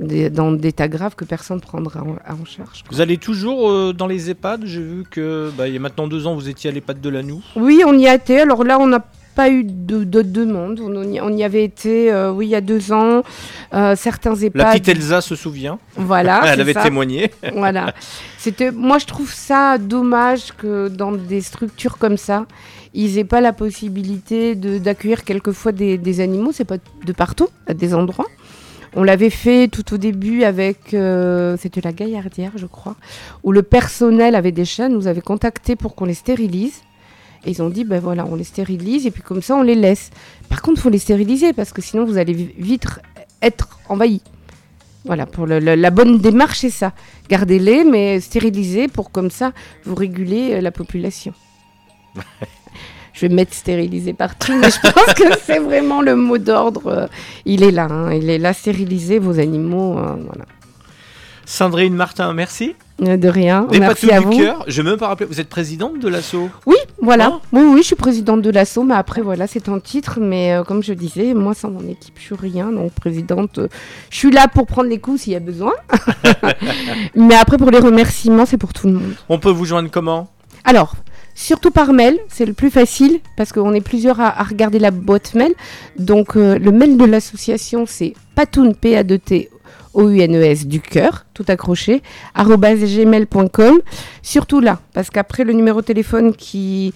des- 0.00 0.30
dans 0.30 0.50
d'état 0.52 0.88
grave 0.88 1.14
que 1.14 1.24
personne 1.24 1.56
ne 1.58 1.62
prendra 1.62 2.00
en, 2.02 2.16
en 2.32 2.44
charge. 2.44 2.82
Vous 2.90 3.00
allez 3.00 3.18
toujours 3.18 3.70
euh, 3.70 3.92
dans 3.92 4.06
les 4.06 4.30
EHPAD? 4.30 4.62
J'ai 4.64 4.80
vu 4.82 5.04
que 5.10 5.50
bah, 5.56 5.68
il 5.68 5.74
y 5.74 5.76
a 5.76 5.80
maintenant 5.80 6.08
deux 6.08 6.26
ans, 6.26 6.34
vous 6.34 6.48
étiez 6.48 6.70
à 6.70 6.72
l'EHPAD 6.72 7.00
de 7.00 7.08
Lanou. 7.08 7.42
Oui, 7.56 7.82
on 7.86 7.96
y 7.98 8.06
a 8.08 8.14
été. 8.14 8.40
Alors 8.40 8.64
là, 8.64 8.78
on 8.80 8.86
n'a 8.86 9.04
pas 9.36 9.48
eu 9.50 9.62
de, 9.62 10.02
de 10.02 10.22
demande. 10.22 10.80
On, 10.80 11.02
y- 11.04 11.20
on 11.20 11.30
y 11.36 11.44
avait 11.44 11.62
été, 11.64 12.10
euh, 12.12 12.32
oui, 12.32 12.46
il 12.46 12.50
y 12.50 12.54
a 12.56 12.60
deux 12.60 12.92
ans. 12.92 13.22
Euh, 13.72 13.94
certains 13.94 14.34
EHPAD. 14.34 14.56
La 14.62 14.70
petite 14.72 14.88
Elsa 14.88 15.20
se 15.20 15.36
souvient. 15.36 15.78
Voilà. 15.96 16.42
Elle 16.52 16.60
avait 16.60 16.72
ça. 16.72 16.82
témoigné. 16.82 17.30
voilà. 17.54 17.94
C'était, 18.38 18.72
moi, 18.72 18.98
je 18.98 19.06
trouve 19.06 19.32
ça 19.32 19.78
dommage 19.78 20.52
que 20.56 20.88
dans 20.88 21.12
des 21.12 21.40
structures 21.42 21.96
comme 21.98 22.16
ça, 22.16 22.46
ils 22.92 23.18
aient 23.18 23.24
pas 23.24 23.40
la 23.40 23.52
possibilité 23.52 24.56
d'accueillir 24.56 25.22
quelquefois 25.24 25.70
des, 25.70 25.96
des 25.96 26.20
animaux. 26.20 26.50
C'est 26.52 26.64
pas 26.64 26.78
de 27.06 27.12
partout, 27.12 27.48
à 27.68 27.74
des 27.74 27.94
endroits. 27.94 28.26
On 28.96 29.02
l'avait 29.04 29.30
fait 29.30 29.68
tout 29.68 29.94
au 29.94 29.98
début 29.98 30.42
avec, 30.42 30.94
euh, 30.94 31.56
c'était 31.58 31.80
la 31.80 31.92
Gaillardière, 31.92 32.52
je 32.56 32.66
crois, 32.66 32.96
où 33.44 33.52
le 33.52 33.62
personnel 33.62 34.34
avait 34.34 34.50
des 34.52 34.64
chats, 34.64 34.88
nous 34.88 35.06
avait 35.06 35.20
contactés 35.20 35.76
pour 35.76 35.94
qu'on 35.94 36.06
les 36.06 36.14
stérilise. 36.14 36.82
Et 37.46 37.52
ils 37.52 37.62
ont 37.62 37.70
dit, 37.70 37.84
ben 37.84 38.00
voilà, 38.00 38.26
on 38.26 38.34
les 38.34 38.44
stérilise 38.44 39.06
et 39.06 39.10
puis 39.10 39.22
comme 39.22 39.40
ça, 39.42 39.54
on 39.56 39.62
les 39.62 39.74
laisse. 39.76 40.10
Par 40.48 40.60
contre, 40.60 40.78
il 40.80 40.82
faut 40.82 40.90
les 40.90 40.98
stériliser 40.98 41.52
parce 41.52 41.72
que 41.72 41.80
sinon, 41.80 42.04
vous 42.04 42.18
allez 42.18 42.32
vi- 42.34 42.52
vite 42.58 42.84
être 43.40 43.78
envahi. 43.88 44.20
Voilà, 45.06 45.24
pour 45.24 45.46
la 45.46 45.90
bonne 45.90 46.18
démarche, 46.18 46.58
c'est 46.58 46.68
ça. 46.70 46.92
Gardez-les, 47.30 47.84
mais 47.84 48.20
stérilisez 48.20 48.88
pour 48.88 49.10
comme 49.10 49.30
ça, 49.30 49.52
vous 49.84 49.94
régulez 49.94 50.54
euh, 50.54 50.60
la 50.60 50.70
population. 50.72 51.32
je 53.12 53.26
vais 53.26 53.34
mettre 53.34 53.54
stérilisé 53.54 54.12
partout, 54.12 54.52
mais 54.58 54.70
je 54.70 54.80
pense 54.80 55.14
que 55.14 55.24
c'est 55.44 55.58
vraiment 55.58 56.00
le 56.02 56.16
mot 56.16 56.38
d'ordre. 56.38 56.86
euh, 56.86 57.06
il 57.44 57.62
est 57.62 57.70
là, 57.72 57.88
hein, 57.90 58.12
il 58.12 58.28
est 58.30 58.38
là, 58.38 58.52
stérilisez 58.52 59.18
vos 59.18 59.38
animaux. 59.38 59.98
euh, 59.98 60.14
voilà. 60.26 60.44
Sandrine 61.46 61.94
Martin, 61.94 62.32
merci. 62.32 62.76
Euh, 63.02 63.16
De 63.16 63.26
rien. 63.28 63.66
Des 63.70 63.80
Merci 63.80 64.10
à 64.12 64.20
du 64.20 64.26
vous. 64.26 64.38
cœur. 64.38 64.62
Je 64.68 64.82
vais 64.82 64.90
même 64.90 64.98
pas 64.98 65.08
rappeler. 65.08 65.26
Vous 65.26 65.40
êtes 65.40 65.48
présidente 65.48 65.98
de 65.98 66.06
l'assaut 66.08 66.48
Oui, 66.66 66.76
voilà. 67.02 67.32
Oh. 67.32 67.40
Oui, 67.52 67.62
oui, 67.64 67.78
je 67.80 67.86
suis 67.88 67.96
présidente 67.96 68.42
de 68.42 68.50
l'ASSO, 68.50 68.84
mais 68.84 68.94
après, 68.94 69.20
voilà, 69.22 69.48
c'est 69.48 69.68
un 69.68 69.80
titre. 69.80 70.20
Mais 70.20 70.52
euh, 70.52 70.62
comme 70.64 70.82
je 70.82 70.92
disais, 70.92 71.34
moi, 71.34 71.54
sans 71.54 71.70
mon 71.70 71.80
équipe, 71.88 72.14
je 72.18 72.22
suis 72.22 72.34
rien. 72.36 72.70
Donc, 72.70 72.92
présidente, 72.92 73.58
euh, 73.58 73.68
je 74.10 74.16
suis 74.18 74.30
là 74.30 74.46
pour 74.46 74.66
prendre 74.66 74.88
les 74.90 74.98
coups 74.98 75.22
s'il 75.22 75.32
y 75.32 75.36
a 75.36 75.40
besoin. 75.40 75.72
mais 77.16 77.34
après, 77.34 77.56
pour 77.56 77.70
les 77.70 77.78
remerciements, 77.80 78.46
c'est 78.46 78.58
pour 78.58 78.72
tout 78.72 78.86
le 78.86 78.92
monde. 78.94 79.14
On 79.28 79.38
peut 79.38 79.50
vous 79.50 79.64
joindre 79.64 79.90
comment? 79.90 80.28
Alors, 80.64 80.94
surtout 81.40 81.70
par 81.70 81.92
mail, 81.92 82.18
c'est 82.28 82.44
le 82.44 82.52
plus 82.52 82.70
facile 82.70 83.20
parce 83.36 83.52
qu'on 83.52 83.72
est 83.72 83.80
plusieurs 83.80 84.20
à, 84.20 84.40
à 84.40 84.44
regarder 84.44 84.78
la 84.78 84.90
boîte 84.90 85.34
mail. 85.34 85.54
Donc, 85.98 86.36
euh, 86.36 86.58
le 86.58 86.70
mail 86.70 86.96
de 86.96 87.04
l'association, 87.04 87.84
c'est 87.86 88.14
patoun, 88.34 88.74
p 88.74 88.96
a 88.96 89.04
2 89.04 89.18
t 89.18 89.48
o 89.94 90.08
u 90.08 90.20
n 90.20 90.36
e 90.36 90.42
s 90.42 90.66
du 90.66 90.80
cœur, 90.80 91.26
tout 91.34 91.44
accroché, 91.48 92.02
gmail.com. 92.36 93.80
Surtout 94.22 94.60
là, 94.60 94.80
parce 94.92 95.10
qu'après, 95.10 95.44
le 95.44 95.52
numéro 95.52 95.80
de 95.80 95.86
téléphone 95.86 96.34
qui, 96.34 96.92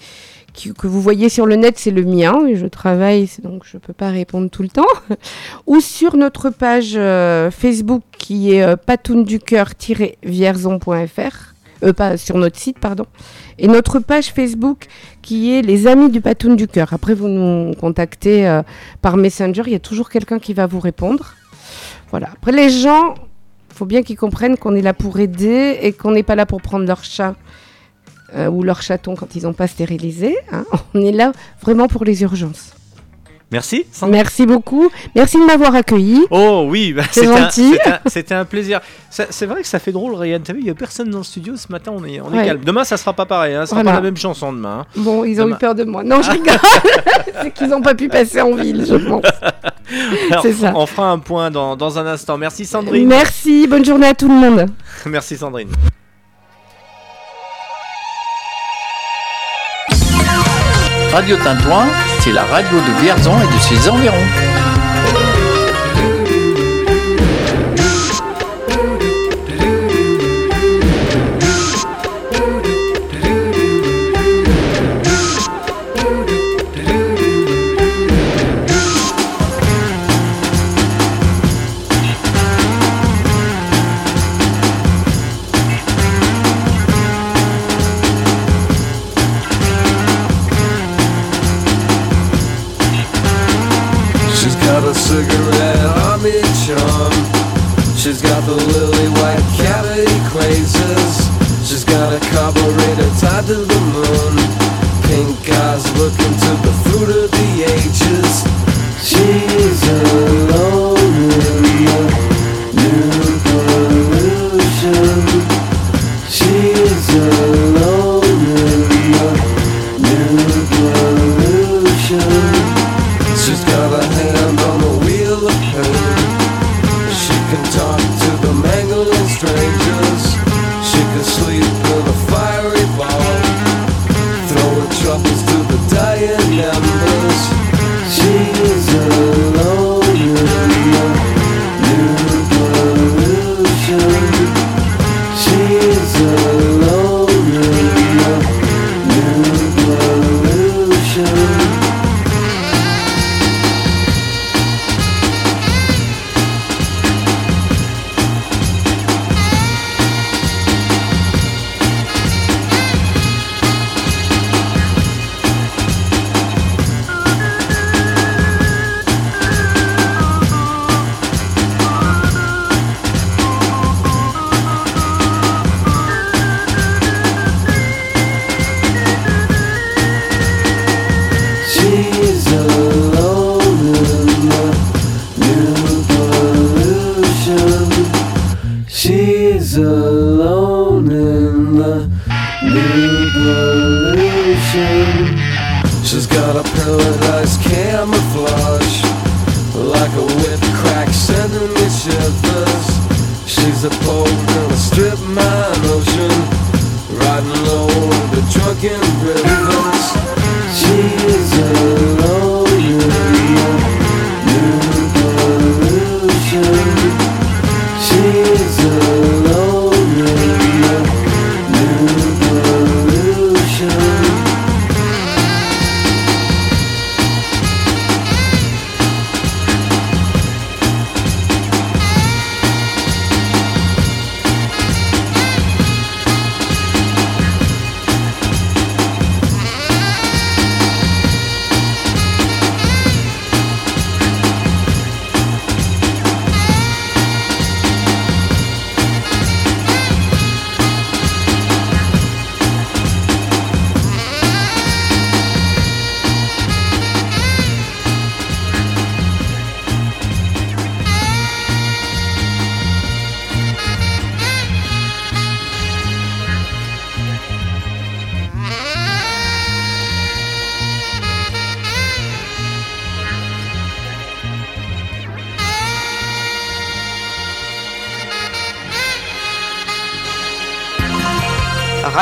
que 0.77 0.87
vous 0.87 1.01
voyez 1.01 1.29
sur 1.29 1.45
le 1.45 1.55
net, 1.55 1.77
c'est 1.77 1.91
le 1.91 2.03
mien, 2.03 2.45
et 2.47 2.55
je 2.55 2.67
travaille, 2.67 3.29
donc 3.43 3.63
je 3.65 3.77
ne 3.77 3.81
peux 3.81 3.93
pas 3.93 4.11
répondre 4.11 4.49
tout 4.49 4.63
le 4.63 4.69
temps. 4.69 4.85
Ou 5.67 5.81
sur 5.81 6.15
notre 6.15 6.51
page 6.51 6.93
euh, 6.95 7.51
Facebook 7.51 8.03
qui 8.17 8.53
est 8.53 8.63
euh, 8.63 8.77
patounducoeur-vierzon.fr. 8.77 11.54
Euh, 11.85 11.93
pas 11.93 12.17
sur 12.17 12.37
notre 12.37 12.57
site, 12.57 12.79
pardon. 12.79 13.05
Et 13.59 13.67
notre 13.67 13.99
page 13.99 14.33
Facebook 14.33 14.87
qui 15.21 15.53
est 15.53 15.61
les 15.61 15.87
Amis 15.87 16.09
du 16.09 16.21
Patoun 16.21 16.55
du 16.55 16.67
Cœur. 16.67 16.93
Après, 16.93 17.13
vous 17.13 17.27
nous 17.27 17.73
contactez 17.75 18.47
euh, 18.47 18.63
par 19.01 19.17
Messenger, 19.17 19.63
il 19.65 19.71
y 19.73 19.75
a 19.75 19.79
toujours 19.79 20.09
quelqu'un 20.09 20.39
qui 20.39 20.53
va 20.53 20.65
vous 20.65 20.79
répondre. 20.79 21.33
Voilà. 22.11 22.29
Après, 22.33 22.51
les 22.51 22.69
gens, 22.69 23.15
faut 23.73 23.85
bien 23.85 24.03
qu'ils 24.03 24.17
comprennent 24.17 24.57
qu'on 24.57 24.75
est 24.75 24.81
là 24.81 24.93
pour 24.93 25.19
aider 25.19 25.77
et 25.81 25.93
qu'on 25.93 26.11
n'est 26.11 26.23
pas 26.23 26.35
là 26.35 26.45
pour 26.45 26.61
prendre 26.61 26.85
leur 26.85 27.03
chat 27.03 27.35
euh, 28.35 28.49
ou 28.49 28.63
leur 28.63 28.81
chaton 28.81 29.15
quand 29.15 29.35
ils 29.35 29.43
n'ont 29.43 29.53
pas 29.53 29.67
stérilisé. 29.67 30.35
hein. 30.51 30.65
On 30.93 31.01
est 31.01 31.11
là 31.11 31.31
vraiment 31.61 31.87
pour 31.87 32.05
les 32.05 32.21
urgences. 32.23 32.73
Merci. 33.51 33.85
Sandrine. 33.91 34.17
Merci 34.21 34.45
beaucoup. 34.47 34.89
Merci 35.15 35.37
de 35.39 35.43
m'avoir 35.45 35.75
accueilli. 35.75 36.25
Oh 36.31 36.65
oui, 36.67 36.93
bah, 36.93 37.03
C'est 37.11 37.25
gentil. 37.25 37.75
c'était 38.07 38.33
un- 38.33 38.43
plaisir. 38.45 38.81
C'est 39.09 39.45
vrai 39.45 39.61
que 39.61 39.67
ça 39.67 39.79
fait 39.79 39.91
drôle, 39.91 40.15
Ryan. 40.15 40.39
T'as 40.43 40.53
vu, 40.53 40.59
il 40.59 40.65
n'y 40.65 40.69
a 40.71 40.73
personne 40.75 41.09
dans 41.09 41.19
le 41.19 41.23
studio 41.23 41.55
ce 41.55 41.71
matin, 41.71 41.91
on 41.95 42.03
est, 42.03 42.19
on 42.19 42.33
est 42.33 42.37
Ouais. 42.39 42.45
calme. 42.47 42.61
Demain, 42.65 42.83
ça 42.83 42.97
sera 42.97 43.13
pas 43.13 43.25
pareil, 43.25 43.53
hein, 43.55 43.61
ça 43.61 43.67
sera 43.67 43.81
Voilà. 43.83 43.91
pas 43.97 44.01
la 44.01 44.01
même 44.11 44.17
chanson 44.17 44.51
demain. 44.51 44.79
hein. 44.81 44.85
Bon, 44.97 45.23
ils 45.23 45.39
ont 45.39 45.45
Demain. 45.45 45.55
eu 45.55 45.59
peur 45.59 45.75
de 45.75 45.83
moi. 45.83 46.03
Non, 46.03 46.21
je 46.21 46.31
rigole. 46.31 46.57
C'est 47.43 47.51
qu'ils 47.53 47.67
n'ont 47.67 47.81
pas 47.81 47.93
pu 47.95 48.07
passer 48.09 48.41
en 48.41 48.55
ville, 48.55 48.83
je 48.87 48.95
pense. 48.95 49.23
C'est 50.41 50.53
ça. 50.53 50.73
On 50.75 50.85
fera 50.87 51.11
un 51.11 51.19
point 51.19 51.51
dans, 51.51 51.75
dans 51.75 51.99
un 51.99 52.05
instant. 52.07 52.37
Merci 52.37 52.65
Sandrine. 52.65 53.07
Merci. 53.07 53.67
Bonne 53.67 53.85
journée 53.85 54.07
à 54.07 54.13
tout 54.15 54.27
le 54.27 54.33
monde. 54.33 54.65
Merci 55.05 55.37
Sandrine. 55.37 55.69
Radio 61.11 61.37
Tintouin, 61.37 61.87
c'est 62.25 62.31
la 62.31 62.43
radio 62.45 62.79
de 62.79 63.01
Vierzon 63.03 63.39
et 63.39 63.53
de 63.53 63.59
ses 63.59 63.87
environs. 63.87 64.44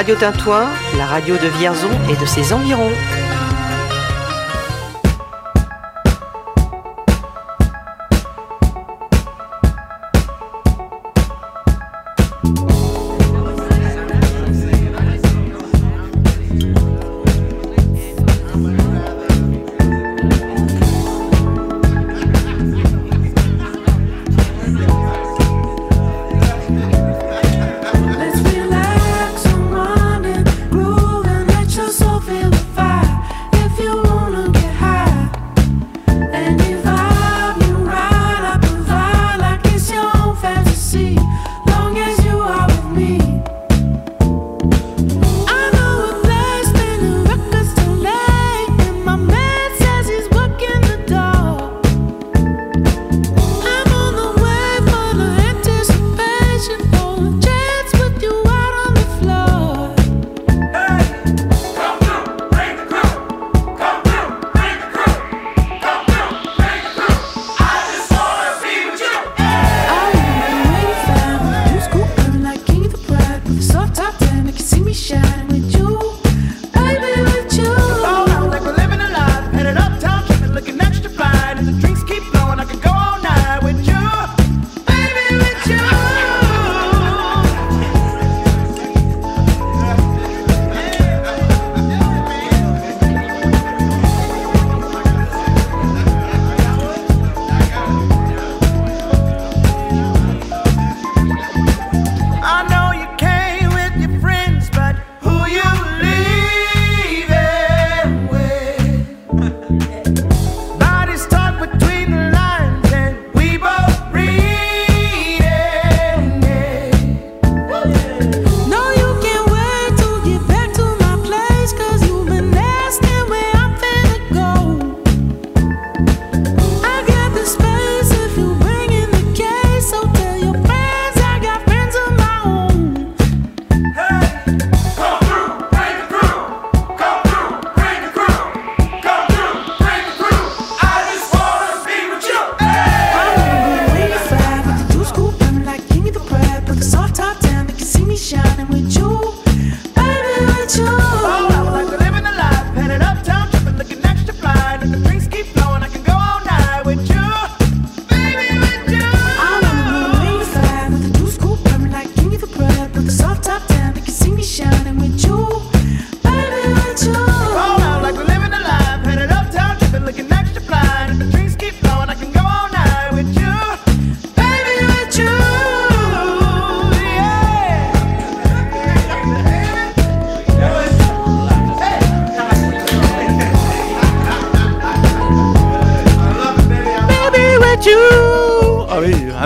Radio 0.04 0.18
Tintoin, 0.18 0.70
la 0.98 1.06
radio 1.06 1.38
de 1.38 1.48
Vierzon 1.48 1.88
et 2.10 2.18
de 2.18 2.26
ses 2.26 2.52
environs. 2.52 2.92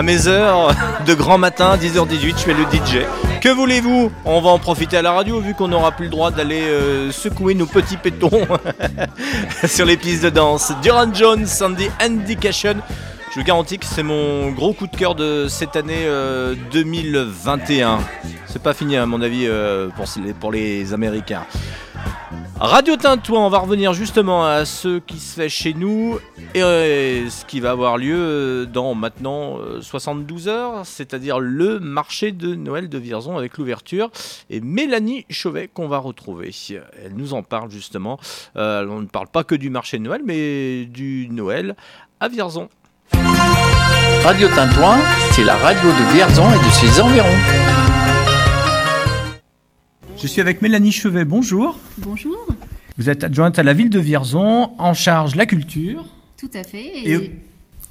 mes 0.08 0.26
heures 0.26 0.74
de 1.06 1.12
grand 1.12 1.36
matin, 1.36 1.76
10h18, 1.76 2.38
je 2.38 2.42
fais 2.42 2.54
le 2.54 2.62
DJ. 2.62 3.04
Que 3.42 3.50
voulez-vous? 3.50 4.10
On 4.24 4.40
va 4.40 4.48
en 4.48 4.58
profiter 4.58 4.96
à 4.96 5.02
la 5.02 5.12
radio 5.12 5.38
vu 5.38 5.52
qu'on 5.52 5.68
n'aura 5.68 5.92
plus 5.92 6.06
le 6.06 6.10
droit 6.10 6.30
d'aller 6.30 6.62
euh, 6.62 7.12
secouer 7.12 7.54
nos 7.54 7.66
petits 7.66 7.98
pétons 7.98 8.30
sur 9.66 9.84
les 9.84 9.98
pistes 9.98 10.22
de 10.24 10.30
danse. 10.30 10.72
Duran 10.80 11.12
Jones, 11.12 11.44
Sandy 11.44 11.90
Indication. 12.00 12.76
Je 13.34 13.38
vous 13.38 13.44
garantis 13.44 13.78
que 13.78 13.84
c'est 13.84 14.02
mon 14.02 14.50
gros 14.50 14.72
coup 14.72 14.86
de 14.86 14.96
cœur 14.96 15.14
de 15.14 15.46
cette 15.46 15.76
année 15.76 16.06
euh, 16.06 16.54
2021. 16.72 17.98
C'est 18.46 18.62
pas 18.62 18.72
fini 18.72 18.96
à 18.96 19.04
mon 19.04 19.20
avis 19.20 19.44
euh, 19.46 19.90
pour, 20.40 20.52
les, 20.52 20.94
Américains. 20.94 21.44
Radio 22.58 22.96
Tintouin, 22.96 23.40
on 23.40 23.50
va 23.50 23.58
revenir 23.58 23.92
justement 23.92 24.46
à 24.46 24.64
ce 24.64 25.00
qui 25.00 25.18
se 25.18 25.34
fait 25.34 25.50
chez 25.50 25.74
nous 25.74 26.18
et 26.58 26.62
euh, 26.62 27.30
ce 27.30 27.44
qui 27.44 27.60
va 27.60 27.70
avoir 27.70 27.98
lieu 27.98 28.16
euh, 28.16 28.66
dans 28.66 28.94
maintenant 28.94 29.58
euh, 29.58 29.80
72 29.80 30.48
heures, 30.48 30.84
c'est-à-dire 30.84 31.38
le 31.38 31.78
marché 31.78 32.32
de 32.32 32.54
Noël 32.54 32.88
de 32.88 32.98
Vierzon 32.98 33.36
avec 33.36 33.58
l'ouverture 33.58 34.10
et 34.50 34.60
Mélanie 34.60 35.24
Chauvet 35.30 35.68
qu'on 35.68 35.86
va 35.86 35.98
retrouver. 35.98 36.50
Elle 37.04 37.14
nous 37.14 37.32
en 37.34 37.42
parle 37.42 37.70
justement. 37.70 38.18
Euh, 38.56 38.86
on 38.88 39.00
ne 39.00 39.06
parle 39.06 39.28
pas 39.28 39.44
que 39.44 39.54
du 39.54 39.70
marché 39.70 39.98
de 39.98 40.02
Noël, 40.02 40.22
mais 40.24 40.86
du 40.86 41.28
Noël 41.30 41.76
à 42.18 42.28
Vierzon. 42.28 42.68
Radio 44.24 44.48
Tintouin, 44.48 44.98
c'est 45.32 45.44
la 45.44 45.56
radio 45.56 45.88
de 45.88 46.12
Vierzon 46.12 46.50
et 46.50 46.64
de 46.64 46.70
ses 46.72 47.00
environs. 47.00 47.28
Je 50.16 50.26
suis 50.26 50.40
avec 50.40 50.60
Mélanie 50.60 50.92
Chevet, 50.92 51.24
bonjour. 51.24 51.78
Bonjour, 51.98 52.36
Vous 52.96 53.08
êtes 53.08 53.22
adjointe 53.22 53.60
à 53.60 53.62
la 53.62 53.74
ville 53.74 53.90
de 53.90 54.00
Vierzon, 54.00 54.72
en 54.78 54.94
charge 54.94 55.36
la 55.36 55.46
culture. 55.46 56.04
Tout 56.38 56.50
à 56.54 56.62
fait. 56.64 56.84
Et- 57.04 57.10
Et, 57.12 57.30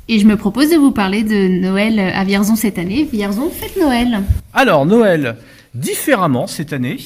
et 0.09 0.19
je 0.19 0.25
me 0.25 0.37
propose 0.37 0.69
de 0.69 0.77
vous 0.77 0.91
parler 0.91 1.23
de 1.23 1.47
Noël 1.59 1.99
à 1.99 2.23
Vierzon 2.23 2.55
cette 2.55 2.79
année. 2.79 3.07
Vierzon, 3.11 3.49
fête 3.49 3.75
Noël. 3.77 4.21
Alors, 4.53 4.85
Noël, 4.85 5.35
différemment 5.75 6.47
cette 6.47 6.71
année. 6.73 6.97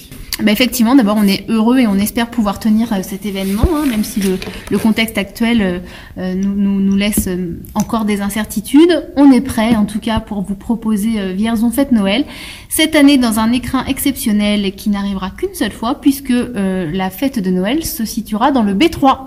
Bah 0.43 0.51
effectivement, 0.51 0.95
d'abord, 0.95 1.17
on 1.19 1.27
est 1.27 1.45
heureux 1.49 1.79
et 1.79 1.87
on 1.87 1.95
espère 1.95 2.29
pouvoir 2.29 2.59
tenir 2.59 2.93
euh, 2.93 2.97
cet 3.03 3.25
événement, 3.25 3.67
hein, 3.75 3.85
même 3.87 4.03
si 4.03 4.21
le, 4.21 4.37
le 4.71 4.77
contexte 4.77 5.17
actuel 5.17 5.61
euh, 5.61 5.79
euh, 6.17 6.33
nous, 6.35 6.53
nous, 6.55 6.79
nous 6.79 6.95
laisse 6.95 7.27
euh, 7.27 7.59
encore 7.75 8.05
des 8.05 8.21
incertitudes. 8.21 9.07
On 9.17 9.31
est 9.31 9.41
prêt, 9.41 9.75
en 9.75 9.85
tout 9.85 9.99
cas, 9.99 10.19
pour 10.19 10.41
vous 10.41 10.55
proposer 10.55 11.19
euh, 11.19 11.33
Vierzon 11.33 11.69
Fête 11.69 11.91
Noël. 11.91 12.25
Cette 12.69 12.95
année, 12.95 13.17
dans 13.17 13.39
un 13.39 13.51
écrin 13.51 13.83
exceptionnel 13.85 14.73
qui 14.75 14.89
n'arrivera 14.89 15.31
qu'une 15.31 15.53
seule 15.53 15.71
fois, 15.73 15.99
puisque 16.01 16.31
euh, 16.31 16.89
la 16.91 17.09
fête 17.09 17.39
de 17.39 17.49
Noël 17.51 17.83
se 17.83 18.05
situera 18.05 18.51
dans 18.51 18.63
le 18.63 18.73
B3. 18.73 19.17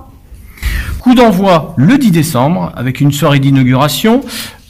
Coup 1.00 1.14
d'envoi 1.14 1.74
le 1.76 1.98
10 1.98 2.10
décembre 2.10 2.72
avec 2.76 3.00
une 3.00 3.12
soirée 3.12 3.38
d'inauguration. 3.38 4.22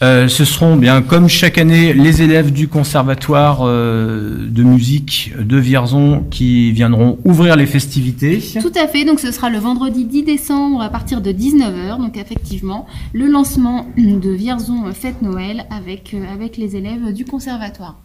Euh, 0.02 0.28
ce 0.28 0.44
seront 0.44 0.76
bien 0.76 1.00
comme 1.00 1.28
chaque 1.28 1.56
année 1.56 1.94
les 1.94 2.20
élèves 2.20 2.52
du 2.52 2.68
conservatoire 2.68 3.60
euh, 3.62 4.46
de 4.48 4.62
musique 4.62 5.32
de 5.38 5.56
Vierzon 5.56 6.24
qui 6.30 6.72
viendront 6.72 7.18
ouvrir 7.24 7.56
les 7.56 7.66
festivités. 7.66 8.42
Tout 8.60 8.72
à 8.74 8.88
fait, 8.88 9.04
donc 9.04 9.20
ce 9.20 9.30
sera 9.30 9.48
le 9.48 9.58
vendredi 9.58 10.04
10 10.04 10.24
décembre 10.24 10.82
à 10.82 10.90
partir 10.90 11.20
de 11.20 11.30
19h, 11.30 11.98
donc 11.98 12.16
effectivement 12.16 12.86
le 13.12 13.28
lancement 13.28 13.86
de 13.96 14.30
Vierzon 14.30 14.82
Fête 14.92 15.22
Noël 15.22 15.64
avec, 15.70 16.12
euh, 16.12 16.34
avec 16.34 16.56
les 16.56 16.76
élèves 16.76 17.12
du 17.12 17.24
conservatoire. 17.24 17.96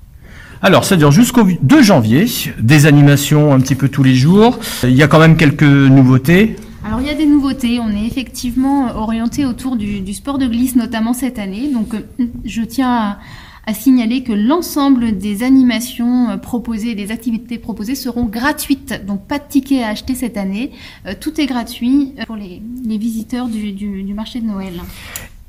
Alors, 0.61 0.83
ça 0.83 0.95
dure 0.97 1.11
jusqu'au 1.11 1.47
2 1.61 1.81
janvier, 1.81 2.25
des 2.59 2.85
animations 2.85 3.53
un 3.53 3.59
petit 3.59 3.75
peu 3.75 3.87
tous 3.89 4.03
les 4.03 4.13
jours. 4.13 4.59
Il 4.83 4.93
y 4.93 5.03
a 5.03 5.07
quand 5.07 5.19
même 5.19 5.37
quelques 5.37 5.63
nouveautés. 5.63 6.57
Alors 6.85 7.01
il 7.01 7.07
y 7.07 7.09
a 7.09 7.13
des 7.13 7.25
nouveautés, 7.25 7.79
on 7.79 7.89
est 7.89 8.05
effectivement 8.05 8.87
euh, 8.87 8.93
orienté 8.93 9.45
autour 9.45 9.75
du, 9.75 9.99
du 10.01 10.13
sport 10.13 10.37
de 10.37 10.47
glisse 10.47 10.75
notamment 10.75 11.13
cette 11.13 11.37
année, 11.37 11.69
donc 11.71 11.93
euh, 11.93 12.25
je 12.45 12.61
tiens 12.61 12.89
à, 12.89 13.19
à 13.65 13.73
signaler 13.73 14.23
que 14.23 14.31
l'ensemble 14.31 15.17
des 15.17 15.43
animations 15.43 16.29
euh, 16.29 16.37
proposées, 16.37 16.95
des 16.95 17.11
activités 17.11 17.57
proposées 17.57 17.95
seront 17.95 18.25
gratuites, 18.25 19.05
donc 19.05 19.27
pas 19.27 19.39
de 19.39 19.43
tickets 19.49 19.83
à 19.83 19.89
acheter 19.89 20.15
cette 20.15 20.37
année, 20.37 20.71
Euh, 21.05 21.13
tout 21.19 21.39
est 21.41 21.47
gratuit 21.47 22.13
pour 22.25 22.37
les, 22.37 22.61
les 22.85 22.97
visiteurs 22.97 23.47
du, 23.47 23.73
du- 23.73 24.03
du 24.03 24.13
marché 24.13 24.39
de 24.39 24.45
Noël. 24.47 24.73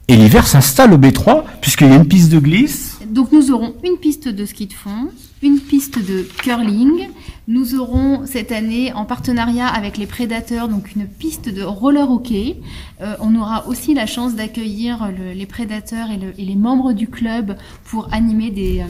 Et 0.09 0.16
l'hiver 0.16 0.45
s'installe 0.49 0.93
au 0.93 0.99
B3, 0.99 1.45
puisqu'il 1.61 1.87
y 1.89 1.93
a 1.93 1.95
une 1.97 2.09
piste 2.09 2.31
de 2.33 2.41
glisse. 2.41 2.99
Donc 3.09 3.31
nous 3.31 3.53
aurons 3.53 3.74
une 3.85 3.97
piste 3.99 4.26
de 4.28 4.45
ski 4.45 4.66
de 4.66 4.72
fond, 4.72 5.09
une 5.43 5.61
piste 5.61 5.99
de 6.05 6.26
curling. 6.43 7.07
Nous 7.51 7.74
aurons 7.74 8.26
cette 8.26 8.53
année 8.53 8.92
en 8.92 9.05
partenariat 9.05 9.66
avec 9.66 9.98
les 9.98 10.07
prédateurs 10.07 10.68
donc 10.68 10.94
une 10.94 11.05
piste 11.09 11.48
de 11.53 11.64
roller 11.64 12.09
hockey. 12.09 12.59
Euh, 13.01 13.16
on 13.18 13.34
aura 13.34 13.66
aussi 13.66 13.92
la 13.92 14.07
chance 14.07 14.36
d'accueillir 14.36 15.11
le- 15.11 15.32
les 15.32 15.46
prédateurs 15.46 16.12
et, 16.12 16.16
le- 16.16 16.32
et 16.38 16.44
les 16.44 16.55
membres 16.55 16.92
du 16.92 17.09
club 17.09 17.57
pour 17.86 18.07
animer 18.14 18.53
des, 18.53 18.82
euh, 18.82 18.86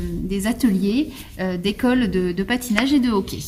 ateliers 0.46 1.08
euh, 1.40 1.56
d'école 1.56 2.10
de, 2.10 2.32
de 2.32 2.42
patinage 2.42 2.92
et 2.92 3.00
de 3.00 3.10
hockey. 3.10 3.38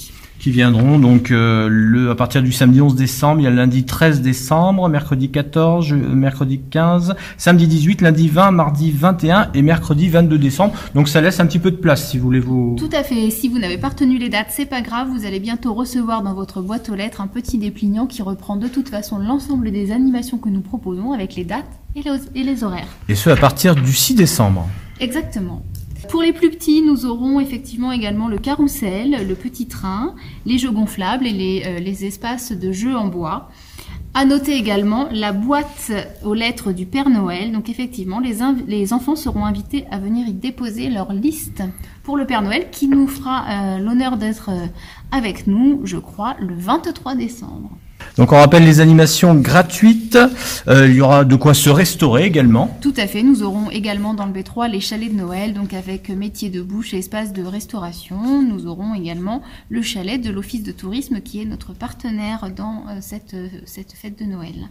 Qui 0.43 0.51
viendront 0.51 0.99
donc 0.99 1.31
euh, 1.31 1.69
le 1.71 2.11
à 2.11 2.17
partir 2.17 2.43
du 2.43 2.51
samedi 2.51 2.81
11 2.81 2.97
décembre, 2.97 3.41
il 3.41 3.45
y 3.45 3.47
a 3.47 3.51
le 3.51 3.55
lundi 3.57 3.85
13 3.85 4.23
décembre, 4.23 4.89
mercredi 4.89 5.31
14, 5.31 5.87
je- 5.87 5.95
euh, 5.95 5.99
mercredi 5.99 6.61
15, 6.69 7.15
samedi 7.39 7.69
18, 7.69 8.01
lundi 8.01 8.27
20, 8.29 8.51
mardi 8.51 8.91
21 8.91 9.51
et 9.55 9.63
mercredi 9.63 10.09
22 10.09 10.39
décembre. 10.39 10.75
Donc 10.97 11.09
ça 11.09 11.21
laisse 11.21 11.39
un 11.39 11.47
petit 11.47 11.61
peu 11.61 11.71
de 11.71 11.77
place 11.77 12.11
si 12.11 12.19
vous 12.19 12.25
voulez 12.25 12.41
vous 12.41 12.75
Tout 12.77 12.91
à 12.93 13.05
fait. 13.05 13.31
Si 13.31 13.49
vous 13.49 13.61
n'avez 13.61 13.79
pas 13.79 13.91
retenu 13.91 14.19
les 14.19 14.29
dates, 14.31 14.49
c'est 14.51 14.67
pas 14.67 14.81
grave. 14.81 15.07
Vous 15.17 15.25
allez 15.27 15.39
bientôt 15.39 15.75
recevoir 15.75 16.23
dans 16.25 16.35
votre 16.35 16.61
boîte 16.61 16.89
aux 16.89 16.97
lettres 16.97 17.21
un 17.21 17.29
petit 17.29 17.57
dépliant 17.59 18.07
qui 18.07 18.23
reprend 18.23 18.57
de 18.57 18.67
toute 18.67 18.89
façon 18.89 19.19
l'ensemble 19.19 19.71
des 19.71 19.93
animations 19.93 20.39
que 20.39 20.49
nous 20.49 20.61
proposons 20.61 21.13
avec 21.13 21.37
les 21.37 21.45
dates 21.45 21.71
et 21.95 22.03
les, 22.03 22.41
et 22.41 22.43
les 22.43 22.65
horaires. 22.65 22.89
et 23.09 23.15
ce 23.15 23.31
à 23.31 23.37
partir 23.37 23.77
du 23.77 23.93
6 23.93 24.17
décembre. 24.17 24.67
Exactement. 24.99 25.63
Pour 26.13 26.21
les 26.21 26.35
plus 26.35 26.51
petits, 26.51 26.83
nous 26.83 27.07
aurons 27.07 27.41
effectivement 27.41 27.91
également 27.91 28.29
le 28.29 28.37
carrousel, 28.37 29.27
le 29.27 29.35
petit 29.35 29.67
train, 29.67 30.15
les 30.45 30.59
jeux 30.59 30.71
gonflables 30.71 31.27
et 31.27 31.33
les, 31.33 31.63
euh, 31.65 31.79
les 31.79 32.05
espaces 32.05 32.53
de 32.53 32.71
jeux 32.71 32.95
en 32.95 33.07
bois. 33.07 33.49
À 34.13 34.27
noter 34.27 34.55
également 34.55 35.09
la 35.11 35.33
boîte 35.33 35.91
aux 36.23 36.35
lettres 36.35 36.73
du 36.73 36.85
Père 36.85 37.09
Noël. 37.09 37.51
Donc 37.51 37.71
effectivement, 37.71 38.21
les 38.21 38.93
enfants 38.93 39.17
seront 39.17 39.47
invités 39.47 39.87
à 39.91 39.99
venir 39.99 40.29
y 40.29 40.35
déposer 40.35 40.91
leur 40.91 41.15
liste 41.15 41.63
pour 42.03 42.19
le 42.19 42.27
Père 42.27 42.43
Noël 42.43 42.69
qui 42.71 42.89
nous 42.89 43.09
fera 43.09 43.47
euh, 43.49 43.79
l'honneur 43.79 44.19
d'être 44.19 44.51
euh, 44.51 44.67
avec 45.13 45.47
nous, 45.47 45.81
je 45.85 45.97
crois, 45.97 46.37
le 46.41 46.55
23 46.55 47.15
décembre. 47.15 47.71
Donc 48.17 48.33
on 48.33 48.37
rappelle 48.37 48.65
les 48.65 48.81
animations 48.81 49.35
gratuites, 49.35 50.19
Euh, 50.69 50.87
il 50.89 50.95
y 50.95 51.01
aura 51.01 51.25
de 51.25 51.35
quoi 51.37 51.55
se 51.55 51.71
restaurer 51.71 52.25
également. 52.25 52.77
Tout 52.81 52.95
à 52.97 53.07
fait. 53.07 53.23
Nous 53.23 53.43
aurons 53.43 53.71
également 53.71 54.15
dans 54.15 54.27
le 54.27 54.33
B3 54.33 54.71
les 54.71 54.81
chalets 54.81 55.13
de 55.13 55.17
Noël, 55.19 55.55
donc 55.55 55.73
avec 55.75 56.09
métier 56.11 56.51
de 56.51 56.63
bouche 56.63 56.95
et 56.95 56.99
espace 56.99 57.33
de 57.33 57.43
restauration. 57.43 58.43
Nous 58.43 58.67
aurons 58.67 58.95
également 58.95 59.43
le 59.71 59.83
chalet 59.83 60.21
de 60.21 60.31
l'Office 60.31 60.63
de 60.63 60.73
tourisme 60.73 61.21
qui 61.21 61.41
est 61.43 61.45
notre 61.45 61.73
partenaire 61.73 62.51
dans 62.55 62.85
euh, 62.89 62.99
cette, 63.01 63.35
euh, 63.35 63.49
cette 63.65 63.93
fête 63.93 64.19
de 64.19 64.25
Noël. 64.25 64.69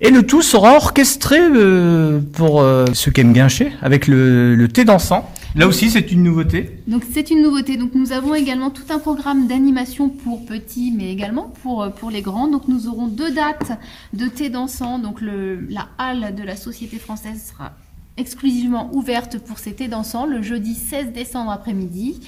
Et 0.00 0.10
le 0.10 0.22
tout 0.24 0.42
sera 0.42 0.74
orchestré 0.76 1.38
euh, 1.40 2.20
pour 2.34 2.60
euh, 2.60 2.84
ceux 2.92 3.10
qui 3.10 3.20
aiment 3.20 3.32
guincher 3.32 3.72
avec 3.82 4.06
le, 4.06 4.54
le 4.54 4.68
thé 4.68 4.84
dansant. 4.84 5.28
Là 5.54 5.66
aussi 5.66 5.90
c'est 5.90 6.12
une 6.12 6.22
nouveauté. 6.22 6.78
Donc 6.86 7.04
c'est 7.10 7.30
une 7.30 7.42
nouveauté. 7.42 7.76
Donc 7.76 7.94
nous 7.94 8.12
avons 8.12 8.34
également 8.34 8.70
tout 8.70 8.84
un 8.90 8.98
programme 8.98 9.46
d'animation 9.46 10.08
pour 10.08 10.44
petits, 10.44 10.92
mais 10.96 11.10
également 11.10 11.52
pour, 11.62 11.82
euh, 11.82 11.88
pour 11.88 12.10
les 12.10 12.22
grands. 12.22 12.48
Donc 12.48 12.68
nous 12.68 12.86
aurons 12.86 13.06
deux 13.06 13.30
dates 13.30 13.72
de 14.12 14.26
thé 14.26 14.50
dansant. 14.50 14.98
Donc 14.98 15.20
la 15.20 15.88
halle 15.96 16.34
de 16.34 16.42
la 16.42 16.56
Société 16.56 16.98
française 16.98 17.50
sera 17.50 17.72
exclusivement 18.18 18.90
ouverte 18.92 19.38
pour 19.38 19.58
ces 19.58 19.74
thés 19.74 19.88
dansants 19.88 20.26
le 20.26 20.42
jeudi 20.42 20.74
16 20.74 21.12
décembre 21.12 21.52
après-midi 21.52 22.20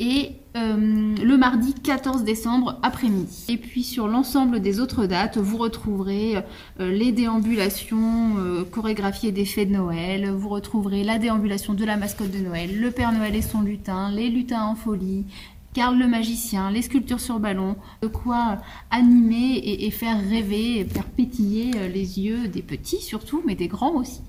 et 0.00 0.32
euh, 0.56 1.14
le 1.22 1.36
mardi 1.36 1.74
14 1.74 2.24
décembre 2.24 2.80
après-midi. 2.82 3.44
Et 3.50 3.58
puis 3.58 3.84
sur 3.84 4.08
l'ensemble 4.08 4.60
des 4.60 4.80
autres 4.80 5.06
dates, 5.06 5.36
vous 5.36 5.58
retrouverez 5.58 6.38
euh, 6.80 6.90
les 6.90 7.12
déambulations 7.12 8.36
euh, 8.38 8.64
chorégraphiées 8.64 9.30
des 9.30 9.44
fêtes 9.44 9.68
de 9.68 9.74
Noël, 9.74 10.30
vous 10.30 10.48
retrouverez 10.48 11.04
la 11.04 11.18
déambulation 11.18 11.74
de 11.74 11.84
la 11.84 11.96
mascotte 11.96 12.32
de 12.32 12.38
Noël, 12.38 12.80
le 12.80 12.90
Père 12.90 13.12
Noël 13.12 13.36
et 13.36 13.42
son 13.42 13.60
lutin, 13.60 14.10
les 14.10 14.30
lutins 14.30 14.64
en 14.64 14.74
folie, 14.74 15.26
Karl 15.74 15.96
le 15.96 16.08
magicien, 16.08 16.70
les 16.70 16.82
sculptures 16.82 17.20
sur 17.20 17.38
ballon, 17.38 17.76
de 18.02 18.08
quoi 18.08 18.58
animer 18.90 19.60
et, 19.62 19.90
faire 19.92 20.18
rêver, 20.18 20.84
faire 20.84 21.04
pétiller 21.04 21.88
les 21.88 22.18
yeux 22.18 22.48
des 22.48 22.62
petits 22.62 23.00
surtout, 23.00 23.40
mais 23.46 23.54
des 23.54 23.68
grands 23.68 23.94
aussi. 23.94 24.22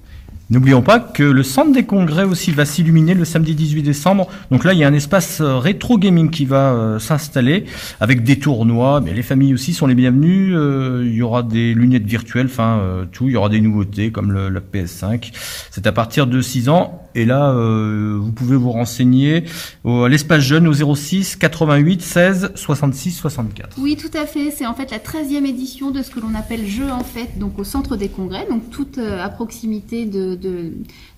N'oublions 0.51 0.81
pas 0.81 0.99
que 0.99 1.23
le 1.23 1.43
centre 1.43 1.71
des 1.71 1.85
congrès 1.85 2.25
aussi 2.25 2.51
va 2.51 2.65
s'illuminer 2.65 3.13
le 3.13 3.23
samedi 3.23 3.55
18 3.55 3.83
décembre. 3.83 4.27
Donc 4.51 4.65
là, 4.65 4.73
il 4.73 4.79
y 4.79 4.83
a 4.83 4.87
un 4.87 4.93
espace 4.93 5.39
euh, 5.39 5.57
rétro 5.57 5.97
gaming 5.97 6.29
qui 6.29 6.43
va 6.43 6.73
euh, 6.73 6.99
s'installer 6.99 7.63
avec 8.01 8.25
des 8.25 8.37
tournois. 8.37 8.99
Mais 8.99 9.13
les 9.13 9.21
familles 9.23 9.53
aussi 9.53 9.71
sont 9.71 9.87
les 9.87 9.95
bienvenues. 9.95 10.53
Euh, 10.53 11.03
il 11.05 11.13
y 11.13 11.21
aura 11.21 11.43
des 11.43 11.73
lunettes 11.73 12.05
virtuelles, 12.05 12.47
enfin 12.47 13.07
tout. 13.13 13.29
Il 13.29 13.31
y 13.31 13.37
aura 13.37 13.47
des 13.47 13.61
nouveautés 13.61 14.11
comme 14.11 14.33
le, 14.33 14.49
la 14.49 14.59
PS5. 14.59 15.31
C'est 15.71 15.87
à 15.87 15.93
partir 15.93 16.27
de 16.27 16.41
6 16.41 16.67
ans. 16.67 17.01
Et 17.15 17.25
là, 17.25 17.51
euh, 17.51 18.17
vous 18.19 18.31
pouvez 18.31 18.55
vous 18.55 18.71
renseigner 18.71 19.43
à 19.85 20.07
l'espace 20.07 20.41
jeune 20.41 20.67
au 20.67 20.95
06 20.95 21.35
88 21.35 22.01
16 22.01 22.51
66 22.55 23.11
64. 23.11 23.77
Oui, 23.79 23.97
tout 23.97 24.15
à 24.17 24.25
fait. 24.25 24.51
C'est 24.51 24.65
en 24.65 24.73
fait 24.73 24.91
la 24.91 24.99
13e 24.99 25.45
édition 25.45 25.91
de 25.91 26.01
ce 26.01 26.11
que 26.11 26.19
l'on 26.19 26.35
appelle 26.35 26.65
Jeux 26.65 26.91
en 26.91 27.03
fête, 27.03 27.37
donc 27.37 27.59
au 27.59 27.63
centre 27.63 27.95
des 27.95 28.09
congrès, 28.09 28.45
donc 28.49 28.69
tout 28.69 28.87
euh, 28.97 29.23
à 29.23 29.29
proximité 29.29 30.05
de, 30.05 30.35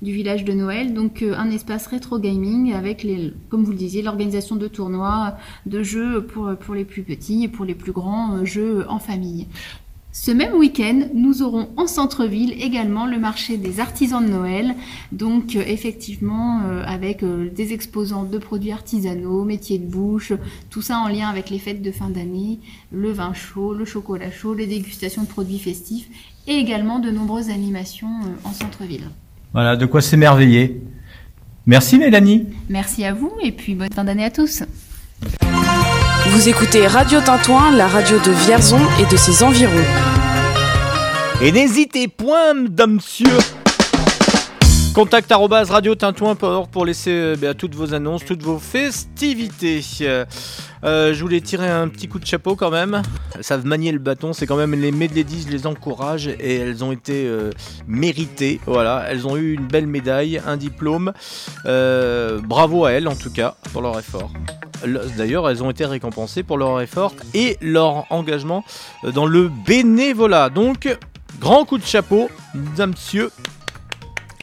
du 0.01 0.11
village 0.11 0.43
de 0.45 0.53
Noël. 0.53 0.93
Donc 0.93 1.21
euh, 1.21 1.35
un 1.35 1.51
espace 1.51 1.87
rétro 1.87 2.19
gaming 2.19 2.73
avec, 2.73 3.03
les, 3.03 3.33
comme 3.49 3.63
vous 3.63 3.71
le 3.71 3.77
disiez, 3.77 4.01
l'organisation 4.01 4.55
de 4.55 4.67
tournois, 4.67 5.37
de 5.65 5.83
jeux 5.83 6.25
pour, 6.25 6.55
pour 6.55 6.75
les 6.75 6.85
plus 6.85 7.03
petits 7.03 7.43
et 7.43 7.47
pour 7.47 7.65
les 7.65 7.75
plus 7.75 7.91
grands, 7.91 8.43
jeux 8.45 8.85
en 8.89 8.99
famille. 8.99 9.47
Ce 10.16 10.30
même 10.30 10.53
week-end, 10.53 11.07
nous 11.16 11.41
aurons 11.41 11.70
en 11.76 11.88
centre-ville 11.88 12.53
également 12.61 13.07
le 13.07 13.18
marché 13.18 13.57
des 13.57 13.80
artisans 13.80 14.24
de 14.24 14.30
Noël. 14.30 14.76
Donc 15.11 15.55
euh, 15.55 15.64
effectivement, 15.66 16.61
euh, 16.66 16.84
avec 16.86 17.24
euh, 17.24 17.49
des 17.49 17.74
exposants 17.74 18.24
de 18.24 18.38
produits 18.38 18.72
artisanaux, 18.72 19.43
métiers 19.43 19.80
de 19.80 19.88
bouche, 19.88 20.32
tout 20.70 20.84
ça 20.84 20.99
en 20.99 21.07
lien 21.07 21.30
avec 21.30 21.49
les 21.49 21.57
fêtes 21.57 21.82
de 21.82 21.91
fin 21.91 22.11
d'année, 22.11 22.59
le 22.91 23.11
vin 23.11 23.34
chaud, 23.34 23.74
le 23.74 23.86
chocolat 23.86 24.30
chaud, 24.30 24.53
les 24.53 24.68
dégustations 24.68 25.24
de 25.24 25.28
produits 25.28 25.57
festifs 25.57 26.07
et 26.45 26.57
également 26.57 26.99
de 26.99 27.09
nombreuses 27.09 27.49
animations 27.49 28.20
en 28.43 28.53
centre-ville. 28.53 29.09
Voilà, 29.51 29.76
de 29.76 29.88
quoi 29.88 30.01
s'émerveiller. 30.01 30.80
Merci 31.66 31.97
Mélanie. 31.97 32.45
Merci 32.70 33.03
à 33.03 33.16
vous 33.16 33.32
et 33.41 33.51
puis 33.51 33.74
bonne 33.74 33.91
fin 33.91 34.03
d'année 34.03 34.26
à 34.26 34.32
tous. 34.32 34.61
Vous 36.34 36.49
écoutez 36.49 36.88
Radio 36.88 37.21
Tintouin, 37.21 37.71
la 37.75 37.88
radio 37.88 38.17
de 38.17 38.31
Vierzon 38.31 38.79
et 38.99 39.05
de 39.05 39.15
ses 39.15 39.43
environs. 39.43 39.71
Et 41.43 41.51
n'hésitez 41.51 42.07
point, 42.07 42.55
mesdames, 42.55 42.95
messieurs. 42.95 43.38
Contact 44.95 45.31
arobase 45.31 45.69
radio 45.69 45.93
tintouin.org 45.93 46.71
pour 46.71 46.88
laisser 46.88 47.11
euh, 47.11 47.36
bah, 47.39 47.53
toutes 47.53 47.75
vos 47.75 47.93
annonces, 47.93 48.25
toutes 48.25 48.41
vos 48.41 48.57
festivités. 48.57 49.81
Euh, 50.01 51.13
je 51.13 51.21
voulais 51.21 51.39
tirer 51.39 51.69
un 51.69 51.88
petit 51.88 52.07
coup 52.07 52.17
de 52.17 52.25
chapeau 52.25 52.55
quand 52.55 52.71
même. 52.71 53.03
Elles 53.36 53.43
savent 53.43 53.67
manier 53.67 53.91
le 53.91 53.99
bâton, 53.99 54.34
c'est 54.34 54.47
quand 54.47 54.57
même 54.57 54.73
les 54.73 54.91
Medladies, 54.91 55.45
je 55.47 55.51
les 55.51 55.67
encourage 55.67 56.27
et 56.27 56.55
elles 56.55 56.84
ont 56.84 56.91
été 56.91 57.27
euh, 57.27 57.51
méritées. 57.88 58.59
Voilà, 58.65 59.05
elles 59.07 59.27
ont 59.27 59.38
eu 59.38 59.53
une 59.53 59.67
belle 59.67 59.88
médaille, 59.88 60.41
un 60.47 60.57
diplôme. 60.57 61.13
Bravo 61.63 62.86
à 62.86 62.91
elles 62.91 63.07
en 63.07 63.15
tout 63.15 63.31
cas 63.31 63.55
pour 63.71 63.84
leur 63.84 63.99
effort. 63.99 64.31
Le- 64.86 65.01
D'ailleurs, 65.17 65.49
elles 65.49 65.63
ont 65.63 65.69
été 65.71 65.86
récompensées 65.86 66.43
pour 66.43 66.57
leur 66.57 66.81
effort 66.81 67.13
et 67.34 67.57
leur 67.61 68.05
engagement 68.11 68.63
euh, 69.03 69.11
dans 69.11 69.25
le 69.25 69.49
bénévolat. 69.65 70.49
Donc, 70.49 70.88
grand 71.39 71.65
coup 71.65 71.77
de 71.77 71.86
chapeau, 71.86 72.29
mesdames, 72.53 72.91
messieurs. 72.91 73.31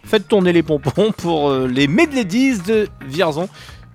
Faites 0.04 0.26
tourner 0.26 0.52
les 0.52 0.62
pompons 0.64 1.12
pour 1.16 1.50
euh, 1.50 1.68
les 1.68 1.86
Medladies 1.86 2.58
de 2.58 2.88
Vierzon 3.06 3.48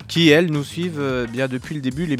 qui, 0.07 0.29
elles, 0.29 0.51
nous 0.51 0.63
suivent 0.63 0.99
euh, 0.99 1.27
bien 1.27 1.47
depuis 1.47 1.75
le 1.75 1.81
début. 1.81 2.05
Les 2.05 2.15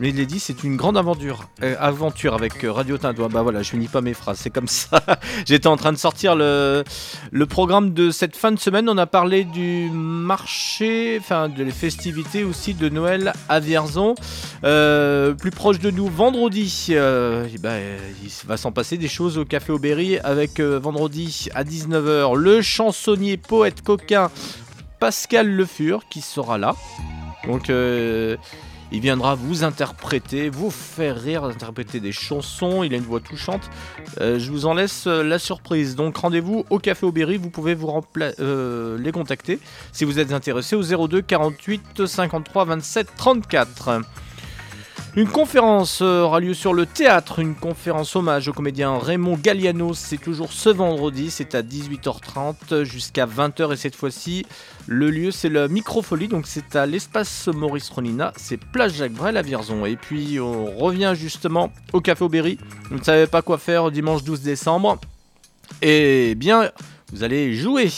Medladies, 0.00 0.16
Medladies 0.16 0.40
c'est 0.40 0.64
une 0.64 0.76
grande 0.76 0.96
aventure, 0.96 1.48
euh, 1.62 1.76
aventure 1.78 2.34
avec 2.34 2.64
euh, 2.64 2.72
Radio 2.72 2.96
Tintouin. 2.98 3.28
Bah 3.28 3.42
voilà, 3.42 3.62
je 3.62 3.70
finis 3.70 3.88
pas 3.88 4.00
mes 4.00 4.14
phrases, 4.14 4.38
c'est 4.38 4.50
comme 4.50 4.68
ça. 4.68 5.02
J'étais 5.46 5.66
en 5.66 5.76
train 5.76 5.92
de 5.92 5.98
sortir 5.98 6.34
le, 6.34 6.82
le 7.30 7.46
programme 7.46 7.92
de 7.92 8.10
cette 8.10 8.36
fin 8.36 8.52
de 8.52 8.58
semaine. 8.58 8.88
On 8.88 8.96
a 8.98 9.06
parlé 9.06 9.44
du 9.44 9.90
marché, 9.92 11.18
enfin 11.20 11.48
de 11.48 11.62
les 11.62 11.70
festivités 11.70 12.44
aussi 12.44 12.74
de 12.74 12.88
Noël 12.88 13.32
à 13.48 13.60
Vierzon. 13.60 14.14
Euh, 14.64 15.34
plus 15.34 15.50
proche 15.50 15.78
de 15.78 15.90
nous, 15.90 16.06
vendredi, 16.06 16.88
euh, 16.90 17.46
il 17.52 18.30
va 18.46 18.56
s'en 18.56 18.72
passer 18.72 18.96
des 18.96 19.08
choses 19.08 19.36
au 19.36 19.44
Café 19.44 19.72
Aubéry 19.72 20.18
avec 20.18 20.60
vendredi 20.60 21.48
à 21.54 21.64
19h 21.64 22.34
le 22.34 22.62
chansonnier, 22.62 23.36
poète, 23.36 23.82
coquin 23.82 24.30
Pascal 25.00 25.48
Le 25.50 25.66
Fur 25.66 26.02
qui 26.08 26.20
sera 26.20 26.58
là. 26.58 26.74
Donc 27.46 27.70
il 28.92 29.00
viendra 29.00 29.34
vous 29.34 29.64
interpréter, 29.64 30.50
vous 30.50 30.70
faire 30.70 31.20
rire, 31.20 31.44
interpréter 31.44 31.98
des 31.98 32.12
chansons. 32.12 32.82
Il 32.82 32.92
a 32.92 32.98
une 32.98 33.02
voix 33.02 33.20
touchante. 33.20 33.70
Euh, 34.20 34.38
je 34.38 34.50
vous 34.50 34.66
en 34.66 34.74
laisse 34.74 35.06
euh, 35.06 35.22
la 35.22 35.38
surprise. 35.38 35.96
Donc 35.96 36.18
rendez-vous 36.18 36.66
au 36.68 36.78
Café 36.78 37.06
Aubéry. 37.06 37.38
Vous 37.38 37.48
pouvez 37.50 37.74
vous 37.74 37.90
euh, 38.18 38.98
les 38.98 39.12
contacter 39.12 39.58
si 39.92 40.04
vous 40.04 40.18
êtes 40.18 40.32
intéressé 40.32 40.76
au 40.76 40.82
02 40.82 41.22
48 41.22 42.06
53 42.06 42.64
27 42.66 43.08
34. 43.16 44.02
Une 45.14 45.28
conférence 45.28 46.00
euh, 46.00 46.22
aura 46.22 46.40
lieu 46.40 46.54
sur 46.54 46.72
le 46.72 46.86
théâtre, 46.86 47.38
une 47.38 47.54
conférence 47.54 48.16
hommage 48.16 48.48
au 48.48 48.52
comédien 48.52 48.98
Raymond 48.98 49.36
Galliano. 49.36 49.92
C'est 49.92 50.16
toujours 50.16 50.52
ce 50.52 50.70
vendredi, 50.70 51.30
c'est 51.30 51.54
à 51.54 51.62
18h30 51.62 52.84
jusqu'à 52.84 53.26
20h 53.26 53.74
et 53.74 53.76
cette 53.76 53.94
fois-ci, 53.94 54.46
le 54.86 55.10
lieu 55.10 55.30
c'est 55.30 55.50
la 55.50 55.68
Microfolie, 55.68 56.28
donc 56.28 56.46
c'est 56.46 56.76
à 56.76 56.86
l'espace 56.86 57.48
Maurice 57.48 57.90
Ronina, 57.90 58.32
c'est 58.36 58.56
Place 58.56 58.94
Jacques 58.94 59.12
Brel 59.12 59.36
à 59.36 59.42
Vierzon. 59.42 59.84
Et 59.84 59.96
puis 59.96 60.40
on 60.40 60.76
revient 60.78 61.12
justement 61.14 61.70
au 61.92 62.00
Café 62.00 62.24
Aubéry. 62.24 62.58
Vous 62.90 62.98
ne 62.98 63.04
savez 63.04 63.26
pas 63.26 63.42
quoi 63.42 63.58
faire 63.58 63.90
dimanche 63.90 64.24
12 64.24 64.40
décembre. 64.40 64.98
Eh 65.82 66.34
bien, 66.36 66.70
vous 67.12 67.22
allez 67.22 67.54
jouer. 67.54 67.90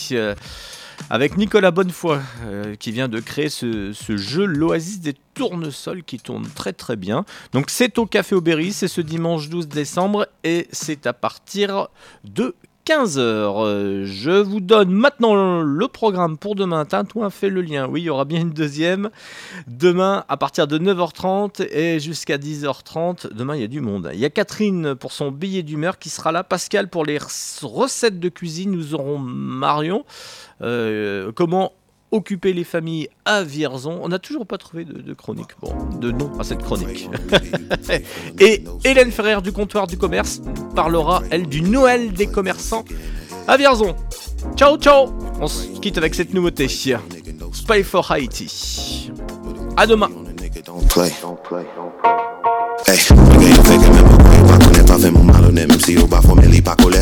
Avec 1.11 1.37
Nicolas 1.37 1.71
Bonnefoy 1.71 2.21
euh, 2.45 2.75
qui 2.77 2.93
vient 2.93 3.09
de 3.09 3.21
créer 3.21 3.49
ce, 3.49 3.93
ce 3.93 4.17
jeu 4.17 4.45
l'Oasis 4.45 5.01
des 5.01 5.15
tournesols 5.35 6.03
qui 6.03 6.19
tourne 6.19 6.47
très 6.49 6.73
très 6.73 6.97
bien. 6.97 7.25
Donc 7.53 7.71
c'est 7.71 7.99
au 7.99 8.07
Café 8.07 8.35
Aubéry, 8.35 8.73
c'est 8.73 8.89
ce 8.89 9.01
dimanche 9.01 9.49
12 9.49 9.69
décembre 9.69 10.29
et 10.45 10.69
c'est 10.73 11.07
à 11.07 11.13
partir 11.13 11.89
de 12.25 12.55
15h. 12.87 13.19
Euh, 13.19 14.05
Je 14.05 14.31
vous 14.31 14.61
donne 14.61 14.91
maintenant 14.91 15.63
le 15.63 15.89
programme 15.89 16.37
pour 16.37 16.55
demain. 16.55 16.85
Tintouin 16.85 17.31
fait 17.31 17.49
le 17.49 17.63
lien. 17.63 17.87
Oui, 17.89 18.03
il 18.03 18.05
y 18.05 18.11
aura 18.11 18.25
bien 18.27 18.41
une 18.43 18.51
deuxième. 18.53 19.11
Demain, 19.67 20.25
à 20.29 20.37
partir 20.37 20.67
de 20.67 20.79
9h30 20.79 21.67
et 21.71 21.99
jusqu'à 21.99 22.37
10h30, 22.37 23.33
demain, 23.33 23.57
il 23.57 23.63
y 23.63 23.65
a 23.65 23.69
du 23.69 23.81
monde. 23.81 24.11
Il 24.13 24.21
y 24.21 24.25
a 24.27 24.31
Catherine 24.31 24.95
pour 24.95 25.13
son 25.13 25.31
billet 25.31 25.63
d'humeur 25.63 25.99
qui 25.99 26.11
sera 26.11 26.31
là. 26.33 26.45
Pascal 26.45 26.89
pour 26.91 27.05
les 27.07 27.17
rec- 27.19 27.31
recettes 27.63 28.21
de 28.21 28.29
cuisine. 28.29 28.71
Nous 28.73 28.95
aurons 28.95 29.19
Marion. 29.19 30.05
Euh, 30.61 31.33
comment 31.35 31.73
occuper 32.15 32.53
les 32.53 32.65
familles 32.65 33.09
à 33.25 33.43
Vierzon. 33.43 33.99
On 34.03 34.09
n'a 34.09 34.21
toujours 34.21 34.47
pas 34.47 34.57
trouvé 34.57 34.85
de, 34.85 34.95
de 34.95 35.15
chronique, 35.15 35.51
bon, 35.61 35.75
de 35.99 36.13
nom 36.13 36.31
à 36.39 36.45
cette 36.45 36.63
chronique. 36.63 37.11
Et 38.39 38.65
Hélène 38.85 39.11
Ferrer 39.11 39.43
du 39.43 39.53
comptoir 39.53 39.87
du 39.89 39.99
commerce 39.99 40.41
parlera, 40.77 41.23
elle, 41.31 41.49
du 41.49 41.61
Noël 41.61 42.13
des 42.13 42.29
commerçants 42.29 42.85
à 43.49 43.57
Vierzon. 43.57 43.97
Ciao, 44.57 44.79
ciao 44.79 45.13
On 45.41 45.49
se 45.49 45.67
quitte 45.81 45.99
avec 45.99 46.15
cette 46.15 46.33
nouveauté. 46.33 46.69
Spy 46.69 47.83
for 47.83 48.11
Haiti. 48.13 49.11
À 49.77 49.87
demain. 49.87 50.09
Hey, 52.87 53.01
mwen 53.17 53.41
gen 53.41 53.55
yon 53.55 53.65
feke 53.65 53.91
men 53.95 54.05
pou 54.05 54.19
kwe 54.21 54.41
Pa 54.45 54.59
konen 54.61 54.85
pa 54.85 54.99
fe 55.01 55.11
moun 55.11 55.31
malone 55.31 55.65
Mwen 55.71 55.81
si 55.81 55.95
yo 55.97 56.05
ba 56.11 56.21
fome 56.21 56.45
li 56.53 56.61
pa 56.61 56.75
kole 56.77 57.01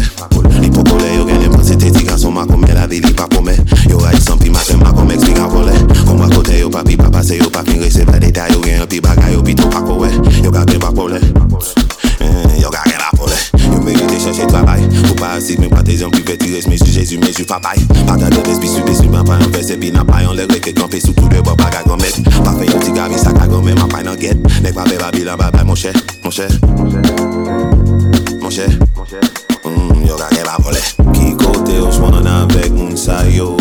Li 0.62 0.70
po 0.70 0.84
kole 0.86 1.08
yo 1.10 1.24
gen 1.26 1.42
yon 1.42 1.56
panse 1.56 1.74
te 1.74 1.90
tiga 1.90 2.14
So 2.18 2.30
ma 2.30 2.46
kome 2.46 2.70
la 2.70 2.86
vi 2.86 3.00
li 3.02 3.10
pa 3.18 3.26
pome 3.26 3.56
Yo 3.90 3.98
a 4.06 4.12
yon 4.14 4.22
sampi 4.22 4.52
ma 4.54 4.62
se 4.62 4.78
ma 4.78 4.92
kome 4.94 5.18
ekspika 5.18 5.48
vole 5.50 5.74
Kon 6.04 6.22
wakote 6.22 6.60
yo 6.60 6.70
pa 6.70 6.84
pi 6.86 6.94
pa 6.96 7.10
pase 7.10 7.40
yo 7.42 7.50
pa 7.50 7.64
fin 7.66 7.82
Resep 7.82 8.14
la 8.14 8.22
detay 8.22 8.54
yo 8.54 8.62
gen 8.62 8.78
yon 8.78 8.92
pi 8.94 9.02
bagay 9.02 9.34
Yo 9.34 9.42
pi 9.42 9.58
tou 9.58 9.74
pa 9.74 9.82
kowe 9.82 10.12
Yo 10.44 10.54
ka 10.54 10.62
gen 10.70 10.78
pa 10.86 10.94
pole 10.94 11.18
Hmm, 12.22 12.54
yo 12.62 12.70
ka 12.70 12.82
ren 12.86 13.02
apon 13.10 13.26
le 13.26 13.34
Yo 13.74 13.80
merite 13.82 14.20
chache 14.22 14.46
trabay 14.46 14.86
Ou 15.10 15.14
parasite 15.18 15.58
men 15.58 15.70
patezyon 15.70 16.10
prive 16.14 16.36
ti 16.38 16.52
resme 16.54 16.78
Su 16.78 16.86
jesu 16.86 17.18
men 17.18 17.34
su 17.34 17.44
papay 17.44 17.82
Pata 18.06 18.30
de 18.30 18.42
despi 18.46 18.68
su 18.68 18.82
pesu 18.86 19.08
Ben 19.10 19.24
pa 19.26 19.40
yon 19.40 19.50
verse 19.50 19.74
pi 19.80 19.90
nan 19.90 20.06
payon 20.06 20.36
le 20.38 20.46
reke 20.46 20.72
Kampi 20.72 21.00
sou 21.00 21.12
tout 21.18 21.28
de 21.28 21.42
bo 21.42 21.56
pa 21.58 21.70
ka 21.74 21.82
gomet. 21.86 22.14
Pa 22.44 22.54
fe 22.54 22.68
yon 22.70 22.78
ti 22.78 22.94
gavi 22.94 23.18
sa 23.18 23.34
ka 23.34 23.48
gomet 23.50 23.74
Ma 23.74 23.88
pay 23.90 24.06
nan 24.06 24.14
get. 24.20 24.38
Nek 24.62 24.74
pa 24.76 24.86
be 24.86 25.00
babilan 25.02 25.36
babay 25.40 25.66
Mon 25.66 25.74
chè, 25.74 25.90
mon 26.22 26.30
chè 26.30 26.46
Mon 28.38 28.50
chè 28.54 28.70
hmm, 28.70 30.06
Yo 30.06 30.14
ka 30.20 30.30
ren 30.30 30.46
apon 30.54 30.78
le 30.78 30.82
Ki 31.18 31.34
kote 31.42 31.74
yo 31.80 31.90
swan 31.90 32.22
avek 32.26 32.70
moun 32.70 32.94
sa 32.96 33.24
yo. 33.26 33.56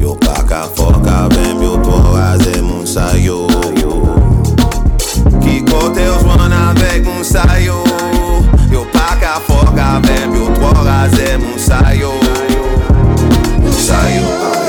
Yo 0.00 0.16
pa 0.24 0.40
ka 0.48 0.64
fok 0.72 1.04
avem 1.12 1.60
Yo 1.60 1.76
to 1.84 2.00
raze 2.14 2.56
moun 2.62 2.86
sa 2.88 3.12
yo. 3.20 3.44
Ki 5.44 5.60
kote 5.68 6.08
yo 6.08 6.16
swan 6.24 6.52
avek 6.52 6.85
Ek 6.96 7.04
moun 7.04 7.20
sayo 7.20 7.84
Yo. 8.72 8.88
Pa 8.88 9.20
ka 9.20 9.36
fok 9.44 9.76
avem 9.76 10.32
Yo 10.32 10.48
tro 10.56 10.72
raze 10.80 11.36
moun 11.36 11.60
sayo 11.60 12.12
Moun 13.60 13.76
sayo 13.76 14.65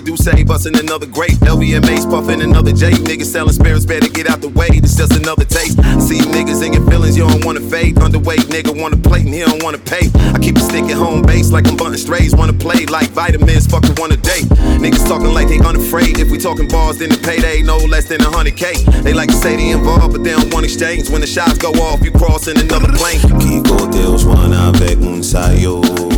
do 0.00 0.16
say, 0.16 0.42
bustin' 0.44 0.76
another 0.78 1.06
grape. 1.06 1.38
LVMA's 1.42 2.06
puffin' 2.06 2.40
another 2.42 2.72
J. 2.72 2.92
Niggas 2.92 3.26
selling 3.26 3.52
spirits, 3.52 3.84
better 3.84 4.08
get 4.08 4.28
out 4.28 4.40
the 4.40 4.48
way. 4.48 4.68
This 4.80 4.96
just 4.96 5.12
another 5.12 5.44
taste. 5.44 5.76
See 6.00 6.18
you 6.18 6.26
niggas 6.26 6.64
in 6.64 6.72
your 6.72 6.84
feelings, 6.88 7.16
you 7.16 7.26
don't 7.26 7.44
wanna 7.44 7.60
fade. 7.60 7.96
Underweight 7.96 8.48
nigga 8.50 8.72
wanna 8.80 8.96
plate 8.96 9.24
and 9.24 9.34
he 9.34 9.40
don't 9.40 9.62
wanna 9.62 9.78
pay. 9.78 10.10
I 10.34 10.38
keep 10.38 10.56
a 10.56 10.60
stick 10.60 10.84
at 10.84 10.96
home 10.96 11.22
base 11.22 11.50
like 11.50 11.68
I'm 11.68 11.76
bunting 11.76 11.98
strays. 11.98 12.34
Wanna 12.34 12.52
play 12.52 12.86
like 12.86 13.10
vitamins, 13.10 13.66
fucking 13.66 13.96
one 13.96 14.12
a 14.12 14.16
day. 14.16 14.42
Niggas 14.80 15.06
talking 15.06 15.32
like 15.32 15.48
they 15.48 15.58
unafraid. 15.58 16.18
If 16.18 16.30
we 16.30 16.38
talking 16.38 16.68
bars, 16.68 16.98
then 16.98 17.10
the 17.10 17.18
payday 17.18 17.62
no 17.62 17.76
less 17.78 18.06
than 18.06 18.20
a 18.20 18.30
hundred 18.30 18.56
K. 18.56 18.72
They 19.02 19.12
like 19.12 19.28
to 19.30 19.36
say 19.36 19.56
they 19.56 19.70
involved, 19.70 20.12
but 20.12 20.24
they 20.24 20.32
don't 20.32 20.52
want 20.52 20.64
exchange. 20.64 21.10
When 21.10 21.20
the 21.20 21.26
shots 21.26 21.58
go 21.58 21.70
off, 21.72 22.02
you 22.02 22.12
crossing 22.12 22.58
another 22.58 22.92
plane. 22.92 23.20
Kiko 23.40 23.90
Deus 23.92 24.24
wana 24.24 24.68
avec 24.68 24.98
un 25.00 25.22
sayo 25.22 26.11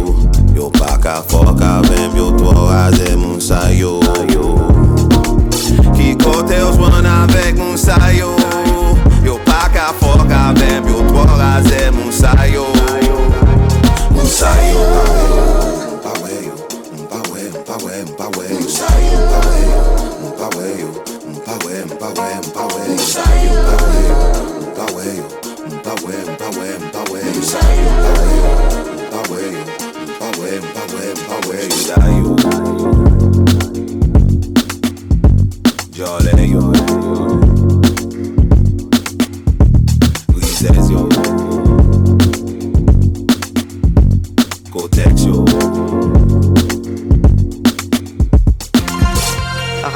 Yo 0.55 0.71
pa 0.71 0.95
ka 1.03 1.23
fok 1.27 1.61
avèm, 1.61 2.15
yo 2.17 2.31
twa 2.39 2.55
raze 2.71 3.17
moun 3.17 3.41
sa 3.41 3.71
yo 3.75 3.99
Ki 5.97 6.15
kote 6.23 6.55
yo 6.55 6.71
swan 6.77 7.07
avèk 7.07 7.59
moun 7.59 7.77
sa 7.77 7.99
yo 8.15 8.31
Yo 9.27 9.35
pa 9.45 9.67
ka 9.75 9.91
fok 9.99 10.31
avèm, 10.31 10.87
yo 10.87 11.03
twa 11.11 11.27
raze 11.35 11.91
moun 11.91 12.13
sa 12.15 12.31
yo 12.47 12.71
Moun 14.15 14.27
sa 14.31 14.55
yo 14.71 14.87
Mpa 15.99 16.13
we 16.23 16.35
yo, 16.47 16.55
mpa 17.03 17.19
we, 17.35 17.43
mpa 17.51 17.77
we, 17.83 17.95
mpa 18.07 18.27
we 18.39 18.47
Moun 18.55 18.71
sa 18.71 18.91
yo 19.11 19.21
Mpa 19.27 20.47
we 20.55 20.69
yo, 20.79 20.91
mpa 21.35 21.55
we, 21.67 21.75
mpa 21.91 22.09
we, 22.15 22.27
mpa 22.47 22.63
we 22.71 22.83
Moun 22.87 22.99
sa 23.03 23.27
yo 23.43 23.55
Mpa 23.59 24.87
we 24.95 25.07
yo, 25.19 25.27
mpa 25.83 25.93
we, 26.07 26.17
mpa 26.31 26.49
we, 26.55 26.67
mpa 26.79 27.01
we 27.11 27.23
Moun 27.27 27.43
sa 27.43 27.59
yo 27.59 28.14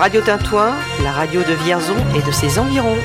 Radio 0.09 0.23
Tintouin, 0.23 0.75
la 1.03 1.13
radio 1.13 1.43
de 1.43 1.53
Vierzon 1.65 1.95
et 2.17 2.23
de 2.27 2.33
ses 2.33 2.59
environs. 2.59 2.97